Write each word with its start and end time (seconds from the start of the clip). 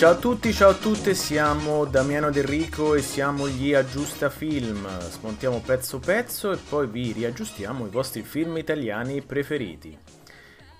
Ciao 0.00 0.12
a 0.12 0.16
tutti, 0.16 0.50
ciao 0.54 0.70
a 0.70 0.74
tutte, 0.74 1.12
siamo 1.12 1.84
Damiano 1.84 2.30
Del 2.30 2.44
Rico 2.44 2.94
e 2.94 3.02
siamo 3.02 3.46
gli 3.46 3.74
Aggiusta 3.74 4.30
Film. 4.30 4.88
Smontiamo 4.98 5.60
pezzo 5.60 5.98
pezzo 5.98 6.52
e 6.52 6.56
poi 6.56 6.86
vi 6.86 7.12
riaggiustiamo 7.12 7.84
i 7.84 7.90
vostri 7.90 8.22
film 8.22 8.56
italiani 8.56 9.20
preferiti. 9.20 9.94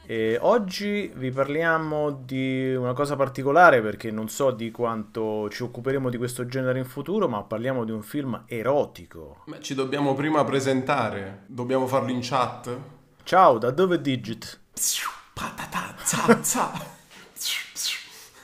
E 0.06 0.38
oggi 0.41 1.12
vi 1.14 1.30
parliamo 1.33 2.11
di 2.12 2.75
una 2.75 2.95
cosa 2.95 3.14
particolare 3.14 3.83
perché 3.83 4.11
non 4.11 4.30
so 4.30 4.52
di 4.52 4.70
quanto 4.70 5.50
ci 5.50 5.64
occuperemo 5.64 6.09
di 6.09 6.16
questo 6.16 6.46
genere 6.46 6.79
in 6.79 6.87
futuro, 6.87 7.29
ma 7.29 7.43
parliamo 7.43 7.84
di 7.84 7.91
un 7.91 8.02
film 8.02 8.45
erotico. 8.46 9.43
Ma 9.48 9.61
ci 9.61 9.75
dobbiamo 9.75 10.14
prima 10.14 10.45
presentare, 10.45 11.43
dobbiamo 11.46 11.87
farlo 11.87 12.10
in 12.10 12.21
chat. 12.23 12.74
Ciao, 13.24 13.59
da 13.59 13.71
dove 13.71 14.01
Digit? 14.01 14.60
Patata, 15.34 15.95
za, 16.05 16.38
za. 16.41 16.98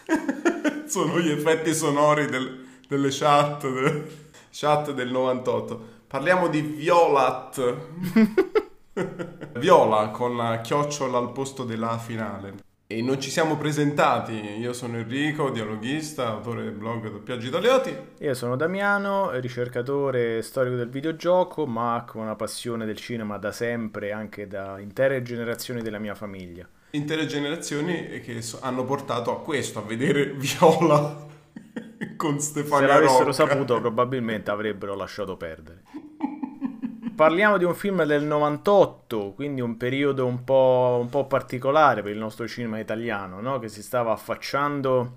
Sono 0.87 1.19
gli 1.19 1.30
effetti 1.30 1.74
sonori 1.74 2.27
del- 2.27 2.65
delle 2.88 3.09
chat, 3.10 3.69
de- 3.69 4.05
chat 4.51 4.92
del 4.92 5.10
98. 5.10 5.95
Parliamo 6.06 6.48
di 6.48 6.60
Violat. 6.60 7.77
Viola 9.59 10.09
con 10.09 10.37
la 10.37 10.60
chiocciola 10.60 11.19
al 11.19 11.32
posto 11.32 11.65
della 11.65 11.98
finale. 11.98 12.65
E 12.88 13.02
non 13.02 13.20
ci 13.20 13.30
siamo 13.30 13.56
presentati. 13.56 14.32
Io 14.32 14.73
sono 14.73 14.96
Enrico, 14.96 15.51
dialoghista, 15.51 16.29
autore 16.29 16.62
del 16.62 16.73
blog 16.73 17.10
Doppiaggi 17.10 17.48
Italiati. 17.48 17.96
Io 18.20 18.34
sono 18.34 18.54
Damiano, 18.54 19.30
ricercatore 19.32 20.41
storico 20.41 20.77
del 20.77 20.88
videogioco, 20.88 21.66
ma 21.66 22.04
con 22.07 22.23
una 22.23 22.37
passione 22.37 22.87
del 22.87 22.96
cinema 22.96 23.38
da 23.38 23.51
sempre, 23.51 24.12
anche 24.12 24.46
da 24.46 24.79
intere 24.79 25.23
generazioni 25.23 25.82
della 25.82 25.98
mia 25.98 26.15
famiglia. 26.15 26.66
Intere 26.97 27.27
generazioni 27.27 28.21
che 28.21 28.41
so- 28.43 28.59
hanno 28.63 28.85
portato 28.85 29.30
a 29.30 29.41
questo, 29.43 29.80
a 29.80 29.83
vedere 29.83 30.33
Viola 30.35 31.25
con 32.16 32.41
Se 32.41 32.49
Stefania 32.49 32.87
l'avessero 32.87 33.25
Rocca. 33.30 33.33
saputo, 33.33 33.80
probabilmente 33.80 34.51
avrebbero 34.51 34.95
lasciato 34.95 35.37
perdere. 35.37 35.83
Parliamo 37.15 37.57
di 37.57 37.65
un 37.65 37.75
film 37.75 38.05
del 38.05 38.25
98, 38.25 39.33
quindi 39.35 39.63
un 39.63 39.77
periodo 39.79 40.27
un 40.27 40.45
po', 40.45 40.99
un 41.01 41.09
po' 41.09 41.27
particolare 41.27 42.03
per 42.03 42.13
il 42.13 42.19
nostro 42.19 42.47
cinema 42.47 42.79
italiano, 42.79 43.41
no? 43.41 43.59
che 43.59 43.69
si 43.69 43.83
stava 43.83 44.13
affacciando 44.13 45.16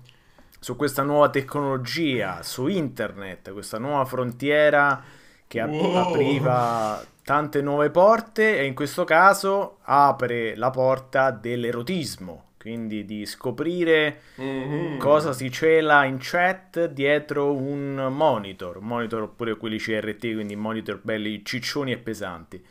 su 0.58 0.76
questa 0.76 1.02
nuova 1.02 1.28
tecnologia, 1.28 2.42
su 2.42 2.68
internet, 2.68 3.52
questa 3.52 3.78
nuova 3.78 4.04
frontiera 4.06 5.02
che 5.50 5.60
ap- 5.60 5.90
Wow. 5.90 5.92
apriva 5.92 7.04
tante 7.24 7.60
nuove 7.60 7.90
porte 7.90 8.56
e 8.60 8.64
in 8.66 8.74
questo 8.74 9.02
caso 9.04 9.78
apre 9.82 10.54
la 10.54 10.70
porta 10.70 11.32
dell'erotismo, 11.32 12.52
quindi 12.56 13.04
di 13.04 13.26
scoprire 13.26 14.20
Mhm. 14.38 14.96
cosa 14.96 15.32
si 15.32 15.50
cela 15.50 16.04
in 16.04 16.18
chat 16.20 16.86
dietro 16.86 17.52
un 17.54 18.08
monitor, 18.12 18.80
monitor 18.80 19.22
oppure 19.22 19.56
quelli 19.56 19.78
CRT, 19.78 20.34
quindi 20.34 20.54
monitor 20.56 21.00
belli 21.02 21.44
ciccioni 21.44 21.92
e 21.92 21.98
pesanti. 21.98 22.64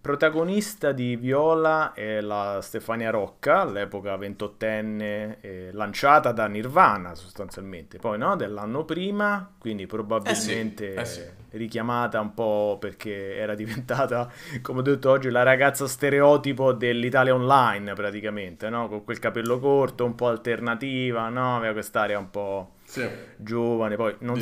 Protagonista 0.00 0.92
di 0.92 1.16
Viola 1.16 1.92
è 1.92 2.20
la 2.20 2.60
Stefania 2.62 3.10
Rocca, 3.10 3.62
all'epoca 3.62 4.16
ventottenne, 4.16 5.38
eh, 5.40 5.70
lanciata 5.72 6.30
da 6.30 6.46
Nirvana 6.46 7.16
sostanzialmente, 7.16 7.98
poi 7.98 8.16
no, 8.16 8.36
dell'anno 8.36 8.84
prima, 8.84 9.52
quindi 9.58 9.86
probabilmente 9.86 10.84
Eh 10.92 11.04
sì, 11.04 11.20
eh 11.20 11.32
richiamata 11.56 12.20
un 12.20 12.34
po' 12.34 12.76
perché 12.80 13.36
era 13.36 13.54
diventata, 13.56 14.30
come 14.62 14.80
ho 14.80 14.82
detto 14.82 15.10
oggi, 15.10 15.30
la 15.30 15.42
ragazza 15.42 15.86
stereotipo 15.86 16.72
dell'Italia 16.72 17.34
online 17.34 17.94
praticamente, 17.94 18.68
no? 18.68 18.88
Con 18.88 19.04
quel 19.04 19.18
capello 19.18 19.58
corto, 19.58 20.04
un 20.04 20.14
po' 20.14 20.28
alternativa, 20.28 21.28
no? 21.28 21.56
Aveva 21.56 21.72
quest'area 21.72 22.18
un 22.18 22.30
po' 22.30 22.70
Sì, 22.86 23.04
giovane, 23.36 23.96
poi 23.96 24.14
non, 24.20 24.38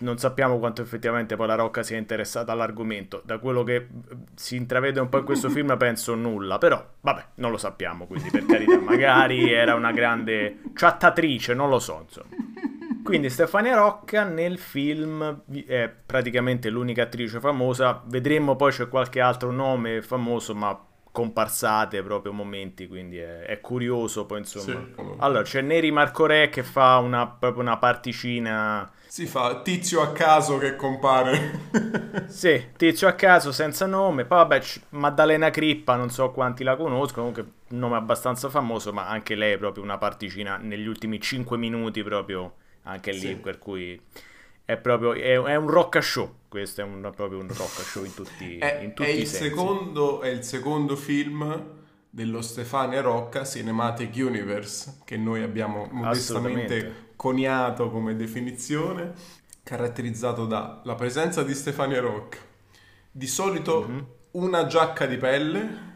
non 0.00 0.18
sappiamo 0.18 0.58
quanto 0.58 0.82
effettivamente 0.82 1.36
poi 1.36 1.46
la 1.46 1.54
Rocca 1.54 1.82
sia 1.84 1.96
interessata 1.96 2.50
all'argomento. 2.52 3.22
Da 3.24 3.38
quello 3.38 3.62
che 3.62 3.86
si 4.34 4.56
intravede 4.56 4.98
un 4.98 5.08
po' 5.08 5.18
in 5.18 5.24
questo 5.24 5.48
film 5.48 5.74
penso 5.78 6.14
nulla, 6.14 6.58
però 6.58 6.84
vabbè, 7.00 7.26
non 7.36 7.52
lo 7.52 7.56
sappiamo, 7.56 8.06
quindi 8.06 8.30
per 8.30 8.46
carità, 8.46 8.78
magari 8.80 9.52
era 9.52 9.74
una 9.74 9.92
grande 9.92 10.58
chattatrice, 10.72 11.54
non 11.54 11.68
lo 11.68 11.78
so, 11.78 12.00
insomma. 12.02 12.34
Quindi 13.02 13.30
Stefania 13.30 13.76
Rocca 13.76 14.24
nel 14.24 14.58
film 14.58 15.42
è 15.66 15.88
praticamente 15.88 16.68
l'unica 16.68 17.04
attrice 17.04 17.40
famosa, 17.40 18.02
vedremo 18.06 18.56
poi 18.56 18.70
c'è 18.70 18.88
qualche 18.88 19.20
altro 19.20 19.50
nome 19.50 20.02
famoso, 20.02 20.54
ma 20.54 20.78
comparsate 21.10 22.02
proprio 22.02 22.32
momenti, 22.32 22.86
quindi 22.86 23.18
è, 23.18 23.40
è 23.40 23.60
curioso 23.60 24.24
poi 24.26 24.38
insomma. 24.38 24.84
Sì. 24.94 25.02
Allora, 25.16 25.42
c'è 25.42 25.62
Neri 25.62 25.90
Marco 25.90 26.26
Re 26.26 26.48
che 26.48 26.62
fa 26.62 26.98
una, 26.98 27.26
proprio 27.26 27.62
una 27.62 27.76
particina 27.76 28.88
Si 29.06 29.26
fa 29.26 29.60
tizio 29.62 30.00
a 30.00 30.12
caso 30.12 30.58
che 30.58 30.76
compare. 30.76 31.66
Sì, 32.28 32.72
tizio 32.76 33.08
a 33.08 33.12
caso 33.12 33.52
senza 33.52 33.86
nome. 33.86 34.26
Poi 34.26 34.38
vabbè, 34.38 34.62
Maddalena 34.90 35.50
Crippa, 35.50 35.96
non 35.96 36.10
so 36.10 36.30
quanti 36.30 36.62
la 36.62 36.76
conoscono, 36.76 37.30
comunque 37.30 37.52
un 37.70 37.78
nome 37.78 37.96
abbastanza 37.96 38.50
famoso, 38.50 38.92
ma 38.92 39.08
anche 39.08 39.34
lei 39.34 39.54
è 39.54 39.58
proprio 39.58 39.82
una 39.82 39.96
particina 39.98 40.56
negli 40.58 40.86
ultimi 40.86 41.20
5 41.20 41.56
minuti 41.56 42.02
proprio, 42.02 42.54
anche 42.88 43.12
lì, 43.12 43.18
Sì. 43.20 43.36
per 43.36 43.58
cui 43.58 44.00
è 44.64 44.76
proprio, 44.76 45.12
è, 45.14 45.32
è 45.50 45.56
un 45.56 45.68
rock 45.70 46.02
show, 46.02 46.34
questo 46.48 46.80
è 46.80 46.84
un- 46.84 47.10
proprio 47.14 47.38
un 47.38 47.48
rock 47.48 47.80
show 47.82 48.04
in 48.04 48.14
tutti, 48.14 48.58
È, 48.58 48.80
in 48.82 48.90
è 48.90 48.94
tutti 48.94 49.10
i 49.10 49.20
il 49.20 49.26
sensi. 49.26 49.48
secondo, 49.48 50.20
è 50.22 50.28
il 50.28 50.42
secondo 50.42 50.96
film 50.96 51.76
dello 52.10 52.40
Stefania 52.42 53.00
Rocca 53.00 53.44
Cinematic 53.44 54.14
Universe 54.16 55.00
che 55.04 55.16
noi 55.16 55.42
abbiamo 55.42 55.88
modestamente 55.92 57.12
coniato 57.16 57.90
come 57.90 58.16
definizione, 58.16 59.12
caratterizzato 59.62 60.46
dalla 60.46 60.94
presenza 60.96 61.42
di 61.42 61.54
Stefania 61.54 62.00
Rocca. 62.00 62.38
Di 63.10 63.26
solito 63.26 63.86
Mhm. 63.88 64.06
una 64.32 64.66
giacca 64.66 65.06
di 65.06 65.16
pelle 65.16 65.86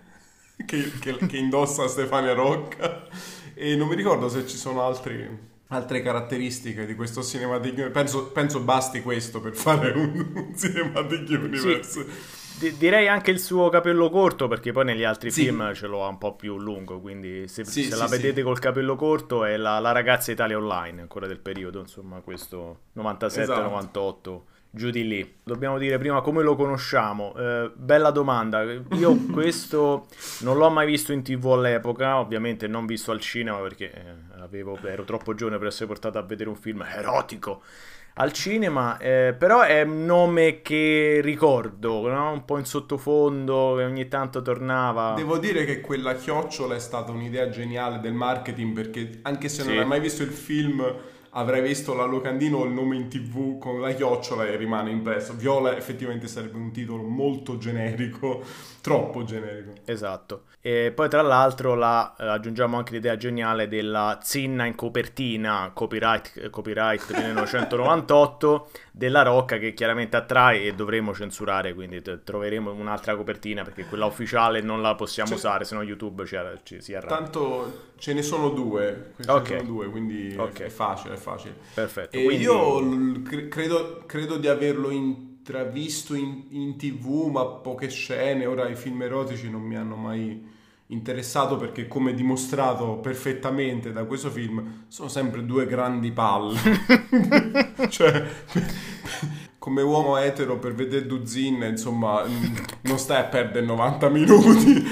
che, 0.67 0.93
che- 1.01 1.27
che 1.27 1.37
indossa 1.37 1.89
Stefania 1.89 2.35
Rocca 2.35 3.07
e 3.55 3.75
non 3.77 3.89
mi 3.89 3.95
ricordo 3.95 4.29
se 4.29 4.47
ci 4.47 4.57
sono 4.57 4.83
altri- 4.83 5.51
altre 5.73 6.03
caratteristiche 6.03 6.87
di 6.87 6.95
questo 6.95 7.23
Cinematic 7.23 7.73
Universe. 7.73 7.91
Penso, 7.93 8.27
penso 8.31 8.61
basti 8.61 9.01
questo 9.03 9.41
per 9.41 9.55
fare 9.55 9.91
un, 9.93 10.33
un 10.35 10.57
Cinematic 10.57 11.29
Universe. 11.31 12.07
Di- 12.59 12.77
direi 12.77 13.09
anche 13.09 13.31
il 13.31 13.41
suo 13.41 13.69
capello 13.71 14.11
corto, 14.11 14.47
perché 14.47 14.73
poi 14.73 14.85
negli 14.85 15.03
altri 15.03 15.31
Sì. 15.31 15.45
film 15.45 15.73
ce 15.75 15.87
l'ho 15.87 16.07
un 16.07 16.19
po' 16.19 16.37
più 16.37 16.59
lungo, 16.59 17.01
quindi 17.01 17.49
se, 17.49 17.65
Sì, 17.65 17.85
se 17.85 17.91
sì, 17.93 17.99
la 17.99 18.07
sì. 18.07 18.17
vedete 18.17 18.43
col 18.43 18.59
capello 18.59 18.95
corto 18.95 19.45
è 19.45 19.57
la, 19.57 19.79
la 19.79 19.91
ragazza 19.93 20.31
Italia 20.31 20.59
Online, 20.59 21.01
ancora 21.01 21.27
del 21.27 21.41
periodo, 21.41 21.81
insomma, 21.81 22.21
questo 22.21 22.81
97-98. 22.97 24.41
Giù 24.75 24.89
di 24.89 25.07
lì, 25.07 25.35
dobbiamo 25.45 25.77
dire 25.77 25.99
prima 25.99 26.23
come 26.23 26.43
lo 26.43 26.57
conosciamo. 26.57 27.35
Eh, 27.37 27.71
bella 27.75 28.11
domanda. 28.11 28.63
Io 28.63 29.17
questo 29.31 30.07
non 30.41 30.57
l'ho 30.57 30.71
mai 30.71 30.87
visto 30.87 31.13
in 31.13 31.23
tv 31.23 31.45
all'epoca, 31.53 32.19
ovviamente 32.19 32.67
non 32.69 32.87
visto 32.87 33.11
al 33.11 33.21
cinema 33.21 33.59
perché 33.59 33.93
eh, 33.93 34.41
avevo- 34.41 34.79
ero 34.83 35.05
troppo 35.05 35.35
giovane 35.35 35.59
per 35.59 35.67
essere 35.67 35.87
portato 35.87 36.17
a 36.17 36.23
vedere 36.23 36.49
un 36.49 36.57
film 36.57 36.83
erotico 36.83 37.63
al 38.15 38.33
cinema, 38.33 38.97
eh, 38.99 39.35
però 39.39 39.61
è 39.61 39.83
un 39.83 40.05
nome 40.07 40.61
che 40.63 41.21
ricordo, 41.23 42.07
no? 42.09 42.33
un 42.33 42.45
po' 42.45 42.59
in 42.59 42.65
sottofondo, 42.65 43.75
che 43.77 43.85
ogni 43.85 44.09
tanto 44.09 44.41
tornava. 44.43 45.15
Devo 45.17 45.39
dire 45.39 45.65
che 45.65 45.81
quella 45.81 46.15
chiocciola 46.15 46.75
è 46.75 46.79
stata 46.79 47.11
un'idea 47.11 47.49
geniale 47.49 48.01
del 48.01 48.13
marketing 48.13 48.75
perché 48.75 49.21
anche 49.23 49.49
se 49.49 49.65
non 49.65 49.73
Sì. 49.73 49.79
hai 49.79 49.87
mai 49.87 50.01
visto 50.01 50.23
il 50.23 50.31
film 50.31 50.95
avrai 51.35 51.63
visto 51.63 51.95
la 51.95 52.05
locandina 52.05 52.57
o 52.57 52.65
il 52.65 52.73
nome 52.73 52.97
in 52.97 53.09
tv 53.09 53.59
con 53.59 53.81
la 53.81 53.93
chiocciola 53.93 54.47
e 54.47 54.57
rimane 54.57 54.91
impresso. 54.91 55.35
Viola 55.35 55.77
effettivamente 55.77 56.27
sarebbe 56.27 56.57
un 56.57 56.73
titolo 56.73 57.03
molto 57.03 57.59
generico, 57.59 58.43
troppo 58.81 59.25
generico. 59.25 59.73
Esatto. 59.85 60.45
E 60.61 60.93
poi 60.95 61.09
tra 61.09 61.23
l'altro 61.23 61.75
la, 61.75 62.15
eh, 62.19 62.27
aggiungiamo 62.27 62.77
anche 62.77 62.93
l'idea 62.93 63.17
geniale 63.17 63.67
della 63.67 64.19
zinna 64.23 64.67
in 64.67 64.75
copertina, 64.75 65.71
copyright, 65.73 66.51
copyright 66.51 67.11
1998, 67.15 68.69
della 68.95 69.23
Rocca 69.23 69.57
che 69.57 69.73
chiaramente 69.73 70.17
attrae 70.17 70.65
e 70.65 70.75
dovremo 70.75 71.15
censurare, 71.15 71.73
quindi 71.73 72.03
t- 72.03 72.23
troveremo 72.23 72.73
un'altra 72.73 73.17
copertina 73.17 73.63
perché 73.65 73.87
quella 73.87 74.05
ufficiale 74.05 74.61
non 74.61 74.83
la 74.83 74.95
possiamo 74.95 75.31
C'è- 75.31 75.37
usare, 75.37 75.65
se 75.65 75.75
no 75.75 75.83
YouTube 75.83 76.27
ci, 76.27 76.37
ci 76.63 76.81
si 76.83 76.95
arrabbia. 76.95 77.17
Tanto 77.17 77.91
ce 77.97 78.13
ne 78.13 78.21
sono 78.23 78.51
due, 78.51 79.15
ce 79.19 79.31
Ok. 79.31 79.51
ne 79.51 79.57
sono 79.59 79.69
due 79.71 79.89
quindi 79.89 80.35
Ok. 80.37 80.61
è 80.61 80.69
facile, 80.69 81.15
è 81.15 81.17
facile. 81.17 81.55
Perfetto. 81.73 82.17
E 82.17 82.23
quindi- 82.25 82.43
io 82.45 83.23
cre- 83.23 83.49
credo, 83.49 84.03
credo 84.07 84.37
di 84.37 84.47
averlo 84.49 84.91
intravisto 84.91 86.15
in, 86.15 86.45
in 86.51 86.77
tv, 86.77 87.31
ma 87.33 87.45
poche 87.47 87.89
scene. 87.89 88.45
Ora 88.47 88.69
i 88.69 88.77
film 88.77 89.01
erotici 89.03 89.51
non 89.51 89.63
mi 89.63 89.75
hanno 89.77 89.97
mai 89.97 90.51
interessato 90.93 91.57
perché, 91.57 91.89
come 91.89 92.15
dimostrato 92.15 92.99
perfettamente 92.99 93.93
da 93.93 94.05
questo 94.05 94.31
film, 94.31 94.85
sono 94.89 95.09
sempre 95.09 95.45
due 95.45 95.67
grandi 95.67 96.13
palle. 96.13 96.59
cioè, 97.89 98.25
come 99.59 99.83
uomo 99.83 100.17
etero 100.17 100.59
per 100.59 100.75
vedere 100.75 101.07
Duzin, 101.07 101.63
insomma, 101.63 102.25
non 102.83 102.99
stai 102.99 103.21
a 103.21 103.25
perdere 103.25 103.65
90 103.65 104.09
minuti 104.09 104.83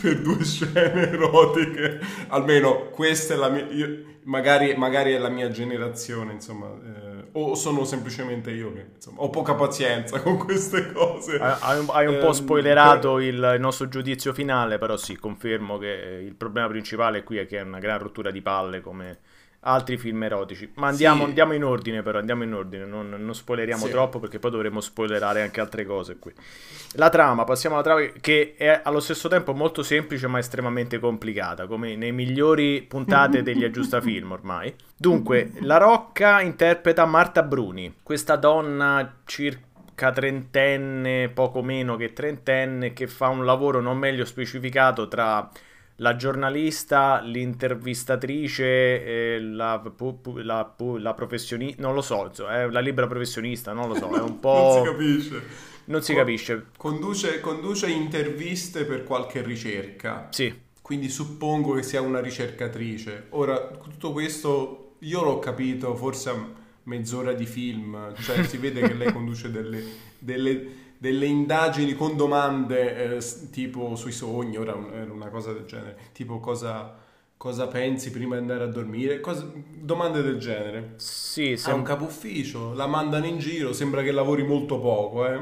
per 0.00 0.20
due 0.22 0.44
scene 0.44 1.10
erotiche. 1.10 2.00
Almeno 2.28 2.88
questa 2.90 3.34
è 3.34 3.36
la 3.36 3.48
mia... 3.48 3.66
Io, 3.70 4.04
magari, 4.24 4.74
magari, 4.76 5.12
è 5.12 5.18
la 5.18 5.28
mia 5.28 5.50
generazione, 5.50 6.32
insomma. 6.32 6.68
Eh, 6.68 7.07
o 7.32 7.54
sono 7.54 7.84
semplicemente 7.84 8.50
io 8.50 8.72
che 8.72 8.86
insomma, 8.94 9.22
ho 9.22 9.30
poca 9.30 9.54
pazienza 9.54 10.20
con 10.20 10.38
queste 10.38 10.92
cose. 10.92 11.38
Hai, 11.38 11.84
hai 11.88 12.06
un 12.06 12.18
po' 12.18 12.26
ehm, 12.26 12.32
spoilerato 12.32 13.14
per... 13.14 13.24
il, 13.24 13.52
il, 13.54 13.60
nostro 13.60 13.88
giudizio 13.88 14.32
finale, 14.32 14.78
però 14.78 14.96
sì, 14.96 15.16
confermo 15.16 15.78
che 15.78 16.22
il 16.24 16.34
problema 16.34 16.68
principale 16.68 17.22
qui 17.22 17.38
è 17.38 17.46
che 17.46 17.58
è 17.58 17.62
una 17.62 17.78
gran 17.78 17.98
rottura 17.98 18.30
di 18.30 18.42
palle 18.42 18.80
come 18.80 19.18
altri 19.68 19.98
film 19.98 20.22
erotici. 20.22 20.70
Ma 20.74 20.88
andiamo, 20.88 21.22
sì. 21.22 21.28
andiamo 21.28 21.52
in 21.52 21.64
ordine, 21.64 22.02
però 22.02 22.18
andiamo 22.18 22.42
in 22.42 22.54
ordine, 22.54 22.84
non, 22.86 23.08
non 23.08 23.34
spoileriamo 23.34 23.84
sì. 23.84 23.90
troppo 23.90 24.18
perché 24.18 24.38
poi 24.38 24.50
dovremo 24.50 24.80
spoilerare 24.80 25.42
anche 25.42 25.60
altre 25.60 25.84
cose 25.84 26.18
qui. 26.18 26.32
La 26.94 27.10
trama, 27.10 27.44
passiamo 27.44 27.76
alla 27.76 27.84
trama 27.84 28.00
che 28.20 28.54
è 28.56 28.80
allo 28.82 29.00
stesso 29.00 29.28
tempo 29.28 29.52
molto 29.52 29.82
semplice 29.82 30.26
ma 30.26 30.38
estremamente 30.38 30.98
complicata, 30.98 31.66
come 31.66 31.96
nei 31.96 32.12
migliori 32.12 32.82
puntate 32.82 33.42
degli 33.42 33.64
aggiustafilm 33.64 34.32
ormai. 34.32 34.74
Dunque, 34.96 35.52
La 35.60 35.76
Rocca 35.76 36.40
interpreta 36.40 37.04
Marta 37.04 37.42
Bruni, 37.42 37.96
questa 38.02 38.36
donna 38.36 39.20
circa 39.24 40.10
trentenne, 40.12 41.28
poco 41.28 41.62
meno 41.62 41.96
che 41.96 42.12
trentenne, 42.12 42.92
che 42.94 43.06
fa 43.06 43.28
un 43.28 43.44
lavoro 43.44 43.80
non 43.80 43.98
meglio 43.98 44.24
specificato 44.24 45.08
tra 45.08 45.48
la 46.00 46.16
giornalista, 46.16 47.20
l'intervistatrice, 47.20 48.64
eh, 48.64 49.40
la, 49.40 49.80
pu, 49.80 50.20
pu, 50.20 50.36
la, 50.38 50.64
pu, 50.64 50.96
la 50.96 51.14
professionista, 51.14 51.82
non 51.82 51.94
lo 51.94 52.02
so, 52.02 52.30
è 52.48 52.68
la 52.68 52.80
libera 52.80 53.06
professionista, 53.06 53.72
non 53.72 53.88
lo 53.88 53.94
so, 53.94 54.08
è 54.14 54.20
un 54.20 54.38
po'... 54.40 54.82
non 54.84 54.84
si 54.84 54.90
capisce. 54.90 55.42
Non 55.84 56.02
si 56.02 56.12
Con, 56.12 56.22
capisce. 56.22 56.66
Conduce, 56.76 57.40
conduce 57.40 57.88
interviste 57.88 58.84
per 58.84 59.04
qualche 59.04 59.42
ricerca. 59.42 60.28
Sì. 60.30 60.54
Quindi 60.82 61.08
suppongo 61.08 61.72
che 61.74 61.82
sia 61.82 62.00
una 62.00 62.20
ricercatrice. 62.20 63.26
Ora, 63.30 63.58
tutto 63.68 64.12
questo 64.12 64.96
io 65.00 65.22
l'ho 65.22 65.38
capito 65.38 65.94
forse 65.96 66.30
a 66.30 66.34
mezz'ora 66.84 67.32
di 67.32 67.46
film, 67.46 68.14
cioè 68.20 68.44
si 68.44 68.58
vede 68.58 68.82
che 68.82 68.94
lei 68.94 69.12
conduce 69.12 69.50
delle, 69.50 69.82
delle 70.18 70.87
delle 70.98 71.26
indagini 71.26 71.94
con 71.94 72.16
domande 72.16 73.16
eh, 73.16 73.24
tipo 73.50 73.94
sui 73.96 74.12
sogni, 74.12 74.56
ora 74.56 74.76
era 74.92 75.12
una 75.12 75.28
cosa 75.28 75.52
del 75.52 75.64
genere, 75.64 75.96
tipo 76.12 76.40
cosa, 76.40 76.94
cosa 77.36 77.68
pensi 77.68 78.10
prima 78.10 78.34
di 78.34 78.40
andare 78.40 78.64
a 78.64 78.66
dormire, 78.68 79.20
cosa, 79.20 79.50
domande 79.54 80.22
del 80.22 80.38
genere. 80.38 80.94
Sì, 80.96 81.56
sem- 81.56 81.72
ha 81.72 81.76
un 81.76 81.82
capo 81.82 82.04
ufficio, 82.04 82.72
la 82.74 82.86
mandano 82.86 83.26
in 83.26 83.38
giro, 83.38 83.72
sembra 83.72 84.02
che 84.02 84.10
lavori 84.10 84.42
molto 84.42 84.80
poco, 84.80 85.26
eh. 85.26 85.40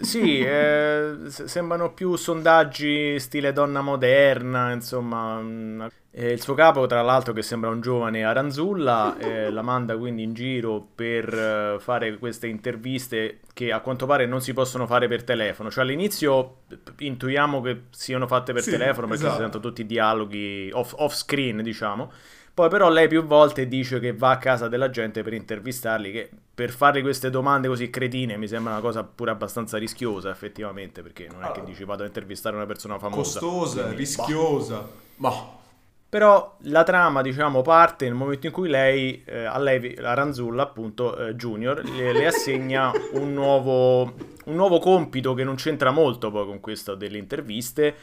Sì, 0.00 0.40
eh, 0.40 1.16
sembrano 1.26 1.92
più 1.92 2.16
sondaggi 2.16 3.18
stile 3.18 3.52
donna 3.52 3.80
moderna, 3.80 4.72
insomma. 4.72 5.40
Mm, 5.40 5.82
eh, 6.14 6.32
il 6.32 6.42
suo 6.42 6.54
capo, 6.54 6.86
tra 6.86 7.00
l'altro, 7.02 7.32
che 7.32 7.42
sembra 7.42 7.70
un 7.70 7.80
giovane 7.80 8.22
Aranzulla, 8.24 9.16
eh, 9.18 9.50
la 9.50 9.62
manda 9.62 9.96
quindi 9.96 10.22
in 10.22 10.34
giro 10.34 10.86
per 10.94 11.32
eh, 11.32 11.76
fare 11.80 12.18
queste 12.18 12.46
interviste 12.48 13.40
che 13.54 13.72
a 13.72 13.80
quanto 13.80 14.06
pare 14.06 14.26
non 14.26 14.40
si 14.40 14.52
possono 14.52 14.86
fare 14.86 15.08
per 15.08 15.24
telefono. 15.24 15.70
Cioè 15.70 15.84
all'inizio 15.84 16.58
intuiamo 16.98 17.60
che 17.60 17.82
siano 17.90 18.26
fatte 18.26 18.52
per 18.52 18.62
sì, 18.62 18.70
telefono 18.70 19.06
perché 19.06 19.22
esatto. 19.22 19.36
si 19.36 19.42
sentono 19.42 19.62
tutti 19.62 19.80
i 19.80 19.86
dialoghi 19.86 20.70
off, 20.72 20.92
off 20.96 21.14
screen, 21.14 21.62
diciamo. 21.62 22.12
Poi 22.54 22.68
però 22.68 22.90
lei 22.90 23.08
più 23.08 23.24
volte 23.24 23.66
dice 23.66 23.98
che 23.98 24.12
va 24.12 24.32
a 24.32 24.38
casa 24.38 24.68
della 24.68 24.90
gente 24.90 25.22
per 25.22 25.32
intervistarli, 25.32 26.12
che 26.12 26.30
per 26.54 26.70
fare 26.70 27.00
queste 27.00 27.30
domande 27.30 27.66
così 27.66 27.88
cretine 27.88 28.36
mi 28.36 28.46
sembra 28.46 28.72
una 28.72 28.82
cosa 28.82 29.04
pure 29.04 29.30
abbastanza 29.30 29.78
rischiosa 29.78 30.30
effettivamente, 30.30 31.02
perché 31.02 31.28
non 31.32 31.44
è 31.44 31.50
che 31.52 31.64
dici 31.64 31.84
vado 31.84 32.02
a 32.02 32.06
intervistare 32.06 32.54
una 32.54 32.66
persona 32.66 32.98
famosa. 32.98 33.40
Costosa, 33.40 33.82
quindi, 33.84 33.96
rischiosa. 33.96 34.86
Ma 35.16 35.28
boh. 35.30 35.60
Però 36.12 36.58
la 36.64 36.82
trama, 36.82 37.22
diciamo, 37.22 37.62
parte 37.62 38.04
nel 38.04 38.12
momento 38.12 38.46
in 38.46 38.52
cui 38.52 38.68
lei, 38.68 39.22
eh, 39.24 39.44
a 39.44 39.58
lei, 39.58 39.94
la 39.94 40.12
Ranzulla, 40.12 40.64
appunto, 40.64 41.16
eh, 41.16 41.34
Junior, 41.36 41.82
le, 41.82 42.12
le 42.12 42.26
assegna 42.26 42.92
un 43.12 43.32
nuovo, 43.32 44.02
un 44.44 44.54
nuovo, 44.54 44.78
compito 44.78 45.32
che 45.32 45.42
non 45.42 45.54
c'entra 45.54 45.90
molto 45.90 46.30
poi 46.30 46.44
con 46.44 46.60
questo 46.60 46.96
delle 46.96 47.16
interviste, 47.16 47.94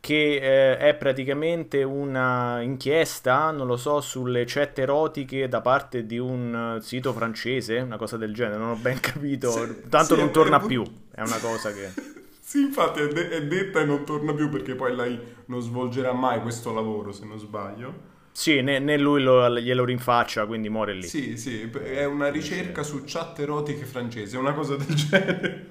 che 0.00 0.36
eh, 0.36 0.78
è 0.78 0.94
praticamente 0.94 1.82
una 1.82 2.60
inchiesta, 2.60 3.50
non 3.50 3.66
lo 3.66 3.76
so, 3.76 4.00
sulle 4.00 4.44
chat 4.46 4.78
erotiche 4.78 5.48
da 5.48 5.60
parte 5.60 6.06
di 6.06 6.18
un 6.18 6.78
sito 6.80 7.12
francese, 7.12 7.78
una 7.78 7.96
cosa 7.96 8.16
del 8.16 8.32
genere, 8.32 8.58
non 8.58 8.70
ho 8.70 8.76
ben 8.76 9.00
capito, 9.00 9.50
sì, 9.50 9.88
tanto 9.88 10.14
sì, 10.14 10.20
non 10.20 10.30
torna 10.30 10.60
più, 10.60 10.84
è 11.10 11.20
una 11.20 11.38
cosa 11.38 11.72
che... 11.72 12.16
Sì, 12.48 12.62
infatti 12.62 13.00
è, 13.00 13.08
de- 13.08 13.28
è, 13.28 13.46
detta 13.46 13.80
e 13.80 13.84
non 13.84 14.06
torna 14.06 14.32
più 14.32 14.48
perché 14.48 14.74
poi 14.74 14.96
lei 14.96 15.20
non 15.48 15.60
svolgerà 15.60 16.14
mai 16.14 16.40
questo 16.40 16.72
lavoro, 16.72 17.12
se 17.12 17.26
non 17.26 17.38
sbaglio. 17.38 18.07
Sì, 18.38 18.60
né, 18.60 18.78
né 18.78 18.96
lui 18.96 19.20
lo, 19.20 19.50
glielo 19.58 19.84
rinfaccia, 19.84 20.46
quindi 20.46 20.68
muore 20.68 20.94
lì. 20.94 21.02
Sì, 21.02 21.36
sì, 21.36 21.68
è 21.68 22.04
una 22.04 22.30
ricerca 22.30 22.84
su 22.84 23.02
chat 23.04 23.36
erotiche 23.40 23.84
francesi, 23.84 24.36
una 24.36 24.52
cosa 24.52 24.76
del 24.76 24.86
genere. 24.94 25.70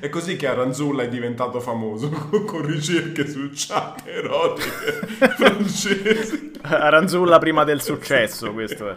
è 0.00 0.08
così 0.08 0.34
che 0.34 0.48
Aranzulla 0.48 1.04
è 1.04 1.08
diventato 1.08 1.60
famoso, 1.60 2.08
con 2.44 2.66
ricerche 2.66 3.28
su 3.28 3.48
chat 3.52 4.04
erotiche 4.04 5.06
francesi. 5.38 6.50
Aranzulla 6.62 7.38
prima 7.38 7.62
del 7.62 7.80
successo, 7.80 8.52
questo 8.52 8.96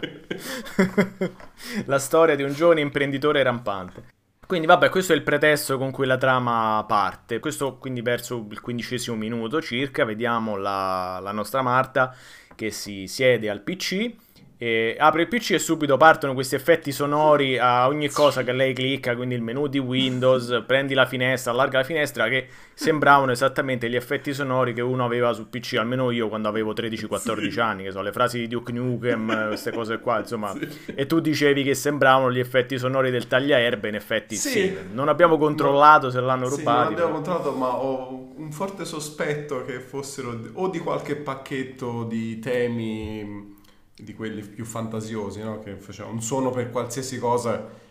La 1.84 2.00
storia 2.00 2.34
di 2.34 2.42
un 2.42 2.54
giovane 2.54 2.80
imprenditore 2.80 3.40
rampante. 3.44 4.02
Quindi 4.48 4.66
vabbè, 4.66 4.88
questo 4.88 5.12
è 5.12 5.16
il 5.16 5.22
pretesto 5.22 5.78
con 5.78 5.92
cui 5.92 6.06
la 6.06 6.16
trama 6.16 6.84
parte. 6.88 7.38
Questo 7.38 7.76
quindi 7.76 8.02
verso 8.02 8.44
il 8.50 8.60
quindicesimo 8.60 9.16
minuto 9.16 9.62
circa, 9.62 10.04
vediamo 10.04 10.56
la, 10.56 11.20
la 11.22 11.32
nostra 11.32 11.62
Marta 11.62 12.12
che 12.56 12.72
si 12.72 13.06
siede 13.06 13.48
al 13.48 13.60
PC 13.60 14.12
e 14.58 14.96
apre 14.98 15.22
il 15.22 15.28
PC 15.28 15.50
e 15.50 15.58
subito 15.58 15.98
partono 15.98 16.32
questi 16.32 16.54
effetti 16.54 16.90
sonori 16.90 17.58
a 17.58 17.88
ogni 17.88 18.08
cosa 18.08 18.42
che 18.42 18.52
lei 18.52 18.72
clicca, 18.72 19.14
quindi 19.14 19.34
il 19.34 19.42
menu 19.42 19.66
di 19.66 19.78
Windows, 19.78 20.62
prendi 20.66 20.94
la 20.94 21.04
finestra, 21.04 21.52
allarga 21.52 21.78
la 21.78 21.84
finestra, 21.84 22.26
che 22.28 22.48
sembravano 22.72 23.32
esattamente 23.32 23.90
gli 23.90 23.96
effetti 23.96 24.32
sonori 24.32 24.72
che 24.72 24.80
uno 24.80 25.04
aveva 25.04 25.34
sul 25.34 25.48
PC, 25.48 25.74
almeno 25.74 26.10
io 26.10 26.28
quando 26.28 26.48
avevo 26.48 26.72
13-14 26.72 27.50
sì. 27.50 27.60
anni, 27.60 27.82
che 27.82 27.90
sono 27.90 28.02
le 28.02 28.12
frasi 28.12 28.38
di 28.38 28.48
Duke 28.48 28.72
Nukem, 28.72 29.48
queste 29.48 29.72
cose 29.72 29.98
qua, 29.98 30.20
insomma. 30.20 30.54
Sì. 30.54 30.94
E 30.94 31.04
tu 31.04 31.20
dicevi 31.20 31.62
che 31.62 31.74
sembravano 31.74 32.32
gli 32.32 32.38
effetti 32.38 32.78
sonori 32.78 33.10
del 33.10 33.26
tagliaerbe, 33.26 33.88
in 33.88 33.94
effetti 33.94 34.36
sì. 34.36 34.50
sì. 34.50 34.76
Non 34.90 35.08
abbiamo 35.08 35.36
controllato 35.36 36.06
no. 36.06 36.12
se 36.12 36.20
l'hanno 36.20 36.48
rubati. 36.48 36.62
Sì, 36.62 36.94
non 36.94 37.02
abbiamo 37.04 37.12
controllato, 37.12 37.52
ma 37.52 37.76
ho 37.76 38.32
un 38.36 38.50
forte 38.52 38.86
sospetto 38.86 39.66
che 39.66 39.80
fossero 39.80 40.38
o 40.54 40.68
di 40.68 40.78
qualche 40.78 41.16
pacchetto 41.16 42.04
di 42.04 42.38
temi 42.38 43.55
di 43.96 44.14
quelli 44.14 44.42
più 44.42 44.64
fantasiosi, 44.64 45.42
no? 45.42 45.58
che 45.60 45.76
faceva 45.76 46.08
un 46.08 46.22
suono 46.22 46.50
per 46.50 46.70
qualsiasi 46.70 47.18
cosa 47.18 47.84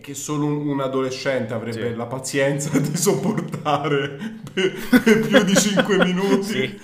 che 0.00 0.14
solo 0.14 0.46
un, 0.46 0.68
un 0.68 0.80
adolescente 0.80 1.54
avrebbe 1.54 1.90
sì. 1.90 1.96
la 1.96 2.06
pazienza 2.06 2.76
di 2.78 2.96
sopportare 2.96 4.40
per, 4.52 4.72
per 5.02 5.20
più 5.26 5.44
di 5.44 5.54
5 5.54 5.96
minuti. 6.04 6.42
Sì. 6.42 6.80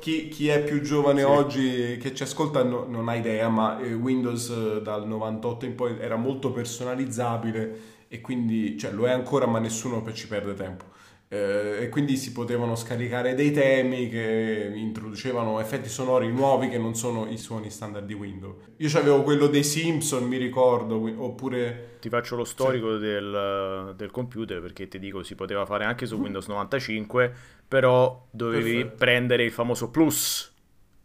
Chi, 0.00 0.28
chi, 0.28 0.48
è 0.48 0.62
più 0.62 0.80
giovane 0.80 1.20
sì. 1.20 1.26
oggi 1.26 1.98
che 1.98 2.14
ci 2.14 2.24
ascolta 2.24 2.62
no, 2.62 2.84
non 2.88 3.08
ha 3.08 3.14
idea, 3.14 3.48
ma 3.48 3.80
eh, 3.80 3.94
Windows 3.94 4.50
eh, 4.50 4.82
dal 4.82 5.06
98 5.06 5.66
in 5.66 5.74
poi 5.74 5.98
era 5.98 6.16
molto 6.16 6.50
personalizzabile 6.50 7.90
e 8.08 8.20
quindi 8.20 8.76
cioè, 8.76 8.90
lo 8.90 9.06
è 9.06 9.10
ancora, 9.10 9.46
ma 9.46 9.58
nessuno 9.58 10.02
ci 10.12 10.26
perde 10.26 10.54
tempo 10.54 10.84
eh, 11.32 11.84
e 11.84 11.88
quindi 11.88 12.18
si 12.18 12.30
potevano 12.30 12.74
scaricare 12.74 13.34
dei 13.34 13.52
temi 13.52 14.10
che 14.10 14.70
introducevano 14.74 15.58
effetti 15.60 15.88
sonori 15.88 16.30
nuovi 16.30 16.68
che 16.68 16.76
non 16.76 16.94
sono 16.94 17.26
i 17.26 17.38
suoni 17.38 17.70
standard 17.70 18.04
di 18.04 18.12
Windows. 18.12 18.56
Io 18.76 18.98
avevo 18.98 19.22
quello 19.22 19.46
dei 19.46 19.64
Simpson, 19.64 20.24
mi 20.24 20.36
ricordo, 20.36 21.00
oppure... 21.16 21.96
Ti 22.00 22.10
faccio 22.10 22.36
lo 22.36 22.44
storico 22.44 22.98
sì. 22.98 23.06
del, 23.06 23.94
del, 23.96 24.10
computer 24.10 24.60
perché 24.60 24.88
ti 24.88 24.98
dico 24.98 25.22
si 25.22 25.34
poteva 25.34 25.64
fare 25.64 25.86
anche 25.86 26.04
su 26.04 26.16
Windows 26.16 26.48
95, 26.48 27.32
però 27.66 28.26
dovevi 28.30 28.74
Perfetto. 28.74 28.96
prendere 28.96 29.44
il 29.44 29.52
famoso 29.52 29.90
Plus 29.90 30.52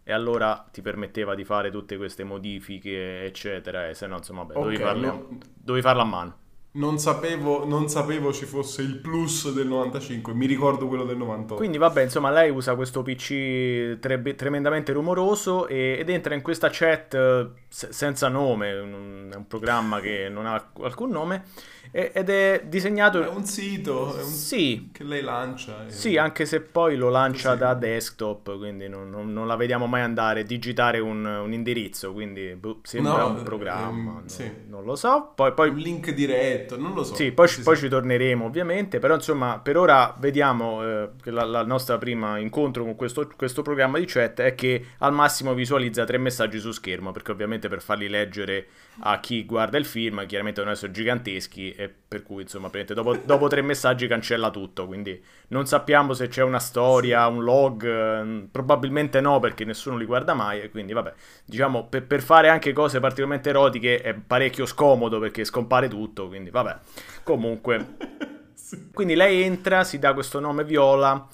e 0.03 0.11
allora 0.11 0.67
ti 0.69 0.81
permetteva 0.81 1.35
di 1.35 1.45
fare 1.45 1.71
tutte 1.71 1.95
queste 1.95 2.25
modifiche 2.25 3.23
eccetera 3.23 3.87
e 3.87 3.93
se 3.93 4.07
no 4.07 4.17
insomma 4.17 4.43
beh, 4.43 4.53
okay, 4.53 4.63
dovevi, 4.63 4.81
farlo, 4.81 5.29
dovevi 5.53 5.85
farlo 5.85 6.01
a 6.01 6.05
mano. 6.05 6.37
Non 6.77 6.99
sapevo, 6.99 7.65
non 7.65 7.89
sapevo, 7.89 8.31
ci 8.31 8.45
fosse 8.45 8.83
il 8.83 8.97
plus 8.99 9.51
del 9.51 9.65
95, 9.67 10.33
mi 10.35 10.45
ricordo 10.45 10.87
quello 10.87 11.05
del 11.05 11.17
98. 11.17 11.55
Quindi 11.55 11.77
vabbè, 11.79 12.03
insomma, 12.03 12.29
lei 12.29 12.51
usa 12.51 12.75
questo 12.75 13.01
PC 13.01 13.97
tre- 13.99 14.35
tremendamente 14.35 14.91
rumoroso 14.93 15.67
e- 15.67 15.97
ed 15.99 16.09
entra 16.09 16.35
in 16.35 16.41
questa 16.43 16.69
chat 16.71 17.13
eh, 17.15 17.49
s- 17.67 17.89
senza 17.89 18.27
nome, 18.27 18.73
un- 18.73 19.29
è 19.33 19.35
un 19.35 19.47
programma 19.47 19.99
che 19.99 20.29
non 20.29 20.45
ha 20.45 20.71
alcun 20.81 21.09
nome 21.09 21.45
ed 21.91 22.29
è 22.29 22.63
disegnato... 22.65 23.23
È 23.23 23.27
un 23.27 23.45
sito 23.45 24.17
è 24.17 24.23
un... 24.23 24.29
Sì. 24.29 24.89
che 24.91 25.03
lei 25.03 25.21
lancia. 25.21 25.85
E... 25.85 25.91
Sì, 25.91 26.17
anche 26.17 26.45
se 26.45 26.61
poi 26.61 26.95
lo 26.95 27.09
lancia 27.09 27.49
Così. 27.49 27.59
da 27.59 27.73
desktop, 27.73 28.57
quindi 28.57 28.87
non, 28.87 29.09
non, 29.09 29.31
non, 29.31 29.47
la 29.47 29.55
vediamo 29.55 29.87
mai 29.87 30.01
andare, 30.01 30.43
digitare 30.43 30.99
un, 30.99 31.25
un 31.25 31.53
indirizzo, 31.53 32.13
quindi 32.13 32.55
boh, 32.55 32.79
sembra 32.83 33.17
no, 33.17 33.29
un 33.29 33.43
programma, 33.43 34.11
ehm, 34.11 34.17
non, 34.17 34.29
sì. 34.29 34.51
non, 34.67 34.83
lo 34.83 34.95
so. 34.95 35.31
Poi, 35.35 35.53
poi... 35.53 35.69
Un 35.69 35.77
link 35.77 36.11
diretto 36.11 36.77
non 36.77 36.93
lo 36.93 37.03
so. 37.03 37.15
Sì, 37.15 37.31
poi, 37.31 37.47
poi 37.63 37.77
ci 37.77 37.89
torneremo 37.89 38.45
ovviamente, 38.45 38.99
però 38.99 39.15
insomma 39.15 39.59
per 39.59 39.77
ora 39.77 40.15
vediamo 40.19 40.83
eh, 40.83 41.09
che 41.21 41.31
la, 41.31 41.43
la, 41.43 41.63
nostra 41.63 41.97
prima 41.97 42.37
incontro 42.37 42.83
con 42.83 42.95
questo, 42.95 43.29
questo, 43.35 43.61
programma 43.61 43.97
di 43.99 44.05
chat 44.05 44.41
è 44.41 44.55
che 44.55 44.85
al 44.99 45.13
massimo 45.13 45.53
visualizza 45.53 46.05
tre 46.05 46.17
messaggi 46.17 46.59
su 46.59 46.71
schermo, 46.71 47.11
perché 47.11 47.31
ovviamente 47.31 47.67
per 47.69 47.81
farli 47.81 48.07
leggere 48.07 48.67
a 48.99 49.19
chi 49.19 49.45
guarda 49.45 49.77
il 49.77 49.85
film 49.85 50.25
chiaramente 50.25 50.61
non 50.63 50.71
essere 50.71 50.91
giganteschi 50.91 51.71
e 51.79 51.93
per 52.07 52.23
cui 52.23 52.41
insomma 52.41 52.71
dopo, 52.87 53.15
dopo 53.23 53.47
tre 53.47 53.61
messaggi 53.61 54.07
cancella 54.07 54.49
tutto, 54.49 54.87
quindi 54.87 55.23
non 55.49 55.67
sappiamo 55.67 56.15
se 56.15 56.27
c'è 56.27 56.41
una 56.41 56.57
storia, 56.57 57.27
un 57.27 57.43
log, 57.43 57.85
eh, 57.85 58.47
probabilmente 58.49 59.21
no 59.21 59.39
perché 59.39 59.63
nessuno 59.63 59.95
li 59.95 60.05
guarda 60.05 60.33
mai 60.33 60.59
e 60.59 60.71
quindi 60.71 60.93
vabbè, 60.93 61.13
diciamo 61.45 61.85
per, 61.85 62.07
per 62.07 62.23
fare 62.23 62.49
anche 62.49 62.73
cose 62.73 62.99
particolarmente 62.99 63.49
erotiche 63.49 64.01
è 64.01 64.15
parecchio 64.15 64.65
scomodo 64.65 65.19
perché 65.19 65.45
scompare 65.45 65.87
tutto, 65.87 66.27
quindi 66.27 66.49
vabbè. 66.49 66.77
Comunque, 67.21 67.97
quindi 68.91 69.13
lei 69.13 69.43
entra, 69.43 69.83
si 69.83 69.99
dà 69.99 70.15
questo 70.15 70.39
nome 70.39 70.63
Viola. 70.63 71.27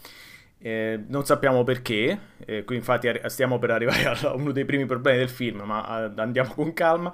Eh, 0.58 1.06
non 1.08 1.26
sappiamo 1.26 1.64
perché, 1.64 2.18
eh, 2.46 2.64
qui 2.66 2.76
infatti 2.76 3.10
stiamo 3.28 3.60
per 3.60 3.72
arrivare 3.72 4.10
a 4.28 4.34
uno 4.34 4.52
dei 4.52 4.66
primi 4.66 4.86
problemi 4.86 5.20
del 5.20 5.30
film, 5.30 5.62
ma 5.62 6.06
eh, 6.06 6.22
andiamo 6.22 6.54
con 6.54 6.74
calma. 6.74 7.14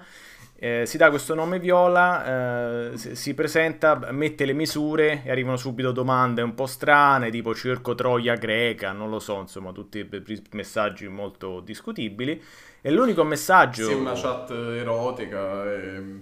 Eh, 0.61 0.85
si 0.85 0.97
dà 0.97 1.09
questo 1.09 1.35
nome 1.35 1.57
Viola, 1.57 2.91
eh, 2.91 2.97
si 2.97 3.33
presenta, 3.33 3.97
mette 4.11 4.43
le 4.43 4.51
misure 4.51 5.21
e 5.23 5.31
arrivano 5.31 5.55
subito 5.55 5.93
domande 5.93 6.41
un 6.41 6.53
po' 6.53 6.65
strane, 6.65 7.31
tipo 7.31 7.55
cerco 7.55 7.95
Troia 7.95 8.35
greca, 8.35 8.91
non 8.91 9.09
lo 9.09 9.19
so, 9.19 9.39
insomma, 9.39 9.71
tutti 9.71 10.05
messaggi 10.51 11.07
molto 11.07 11.61
discutibili. 11.61 12.43
E 12.81 12.91
l'unico 12.91 13.23
messaggio... 13.23 13.87
Sì, 13.87 13.93
una 13.93 14.13
chat 14.13 14.51
erotica, 14.51 15.63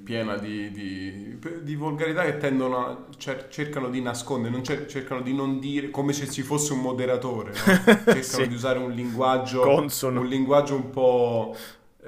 piena 0.04 0.38
di, 0.38 0.72
di, 0.72 1.38
di, 1.62 1.76
volgarità 1.76 2.24
che 2.24 2.38
tendono 2.38 2.86
a, 2.86 3.06
cer- 3.18 3.50
cercano 3.50 3.90
di 3.90 4.02
nascondere, 4.02 4.62
cer- 4.64 4.88
cercano 4.88 5.22
di 5.22 5.34
non 5.36 5.60
dire, 5.60 5.90
come 5.92 6.14
se 6.14 6.30
ci 6.30 6.42
fosse 6.42 6.74
un 6.74 6.82
moderatore, 6.82 7.52
no? 7.52 7.94
cercano 8.06 8.22
sì. 8.22 8.48
di 8.48 8.56
usare 8.56 8.80
un 8.80 8.92
linguaggio, 8.92 9.62
Consono. 9.62 10.22
un 10.22 10.28
linguaggio 10.28 10.76
un 10.76 10.90
po' 10.90 11.56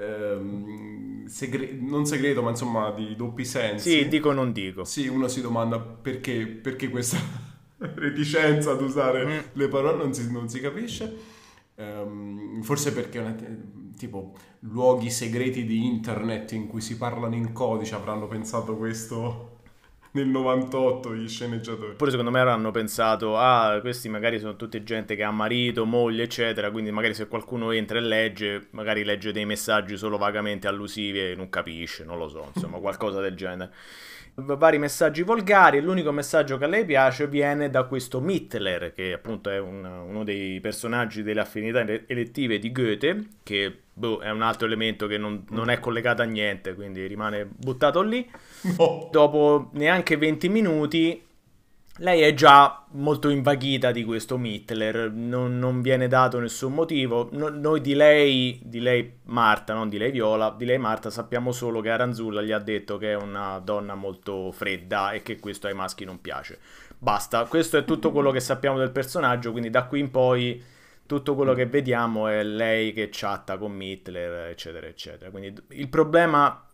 ehm, 0.00 1.26
segre- 1.26 1.72
non 1.72 2.06
segreto, 2.06 2.42
ma 2.42 2.50
insomma 2.50 2.90
di 2.90 3.14
doppi 3.14 3.44
sensi. 3.44 3.90
Sì, 3.90 4.08
dico 4.08 4.32
non 4.32 4.52
dico. 4.52 4.84
Sì, 4.84 5.06
uno 5.06 5.28
si 5.28 5.40
domanda 5.40 5.78
perché, 5.78 6.46
perché 6.46 6.88
questa 6.88 7.18
reticenza 7.78 8.72
ad 8.72 8.80
usare 8.80 9.24
mm. 9.24 9.38
le 9.52 9.68
parole 9.68 9.98
non 9.98 10.14
si, 10.14 10.30
non 10.30 10.48
si 10.48 10.60
capisce. 10.60 11.38
Um, 11.76 12.60
forse 12.62 12.92
perché 12.92 13.18
una, 13.18 13.34
tipo 13.96 14.34
luoghi 14.60 15.08
segreti 15.08 15.64
di 15.64 15.86
internet 15.86 16.52
in 16.52 16.66
cui 16.66 16.82
si 16.82 16.98
parlano 16.98 17.34
in 17.34 17.52
codice 17.52 17.94
avranno 17.94 18.26
pensato 18.26 18.76
questo 18.76 19.49
nel 20.12 20.26
98 20.26 21.14
gli 21.14 21.28
sceneggiatori. 21.28 21.92
Oppure 21.92 22.10
secondo 22.10 22.30
me 22.30 22.40
avranno 22.40 22.70
pensato, 22.70 23.36
ah, 23.38 23.78
questi 23.80 24.08
magari 24.08 24.38
sono 24.38 24.56
tutte 24.56 24.82
gente 24.82 25.14
che 25.16 25.22
ha 25.22 25.30
marito, 25.30 25.84
moglie, 25.84 26.24
eccetera, 26.24 26.70
quindi 26.70 26.90
magari 26.90 27.14
se 27.14 27.28
qualcuno 27.28 27.70
entra 27.70 27.98
e 27.98 28.02
legge, 28.02 28.68
magari 28.70 29.04
legge 29.04 29.32
dei 29.32 29.44
messaggi 29.44 29.96
solo 29.96 30.18
vagamente 30.18 30.66
allusivi 30.66 31.20
e 31.20 31.34
non 31.36 31.48
capisce, 31.48 32.04
non 32.04 32.18
lo 32.18 32.28
so, 32.28 32.50
insomma, 32.54 32.78
qualcosa 32.78 33.20
del 33.20 33.34
genere 33.34 33.72
vari 34.44 34.78
messaggi 34.78 35.22
volgari 35.22 35.78
e 35.78 35.80
l'unico 35.80 36.12
messaggio 36.12 36.58
che 36.58 36.64
a 36.64 36.68
lei 36.68 36.84
piace 36.84 37.26
viene 37.26 37.70
da 37.70 37.84
questo 37.84 38.20
Mittler, 38.20 38.92
che 38.94 39.12
appunto 39.12 39.50
è 39.50 39.58
un, 39.58 39.84
uno 39.84 40.24
dei 40.24 40.60
personaggi 40.60 41.22
delle 41.22 41.40
affinità 41.40 41.80
elettive 41.80 42.58
di 42.58 42.72
Goethe, 42.72 43.26
che 43.42 43.74
boh, 43.92 44.18
è 44.18 44.30
un 44.30 44.42
altro 44.42 44.66
elemento 44.66 45.06
che 45.06 45.18
non, 45.18 45.44
non, 45.50 45.70
è 45.70 45.78
collegato 45.78 46.22
a 46.22 46.24
niente, 46.24 46.74
quindi 46.74 47.06
rimane 47.06 47.46
buttato 47.46 48.02
lì. 48.02 48.28
No. 48.76 49.08
Dopo 49.10 49.70
neanche 49.72 50.18
20 50.18 50.48
minuti 50.50 51.24
lei 52.00 52.22
è 52.22 52.32
già 52.32 52.84
molto 52.92 53.28
invaghita 53.28 53.92
di 53.92 54.04
questo 54.04 54.38
Mittler, 54.38 55.10
non, 55.10 55.58
non 55.58 55.82
viene 55.82 56.08
dato 56.08 56.38
nessun 56.38 56.72
motivo. 56.72 57.28
No, 57.32 57.48
noi 57.48 57.80
di 57.82 57.94
lei, 57.94 58.58
di 58.62 58.80
lei 58.80 59.18
Marta, 59.24 59.74
non 59.74 59.90
di 59.90 59.98
lei 59.98 60.10
Viola, 60.10 60.54
di 60.56 60.64
lei 60.64 60.78
Marta 60.78 61.10
sappiamo 61.10 61.52
solo 61.52 61.80
che 61.80 61.90
Aranzulla 61.90 62.40
gli 62.40 62.52
ha 62.52 62.58
detto 62.58 62.96
che 62.96 63.12
è 63.12 63.16
una 63.16 63.60
donna 63.62 63.94
molto 63.94 64.50
fredda 64.50 65.12
e 65.12 65.22
che 65.22 65.38
questo 65.38 65.66
ai 65.66 65.74
maschi 65.74 66.04
non 66.04 66.20
piace. 66.22 66.58
Basta, 66.96 67.44
questo 67.44 67.76
è 67.76 67.84
tutto 67.84 68.12
quello 68.12 68.30
che 68.30 68.40
sappiamo 68.40 68.78
del 68.78 68.92
personaggio, 68.92 69.50
quindi 69.50 69.68
da 69.68 69.84
qui 69.84 70.00
in 70.00 70.10
poi 70.10 70.62
tutto 71.04 71.34
quello 71.34 71.52
che 71.52 71.66
vediamo 71.66 72.28
è 72.28 72.42
lei 72.42 72.92
che 72.92 73.08
chatta 73.10 73.58
con 73.58 73.72
Mittler, 73.72 74.48
eccetera, 74.48 74.86
eccetera. 74.86 75.30
Quindi 75.30 75.54
il 75.70 75.88
problema, 75.88 76.64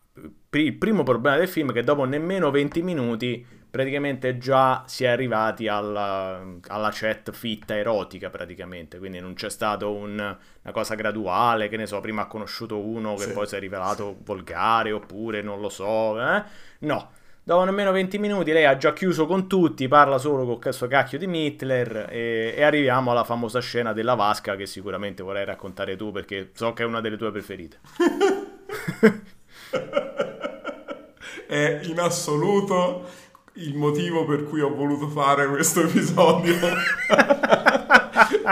il 0.50 0.74
primo 0.74 1.02
problema 1.02 1.36
del 1.36 1.48
film 1.48 1.70
è 1.70 1.72
che 1.74 1.84
dopo 1.84 2.04
nemmeno 2.04 2.50
20 2.50 2.82
minuti 2.82 3.46
praticamente 3.76 4.38
già 4.38 4.84
si 4.86 5.04
è 5.04 5.08
arrivati 5.08 5.68
alla, 5.68 6.42
alla 6.68 6.90
chat 6.90 7.30
fitta 7.32 7.76
erotica 7.76 8.30
praticamente, 8.30 8.98
quindi 8.98 9.20
non 9.20 9.34
c'è 9.34 9.50
stato 9.50 9.92
un, 9.92 10.12
una 10.14 10.72
cosa 10.72 10.94
graduale, 10.94 11.68
che 11.68 11.76
ne 11.76 11.86
so, 11.86 12.00
prima 12.00 12.22
ha 12.22 12.26
conosciuto 12.26 12.78
uno 12.78 13.14
che 13.16 13.24
sì, 13.24 13.32
poi 13.32 13.46
si 13.46 13.56
è 13.56 13.58
rivelato 13.58 14.16
volgare 14.24 14.92
oppure 14.92 15.42
non 15.42 15.60
lo 15.60 15.68
so, 15.68 16.18
eh? 16.18 16.42
no. 16.80 17.10
Dopo 17.42 17.62
nemmeno 17.62 17.92
20 17.92 18.18
minuti 18.18 18.50
lei 18.50 18.64
ha 18.64 18.76
già 18.76 18.92
chiuso 18.92 19.24
con 19.26 19.46
tutti, 19.46 19.86
parla 19.86 20.18
solo 20.18 20.44
con 20.44 20.58
questo 20.58 20.88
cacchio 20.88 21.16
di 21.16 21.28
Mittler 21.28 22.08
e, 22.10 22.54
e 22.56 22.62
arriviamo 22.64 23.12
alla 23.12 23.22
famosa 23.22 23.60
scena 23.60 23.92
della 23.92 24.14
vasca 24.14 24.56
che 24.56 24.66
sicuramente 24.66 25.22
vorrei 25.22 25.44
raccontare 25.44 25.94
tu 25.94 26.10
perché 26.10 26.50
so 26.54 26.72
che 26.72 26.82
è 26.82 26.86
una 26.86 27.00
delle 27.00 27.16
tue 27.16 27.30
preferite. 27.30 27.78
è 31.46 31.80
in 31.84 32.00
assoluto 32.00 33.24
il 33.54 33.74
motivo 33.74 34.24
per 34.24 34.44
cui 34.44 34.60
ho 34.60 34.74
voluto 34.74 35.08
fare 35.08 35.46
questo 35.48 35.82
episodio. 35.82 36.54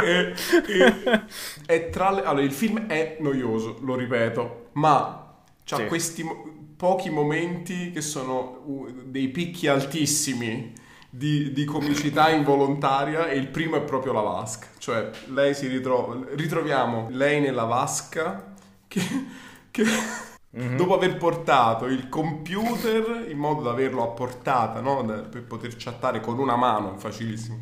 e, 0.02 0.34
e, 0.66 1.22
e 1.66 1.90
tra 1.90 2.10
le... 2.10 2.22
allora, 2.22 2.44
il 2.44 2.52
film 2.52 2.86
è 2.86 3.18
noioso, 3.20 3.78
lo 3.80 3.96
ripeto, 3.96 4.68
ma 4.72 4.98
ha 5.70 5.76
sì. 5.76 5.86
questi 5.86 6.22
mo- 6.22 6.54
pochi 6.76 7.10
momenti 7.10 7.90
che 7.90 8.00
sono 8.00 8.62
dei 9.04 9.28
picchi 9.28 9.68
altissimi 9.68 10.72
di, 11.08 11.52
di, 11.52 11.64
comicità 11.64 12.30
involontaria 12.30 13.28
e 13.28 13.36
il 13.36 13.46
primo 13.48 13.76
è 13.76 13.82
proprio 13.82 14.12
la 14.12 14.20
vasca. 14.20 14.66
Cioè, 14.78 15.10
lei 15.28 15.54
si 15.54 15.68
ritrova... 15.68 16.18
Ritroviamo 16.34 17.08
lei 17.10 17.40
nella 17.40 17.64
vasca 17.64 18.54
che... 18.88 19.00
che 19.70 19.84
Mm-hmm. 20.56 20.76
Dopo 20.76 20.94
aver 20.94 21.16
portato 21.16 21.86
il 21.86 22.08
computer 22.08 23.26
in 23.28 23.38
modo 23.38 23.62
da 23.62 23.70
averlo 23.70 24.04
a 24.04 24.08
portata, 24.08 24.80
no? 24.80 25.02
da, 25.02 25.14
per 25.14 25.42
poter 25.42 25.74
chattare 25.76 26.20
con 26.20 26.38
una 26.38 26.54
mano, 26.54 26.96
facilissimo, 26.96 27.58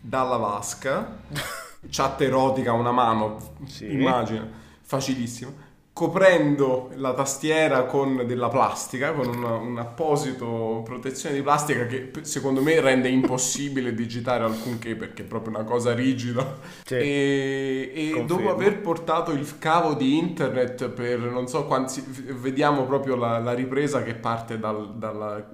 dalla 0.00 0.36
vasca, 0.36 1.18
chat 1.90 2.20
erotica 2.22 2.70
a 2.70 2.74
una 2.74 2.92
mano, 2.92 3.36
sì. 3.66 3.92
immagina, 3.92 4.48
facilissimo 4.80 5.68
coprendo 6.00 6.88
la 6.94 7.12
tastiera 7.12 7.82
con 7.82 8.22
della 8.24 8.48
plastica, 8.48 9.12
con 9.12 9.28
un, 9.28 9.42
un, 9.42 9.76
apposito 9.76 10.80
protezione 10.82 11.34
di 11.34 11.42
plastica 11.42 11.84
che 11.84 12.10
secondo 12.22 12.62
me 12.62 12.80
rende 12.80 13.10
impossibile 13.10 13.92
digitare 13.92 14.44
alcunché 14.44 14.96
perché 14.96 15.24
è 15.24 15.26
proprio 15.26 15.56
una 15.56 15.64
cosa 15.64 15.92
rigida. 15.92 16.56
Sì, 16.86 16.94
e, 16.94 17.92
e 17.94 18.24
dopo 18.24 18.48
aver 18.48 18.80
portato 18.80 19.32
il 19.32 19.58
cavo 19.58 19.92
di 19.92 20.16
internet 20.16 20.88
per 20.88 21.18
non 21.18 21.46
so 21.48 21.66
quanti, 21.66 22.02
vediamo 22.06 22.86
proprio 22.86 23.14
la, 23.14 23.38
la 23.38 23.52
ripresa 23.52 24.02
che 24.02 24.14
parte 24.14 24.58
dal, 24.58 24.94
dalla, 24.96 25.50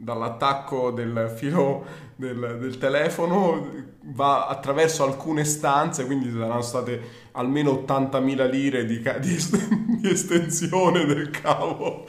dall'attacco 0.00 0.90
del 0.90 1.32
filo 1.32 2.08
del, 2.20 2.58
del, 2.60 2.78
telefono, 2.78 3.66
va 4.02 4.46
attraverso 4.46 5.02
alcune 5.02 5.44
stanze, 5.44 6.04
quindi 6.04 6.30
saranno 6.30 6.60
state 6.60 7.28
almeno 7.32 7.84
80.000 7.86 8.50
lire 8.50 8.84
di, 8.84 9.02
di, 9.20 9.36
di 10.00 10.10
estensione 10.10 11.06
del 11.06 11.30
cavo. 11.30 12.04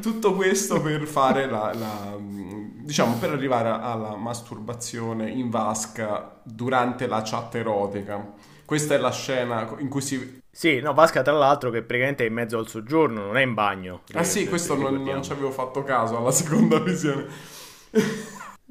Tutto 0.00 0.34
questo 0.34 0.80
per 0.80 1.06
fare 1.06 1.46
la, 1.46 1.74
la, 1.74 2.16
diciamo, 2.18 3.16
per 3.16 3.30
arrivare 3.30 3.68
alla 3.68 4.14
masturbazione 4.14 5.28
in 5.28 5.50
vasca 5.50 6.40
durante 6.44 7.08
la 7.08 7.22
chat 7.24 7.56
erotica. 7.56 8.34
Questa 8.64 8.94
è 8.94 8.98
la 8.98 9.10
scena 9.10 9.68
in 9.78 9.88
cui 9.88 10.00
si 10.00 10.40
sì, 10.54 10.80
no, 10.80 10.92
Vasca 10.92 11.22
tra 11.22 11.32
l'altro 11.32 11.70
che 11.70 11.80
praticamente 11.80 12.24
è 12.24 12.26
in 12.26 12.34
mezzo 12.34 12.58
al 12.58 12.68
soggiorno, 12.68 13.24
non 13.24 13.38
è 13.38 13.42
in 13.42 13.54
bagno. 13.54 14.02
Ah 14.12 14.22
sì, 14.22 14.46
questo 14.46 14.74
non, 14.74 15.02
non 15.02 15.22
ci 15.22 15.32
avevo 15.32 15.50
fatto 15.50 15.82
caso 15.82 16.18
alla 16.18 16.30
seconda 16.30 16.78
visione. 16.78 17.26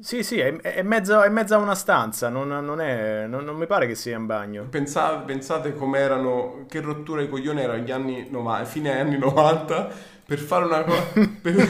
Sì, 0.02 0.24
sì, 0.24 0.40
è, 0.40 0.52
è, 0.56 0.82
mezzo, 0.82 1.22
è 1.22 1.28
mezzo 1.28 1.54
a 1.54 1.58
una 1.58 1.76
stanza, 1.76 2.28
non, 2.28 2.48
non, 2.48 2.80
è, 2.80 3.26
non, 3.28 3.44
non, 3.44 3.54
mi 3.54 3.66
pare 3.66 3.86
che 3.86 3.94
sia 3.94 4.16
in 4.16 4.26
bagno. 4.26 4.64
Pensate, 4.64 5.22
pensate 5.24 5.76
com'erano, 5.76 6.64
che 6.68 6.80
rottura 6.80 7.20
di 7.20 7.28
coglioni 7.28 7.60
erano 7.60 7.84
gli 7.84 7.92
anni 7.92 8.26
90, 8.28 8.64
fine 8.64 8.98
anni 8.98 9.16
90, 9.16 9.90
per 10.26 10.38
fare 10.40 10.64
una 10.64 10.82
cosa, 10.82 11.04
per, 11.40 11.68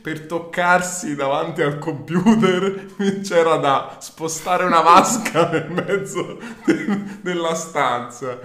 per, 0.00 0.26
toccarsi 0.26 1.16
davanti 1.16 1.62
al 1.62 1.78
computer 1.78 2.86
c'era 3.20 3.56
da 3.56 3.96
spostare 3.98 4.62
una 4.62 4.80
vasca 4.80 5.50
nel 5.50 5.70
mezzo 5.70 6.38
de, 6.64 7.02
della 7.20 7.56
stanza, 7.56 8.38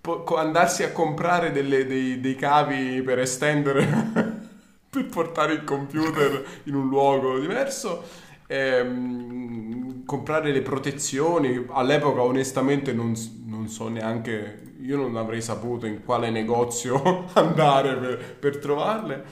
po- 0.00 0.24
andarsi 0.34 0.82
a 0.82 0.90
comprare 0.90 1.52
delle, 1.52 1.86
dei, 1.86 2.18
dei 2.18 2.34
cavi 2.34 3.02
per 3.02 3.20
estendere 3.20 4.46
per 4.90 5.06
portare 5.06 5.52
il 5.52 5.62
computer 5.62 6.44
in 6.64 6.74
un 6.74 6.88
luogo 6.88 7.38
diverso. 7.38 8.26
Ehm, 8.50 10.04
comprare 10.04 10.50
le 10.52 10.62
protezioni. 10.62 11.66
All'epoca 11.68 12.22
onestamente 12.22 12.92
non, 12.92 13.14
non, 13.44 13.68
so 13.68 13.88
neanche 13.88 14.74
io 14.80 14.96
non 14.96 15.16
avrei 15.16 15.42
saputo 15.42 15.86
in 15.86 16.02
quale 16.02 16.30
negozio 16.30 17.26
andare 17.34 17.94
per, 17.96 18.36
per 18.36 18.58
trovarle. 18.58 19.24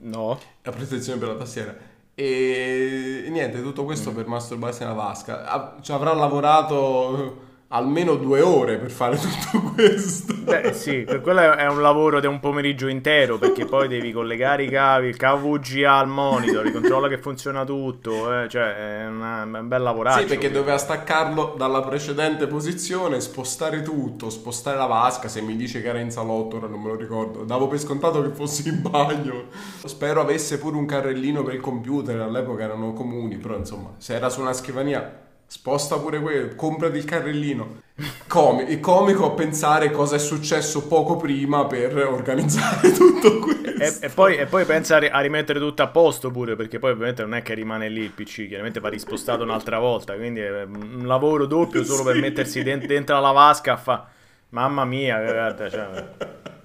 No. 0.00 0.38
La 0.62 0.72
protezione 0.72 1.18
per 1.18 1.28
la 1.28 1.36
tastiera. 1.36 1.76
E, 2.14 3.26
niente 3.28 3.62
tutto 3.62 3.84
questo 3.84 4.10
mm. 4.10 4.14
per 4.14 4.26
masturbarsi 4.26 4.82
nella 4.82 4.94
vasca. 4.94 5.78
Ci 5.80 5.92
avrà 5.92 6.12
lavorato 6.12 7.46
almeno 7.68 8.14
due 8.14 8.40
ore 8.40 8.78
per 8.78 8.90
fare 8.90 9.16
tutto 9.18 9.72
questo. 9.72 10.34
Beh, 10.34 10.72
sì, 10.72 11.06
quello 11.22 11.52
è 11.54 11.66
un 11.66 11.82
lavoro 11.82 12.20
di 12.20 12.26
un 12.26 12.40
pomeriggio 12.40 12.86
intero 12.86 13.36
perché 13.36 13.64
poi 13.66 13.88
devi 13.88 14.12
collegare 14.12 14.64
i 14.64 14.68
cavi, 14.68 15.08
il 15.08 15.16
cavo 15.16 15.52
VGA 15.52 15.98
al 15.98 16.08
monitor, 16.08 16.70
controlla 16.70 17.08
che 17.08 17.18
funziona 17.18 17.64
tutto, 17.64 18.42
eh, 18.42 18.48
cioè 18.48 19.02
è, 19.02 19.06
una, 19.06 19.42
è 19.42 19.44
un 19.44 19.68
bel 19.68 19.82
lavoraggio. 19.82 20.20
Sì, 20.20 20.26
perché 20.26 20.50
doveva 20.50 20.78
staccarlo 20.78 21.54
dalla 21.56 21.82
precedente 21.82 22.46
posizione, 22.46 23.20
spostare 23.20 23.82
tutto, 23.82 24.30
spostare 24.30 24.76
la 24.76 24.86
vasca, 24.86 25.28
se 25.28 25.42
mi 25.42 25.56
dice 25.56 25.82
che 25.82 25.88
era 25.88 26.00
in 26.00 26.10
salotto, 26.10 26.56
ora 26.56 26.66
non 26.66 26.80
me 26.80 26.88
lo 26.88 26.96
ricordo. 26.96 27.44
Davo 27.44 27.68
per 27.68 27.78
scontato 27.78 28.22
che 28.22 28.30
fossi 28.30 28.68
in 28.68 28.80
bagno. 28.82 29.44
Spero 29.84 30.20
avesse 30.20 30.58
pure 30.58 30.76
un 30.76 30.86
carrellino 30.86 31.42
per 31.42 31.54
il 31.54 31.60
computer, 31.60 32.20
all'epoca 32.20 32.62
erano 32.62 32.92
comuni, 32.94 33.36
però 33.36 33.56
insomma, 33.56 33.92
se 33.98 34.14
era 34.14 34.30
su 34.30 34.40
una 34.40 34.52
scrivania 34.52 35.26
sposta 35.50 35.98
pure 35.98 36.20
quello, 36.20 36.54
comprati 36.54 36.98
il 36.98 37.04
carrellino. 37.04 37.80
Com- 38.28 38.66
il 38.68 38.78
comico 38.80 39.24
a 39.24 39.30
pensare 39.30 39.90
cosa 39.90 40.16
è 40.16 40.18
successo 40.18 40.86
poco 40.86 41.16
prima 41.16 41.66
per 41.66 41.96
organizzare 41.96 42.92
tutto 42.92 43.38
questo. 43.38 44.04
E, 44.04 44.06
e, 44.06 44.08
poi, 44.10 44.36
e 44.36 44.44
poi, 44.44 44.66
pensa 44.66 44.96
a, 44.96 44.98
ri- 44.98 45.08
a, 45.10 45.20
rimettere 45.20 45.58
tutto 45.58 45.82
a 45.82 45.88
posto 45.88 46.30
pure, 46.30 46.54
perché 46.54 46.78
poi 46.78 46.90
ovviamente 46.90 47.22
non 47.22 47.34
è 47.34 47.42
che 47.42 47.54
rimane 47.54 47.88
lì 47.88 48.02
il 48.02 48.10
PC, 48.10 48.46
chiaramente 48.46 48.78
va 48.78 48.90
rispostato 48.90 49.42
un'altra 49.42 49.78
volta, 49.78 50.14
quindi 50.14 50.40
è 50.40 50.64
un 50.64 51.06
lavoro 51.06 51.46
doppio 51.46 51.82
solo 51.82 52.00
sì. 52.00 52.04
per 52.04 52.16
mettersi 52.20 52.62
dent- 52.62 52.86
dentro 52.86 53.18
la 53.18 53.32
vasca 53.32 53.72
a 53.72 53.76
fa... 53.76 54.06
Mamma 54.50 54.84
mia, 54.84 55.20
guarda, 55.20 55.68
cioè, 55.68 56.08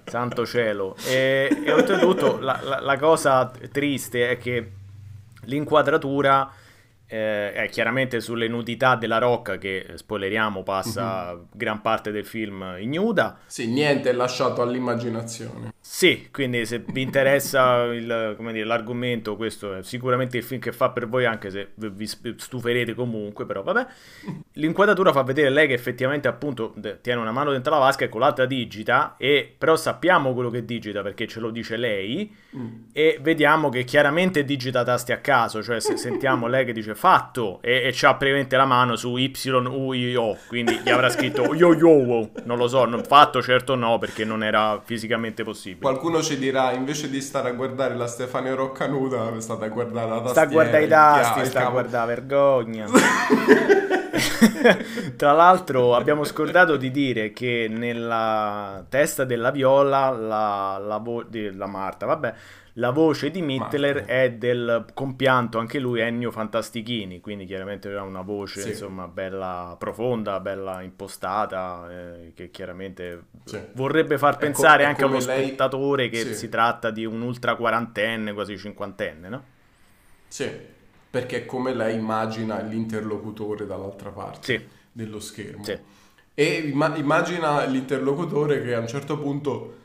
santo 0.06 0.46
cielo. 0.46 0.96
E, 1.08 1.64
e 1.66 1.72
oltretutto 1.72 2.38
la, 2.40 2.60
la, 2.62 2.80
la 2.80 2.98
cosa 2.98 3.52
triste 3.72 4.30
è 4.30 4.38
che 4.38 4.72
l'inquadratura 5.46 6.50
eh, 7.08 7.54
è 7.54 7.70
chiaramente 7.70 8.20
sulle 8.22 8.48
nudità 8.48 8.96
della 8.96 9.18
Rocca 9.18 9.58
che, 9.58 9.86
spoileriamo, 9.96 10.64
passa 10.64 11.32
uh-huh. 11.32 11.48
gran 11.52 11.82
parte 11.82 12.12
del 12.12 12.26
film 12.26 12.78
ignuda. 12.80 13.40
Sì, 13.46 13.68
niente 13.68 14.10
è 14.10 14.14
lasciato 14.14 14.62
all'immaginazione. 14.62 15.74
Sì, 15.96 16.30
quindi 16.32 16.66
se 16.66 16.84
vi 16.88 17.04
interessa 17.04 17.84
il, 17.84 18.36
dire, 18.36 18.64
l'argomento, 18.64 19.36
questo 19.36 19.76
è 19.76 19.84
sicuramente 19.84 20.38
il 20.38 20.44
film 20.44 20.60
che 20.60 20.72
fa 20.72 20.90
per 20.90 21.08
voi, 21.08 21.26
anche 21.26 21.52
se 21.52 21.70
vi 21.76 22.08
stuferete 22.08 22.96
comunque, 22.96 23.46
però 23.46 23.62
vabbè. 23.62 23.86
L'inquadratura 24.54 25.12
fa 25.12 25.22
vedere 25.22 25.52
lei 25.52 25.68
che 25.68 25.74
effettivamente 25.74 26.28
appunto 26.28 26.74
tiene 27.02 27.22
una 27.22 27.32
mano 27.32 27.52
dentro 27.52 27.72
la 27.72 27.78
vasca 27.78 28.06
e 28.06 28.10
con 28.10 28.22
l'altra 28.22 28.48
digita, 28.48 29.14
e 29.20 29.54
però 29.56 29.76
sappiamo 29.76 30.34
quello 30.34 30.50
che 30.50 30.66
digita 30.66 31.04
perché 31.04 31.28
ce 31.28 31.40
lo 31.40 31.52
dice 31.52 31.78
lei, 31.78 32.36
mm. 32.58 32.68
e 32.92 33.20
vediamo 33.22 33.70
che 33.70 33.84
chiaramente 33.84 34.44
digita 34.44 34.84
tasti 34.84 35.12
a 35.12 35.20
caso, 35.20 35.62
cioè 35.62 35.80
se 35.80 35.96
sentiamo 35.96 36.48
lei 36.48 36.66
che 36.66 36.74
dice 36.74 36.96
fatto 36.96 37.62
e, 37.62 37.84
e 37.86 37.92
c'ha 37.94 38.16
previamente 38.16 38.58
la 38.58 38.66
mano 38.66 38.96
su 38.96 39.16
Y, 39.16 39.32
U, 39.46 39.94
I, 39.94 40.16
O, 40.16 40.38
quindi 40.48 40.76
gli 40.84 40.90
avrà 40.90 41.12
scritto 41.12 41.54
yo 41.54 41.76
yo, 41.76 42.32
non 42.46 42.58
lo 42.58 42.68
so, 42.68 42.86
non, 42.86 43.04
fatto 43.04 43.44
certo 43.44 43.76
no 43.76 44.00
perché 44.00 44.26
non 44.26 44.44
era 44.44 44.82
fisicamente 44.84 45.44
possibile. 45.44 45.82
Qualcuno 45.84 46.22
ci 46.22 46.38
dirà 46.38 46.72
invece 46.72 47.10
di 47.10 47.20
stare 47.20 47.50
a 47.50 47.52
guardare 47.52 47.96
la 47.96 48.08
Stefania 48.08 48.56
Roccanuda, 48.56 49.38
state 49.40 49.66
a 49.66 49.68
guardare 49.68 50.10
la 50.10 50.22
tastiera. 50.22 50.32
Sta 50.32 50.42
a 50.42 50.46
guardare 50.46 50.84
i 50.84 50.88
tasti, 50.88 51.46
sta 51.46 51.68
a 51.68 51.70
guardare 51.70 52.16
vergogna. 52.16 52.88
Tra 55.16 55.32
l'altro 55.32 55.96
abbiamo 55.96 56.24
scordato 56.24 56.78
di 56.78 56.92
dire 56.92 57.32
che 57.32 57.68
nella 57.70 58.86
testa 58.90 59.24
della 59.24 59.52
Viola 59.52 60.10
la, 60.10 60.78
la, 60.78 60.98
vo- 60.98 61.26
la 61.32 61.68
Marta, 61.68 62.06
vabbè, 62.06 62.34
la 62.78 62.90
voce 62.90 63.30
di 63.30 63.42
Mittler 63.44 64.06
è 64.06 64.32
del 64.32 64.86
compianto 64.96 65.60
anche 65.60 65.78
lui 65.78 66.00
Ennio 66.00 66.32
Fantastichini, 66.32 67.20
quindi 67.20 67.46
chiaramente 67.46 67.88
aveva 67.88 68.02
una 68.02 68.22
voce 68.22 68.62
sì. 68.62 68.70
insomma 68.70 69.08
bella 69.08 69.76
profonda, 69.78 70.40
bella 70.40 70.82
impostata, 70.82 71.88
eh, 71.92 72.34
che 72.34 72.50
chiaramente 72.50 73.26
sì. 73.46 73.60
vorrebbe 73.74 74.18
far 74.18 74.38
pensare 74.38 74.84
co- 74.84 74.90
anche 74.90 75.04
a 75.04 75.06
uno 75.06 75.20
lei... 75.20 75.46
spettatore 75.46 76.10
che 76.10 76.22
sì. 76.22 76.34
si 76.34 76.50
tratta 76.50 76.90
di 76.90 77.06
un 77.06 77.22
ultra 77.22 77.56
quarantenne, 77.56 78.34
quasi 78.34 78.58
cinquantenne, 78.58 79.30
no? 79.30 79.44
Sì, 80.28 80.50
perché 81.14 81.46
come 81.46 81.76
lei 81.76 81.96
immagina 81.96 82.60
l'interlocutore 82.62 83.68
dall'altra 83.68 84.10
parte 84.10 84.68
dello 84.92 85.20
schermo. 85.20 85.64
E 86.34 86.74
immagina 86.96 87.64
l'interlocutore 87.66 88.64
che 88.64 88.74
a 88.74 88.80
un 88.80 88.88
certo 88.88 89.20
punto 89.20 89.76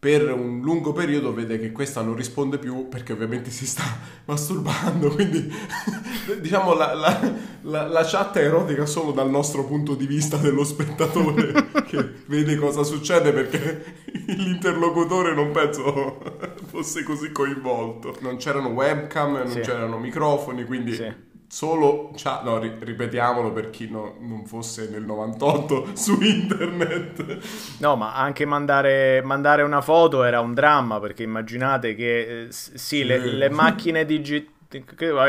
per 0.00 0.30
un 0.30 0.60
lungo 0.60 0.92
periodo 0.92 1.34
vede 1.34 1.58
che 1.58 1.72
questa 1.72 2.02
non 2.02 2.14
risponde 2.14 2.58
più 2.58 2.88
perché 2.88 3.12
ovviamente 3.12 3.50
si 3.50 3.66
sta 3.66 3.82
masturbando, 4.26 5.08
quindi 5.08 5.50
diciamo 6.40 6.72
la, 6.74 6.94
la, 6.94 7.34
la, 7.62 7.86
la, 7.88 8.04
chat 8.04 8.38
è 8.38 8.44
erotica 8.44 8.86
solo 8.86 9.10
dal 9.10 9.28
nostro 9.28 9.64
punto 9.64 9.96
di 9.96 10.06
vista 10.06 10.36
dello 10.36 10.62
spettatore 10.62 11.82
che 11.84 12.12
vede 12.26 12.56
cosa 12.56 12.84
succede 12.84 13.32
perché 13.32 13.96
l'interlocutore 14.26 15.34
non 15.34 15.50
penso 15.50 16.20
fosse 16.66 17.02
così 17.02 17.32
coinvolto. 17.32 18.16
Non 18.20 18.36
c'erano 18.36 18.68
webcam, 18.68 19.32
non 19.32 19.50
sì. 19.50 19.60
c'erano 19.60 19.98
microfoni, 19.98 20.64
quindi... 20.64 20.94
Sì 20.94 21.26
solo, 21.48 22.12
cioè, 22.14 22.40
no, 22.44 22.58
ri- 22.58 22.76
ripetiamolo 22.78 23.52
per 23.52 23.70
chi 23.70 23.90
no, 23.90 24.16
non 24.20 24.46
fosse 24.46 24.88
nel 24.90 25.02
98 25.02 25.96
su 25.96 26.18
internet. 26.20 27.38
No, 27.78 27.96
ma 27.96 28.14
anche 28.14 28.44
mandare, 28.44 29.22
mandare 29.22 29.62
una 29.62 29.80
foto 29.80 30.22
era 30.24 30.40
un 30.40 30.54
dramma 30.54 31.00
perché 31.00 31.22
immaginate 31.22 31.94
che 31.94 32.42
eh, 32.42 32.46
sì, 32.50 33.04
le, 33.04 33.18
le 33.18 33.48
macchine 33.48 34.04
digitali 34.04 34.56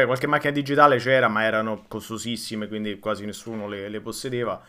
qualche 0.05 0.27
macchina 0.27 0.51
digitale 0.51 0.97
c'era, 0.97 1.29
ma 1.29 1.43
erano 1.43 1.85
costosissime, 1.87 2.67
quindi 2.67 2.99
quasi 2.99 3.25
nessuno 3.25 3.67
le, 3.67 3.87
le 3.87 4.01
possedeva. 4.01 4.61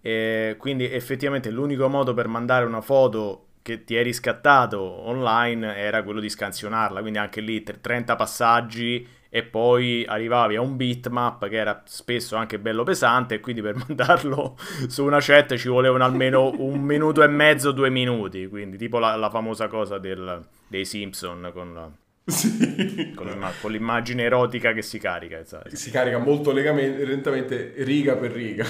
E 0.00 0.56
quindi 0.58 0.90
effettivamente 0.90 1.50
l'unico 1.50 1.88
modo 1.88 2.14
per 2.14 2.28
mandare 2.28 2.64
una 2.64 2.80
foto 2.80 3.45
che 3.66 3.82
ti 3.82 3.96
eri 3.96 4.12
scattato 4.12 4.80
online 4.80 5.74
era 5.76 6.04
quello 6.04 6.20
di 6.20 6.28
scansionarla, 6.28 7.00
quindi 7.00 7.18
anche 7.18 7.40
lì 7.40 7.64
30 7.64 8.14
passaggi 8.14 9.04
e 9.28 9.42
poi 9.42 10.04
arrivavi 10.06 10.54
a 10.54 10.60
un 10.60 10.76
bitmap 10.76 11.48
che 11.48 11.56
era 11.56 11.82
spesso 11.84 12.36
anche 12.36 12.60
bello 12.60 12.84
pesante 12.84 13.34
e 13.34 13.40
quindi 13.40 13.62
per 13.62 13.74
mandarlo 13.84 14.56
su 14.86 15.04
una 15.04 15.18
chat 15.20 15.56
ci 15.56 15.66
volevano 15.66 16.04
almeno 16.04 16.52
un 16.58 16.80
minuto 16.80 17.24
e 17.24 17.26
mezzo, 17.26 17.72
due 17.72 17.90
minuti, 17.90 18.46
quindi 18.46 18.76
tipo 18.76 19.00
la, 19.00 19.16
la 19.16 19.30
famosa 19.30 19.66
cosa 19.66 19.98
del, 19.98 20.46
dei 20.68 20.84
Simpson 20.84 21.50
con, 21.52 21.74
la, 21.74 21.90
sì. 22.24 23.12
con, 23.16 23.36
con, 23.60 23.72
l'immagine 23.72 24.22
erotica 24.22 24.72
che 24.74 24.82
si 24.82 25.00
carica. 25.00 25.40
Esatto. 25.40 25.74
Si 25.74 25.90
carica 25.90 26.18
molto 26.18 26.52
lentamente 26.52 27.74
riga 27.78 28.14
per 28.14 28.30
riga 28.30 28.64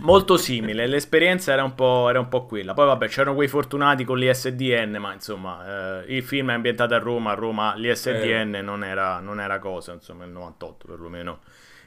molto 0.00 0.36
simile. 0.36 0.86
L'esperienza 0.86 1.52
era 1.52 1.64
un, 1.64 1.72
era 2.08 2.20
un, 2.20 2.28
po', 2.28 2.46
quella. 2.46 2.74
Poi, 2.74 2.86
vabbè, 2.86 3.08
c'erano 3.08 3.34
quei 3.34 3.48
fortunati 3.48 4.04
con 4.04 4.18
l'ISDN, 4.18 4.96
ma 4.98 5.12
insomma, 5.12 6.02
eh, 6.04 6.16
il 6.16 6.22
film 6.22 6.50
è 6.50 6.54
ambientato 6.54 6.94
a 6.94 6.98
Roma. 6.98 7.32
A 7.32 7.34
Roma 7.34 7.74
l'ISDN 7.76 8.54
eh. 8.56 8.62
non, 8.62 8.84
era, 8.84 9.20
non, 9.20 9.40
era, 9.40 9.58
cosa, 9.58 9.92
insomma, 9.92 10.24
nel 10.24 10.32
98 10.32 10.86
perlomeno. 10.86 11.38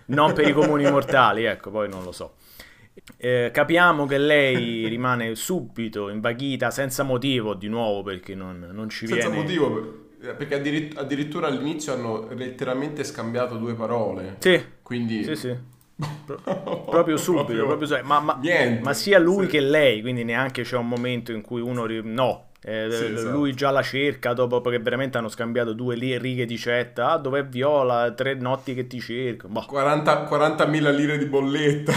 Non 0.05 0.33
per 0.33 0.47
i 0.47 0.53
comuni 0.53 0.89
mortali, 0.89 1.45
ecco, 1.45 1.71
poi 1.71 1.87
non 1.89 2.03
lo 2.03 2.11
so. 2.11 2.35
Eh, 3.17 3.49
capiamo 3.51 4.05
che 4.05 4.17
lei 4.17 4.87
rimane 4.87 5.33
subito 5.35 6.09
invaghita 6.09 6.69
senza 6.71 7.03
motivo, 7.03 7.53
di 7.55 7.67
nuovo 7.67 8.03
perché 8.03 8.35
non, 8.35 8.69
non 8.71 8.89
ci 8.89 9.07
senza 9.07 9.27
viene. 9.27 9.45
Senza 9.45 9.61
motivo, 9.61 10.03
perché 10.19 10.55
addirittura 10.95 11.47
all'inizio 11.47 11.93
hanno 11.93 12.27
letteralmente 12.33 13.03
scambiato 13.03 13.57
due 13.57 13.73
parole. 13.73 14.35
Sì. 14.39 14.61
Quindi 14.81 15.23
sì, 15.23 15.35
sì. 15.35 15.57
Pro- 16.25 16.85
proprio 16.89 17.17
subito, 17.17 17.45
proprio, 17.45 17.65
proprio 17.65 17.87
subito. 17.87 18.07
Ma, 18.07 18.19
ma, 18.19 18.39
ma, 18.81 18.93
sia 18.93 19.19
lui 19.19 19.45
sì. 19.45 19.51
che 19.51 19.59
lei, 19.59 20.01
quindi 20.01 20.23
neanche 20.23 20.63
c'è 20.63 20.77
un 20.77 20.87
momento 20.87 21.31
in 21.31 21.41
cui 21.41 21.61
uno... 21.61 21.85
Ri- 21.85 22.01
no, 22.03 22.49
eh, 22.65 22.87
sì, 22.91 23.05
esatto. 23.13 23.35
lui 23.35 23.53
già 23.53 23.71
la 23.71 23.81
cerca 23.81 24.33
dopo 24.33 24.61
che 24.69 24.79
veramente 24.79 25.17
hanno 25.17 25.27
scambiato 25.27 25.73
due 25.73 25.95
righe 25.95 26.45
di 26.45 26.57
cetta. 26.57 27.11
Ah, 27.11 27.17
dov'è 27.17 27.45
Viola? 27.45 28.11
Tre 28.11 28.35
notti 28.35 28.73
che 28.73 28.87
ti 28.87 28.99
cerco. 28.99 29.49
Boh. 29.49 29.65
40, 29.65 30.29
40.000 30.29 30.95
lire 30.95 31.17
di 31.17 31.25
bolletta. 31.25 31.93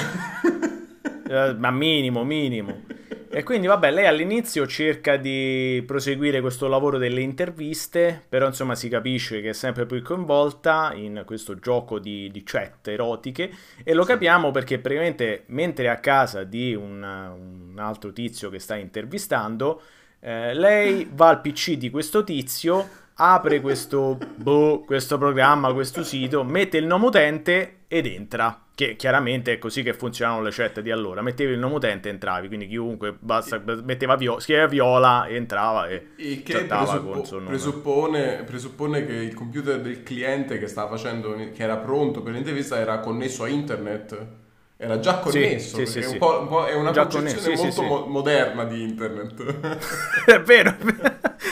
Eh, 1.29 1.55
ma 1.59 1.71
minimo, 1.71 2.25
minimo. 2.25 2.85
E 3.29 3.43
quindi, 3.43 3.67
vabbè, 3.67 3.91
lei 3.91 4.07
all'inizio 4.07 4.67
cerca 4.67 5.17
di 5.17 5.83
proseguire 5.87 6.41
questo 6.41 6.69
lavoro 6.69 6.97
delle 6.97 7.21
interviste, 7.21 8.25
però 8.29 8.47
insomma 8.47 8.75
si 8.75 8.89
capisce 8.89 9.43
che 9.43 9.51
è 9.51 9.53
sempre 9.53 9.85
più 9.85 10.01
coinvolta 10.03 10.93
in 10.95 11.23
questo 11.27 11.59
gioco 11.59 11.99
di, 11.99 12.31
di 12.31 12.43
chat 12.45 12.89
erotiche 12.89 13.51
e 13.85 13.93
lo 13.93 14.05
capiamo 14.05 14.53
perché 14.53 14.79
praticamente 14.79 15.43
mentre 15.49 15.85
è 15.85 15.89
a 15.89 15.99
casa 15.99 16.45
di 16.45 16.75
un, 16.75 17.03
un 17.03 17.79
altro 17.79 18.13
tizio 18.13 18.49
che 18.49 18.59
sta 18.59 18.77
intervistando, 18.77 19.83
eh, 20.21 20.55
lei 20.55 21.07
va 21.13 21.29
al 21.29 21.43
PC 21.43 21.73
di 21.73 21.91
questo 21.91 22.25
tizio 22.25 22.89
apre 23.17 23.61
questo, 23.61 24.19
boh, 24.37 24.81
questo 24.81 25.19
programma, 25.19 25.73
questo 25.73 26.03
sito, 26.05 26.43
mette 26.45 26.79
il 26.79 26.87
nome 26.87 27.07
utente 27.07 27.77
ed 27.89 28.07
entra. 28.07 28.66
Che 28.77 28.95
chiaramente 28.97 29.55
è 29.55 29.59
così 29.59 29.83
che 29.83 29.95
funzionano 29.95 30.43
le 30.43 30.51
chat 30.53 30.81
di 30.81 30.91
allora. 30.91 31.23
Mettevi 31.23 31.55
il 31.55 31.59
nome 31.59 31.77
utente 31.77 32.09
e 32.09 32.13
entravi, 32.13 32.47
quindi 32.49 32.69
chiunque 32.69 33.17
basta, 33.19 33.59
metteva 33.83 34.17
viola, 34.17 34.39
scriveva 34.39 34.67
viola 34.67 35.25
e 35.25 35.35
entrava 35.35 35.89
e, 35.89 36.09
e 36.19 36.43
che 36.43 36.65
presuppo- 36.65 37.41
presuppone, 37.47 38.43
presuppone, 38.45 39.07
che 39.07 39.15
il 39.15 39.33
computer 39.33 39.81
del 39.81 40.03
cliente 40.03 40.59
che 40.59 40.67
stava 40.67 40.91
facendo, 40.91 41.35
che 41.35 41.63
era 41.63 41.79
pronto 41.79 42.21
per 42.21 42.35
l'intervista, 42.35 42.79
era 42.79 42.99
connesso 42.99 43.45
a 43.45 43.49
internet. 43.49 44.27
Era 44.77 44.99
già 44.99 45.21
connesso, 45.21 45.79
sì, 45.79 45.87
sì, 45.87 45.93
sì, 45.93 46.01
è, 46.01 46.07
un 46.07 46.13
un 46.13 46.49
po', 46.49 46.67
è, 46.67 46.75
una 46.75 46.91
già 46.91 47.07
concezione 47.07 47.57
molto 47.57 47.83
mo- 47.83 48.05
moderna 48.05 48.65
di 48.65 48.83
internet. 48.83 49.79
è 50.29 50.43
vero, 50.43 50.77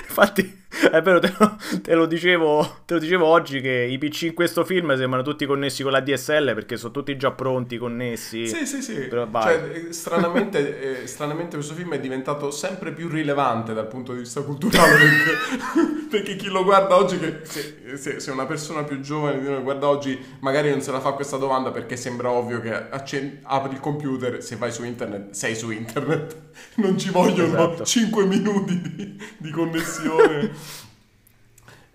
infatti 0.07 0.64
è 0.91 1.01
vero, 1.03 1.21
te 1.21 1.33
lo, 1.39 1.57
te 1.83 1.95
lo, 1.95 2.07
dicevo, 2.07 2.81
te 2.85 2.95
lo 2.95 3.01
dicevo 3.01 3.27
oggi 3.27 3.61
che 3.61 3.87
i 3.89 3.99
PC 3.99 4.23
in 4.23 4.35
questo 4.35 4.65
film 4.65 4.97
sembrano 4.97 5.23
tutti 5.23 5.47
connessi 5.47 5.83
con 5.83 5.93
la 5.93 6.01
DSL 6.01 6.55
perché 6.55 6.77
sono 6.77 6.93
tutti 6.93 7.17
già 7.17 7.31
pronti, 7.31 7.79
connessi. 7.79 8.47
Sì, 8.49 8.67
sì, 8.67 8.83
sì. 8.83 9.09
Cioè, 9.09 9.71
eh, 9.73 9.93
stranamente, 9.93 11.03
eh, 11.03 11.07
stranamente, 11.07 11.57
questo 11.57 11.75
film 11.75 11.95
è 11.95 12.01
diventato 12.01 12.51
sempre 12.51 12.93
più 12.93 13.09
rilevante 13.09 13.73
dal 13.73 13.87
punto 13.87 14.13
di 14.13 14.21
vista 14.21 14.43
culturale 14.43 14.97
perché, 14.97 16.09
perché 16.11 16.37
chi 16.37 16.49
lo 16.49 16.65
guarda 16.65 16.97
oggi, 16.97 17.19
che, 17.19 17.41
se, 17.43 17.97
se, 17.97 18.21
se, 18.21 18.31
una 18.31 18.47
persona 18.47 18.83
più 18.83 19.01
giovane 19.01 19.41
di 19.41 19.49
noi 19.49 19.63
guarda 19.63 19.89
oggi, 19.89 20.19
magari 20.41 20.71
non 20.71 20.81
se 20.81 20.91
la 20.91 21.01
fa 21.01 21.13
questa 21.13 21.37
domanda 21.37 21.71
perché 21.71 21.97
sembra 21.97 22.31
ovvio 22.31 22.61
che 22.61 22.73
accen- 22.75 23.39
apri 23.43 23.75
il 23.75 23.81
computer, 23.81 24.43
se 24.43 24.57
vai 24.57 24.73
su 24.73 24.85
internet, 24.85 25.31
sei 25.31 25.55
su 25.55 25.71
internet. 25.71 26.43
Non 26.77 26.97
ci 26.97 27.11
vogliono 27.11 27.73
esatto. 27.73 27.85
5 27.85 28.27
minuti 28.27 28.81
di, 28.81 29.21
di 29.39 29.51
connessione. 29.51 30.53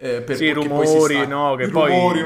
Eh, 0.02 0.22
per, 0.22 0.38
sì, 0.38 0.54
rumori, 0.54 0.88
sta... 0.88 1.26
no, 1.26 1.56
che 1.56 1.68
poi, 1.68 1.92
rumori, 1.92 2.24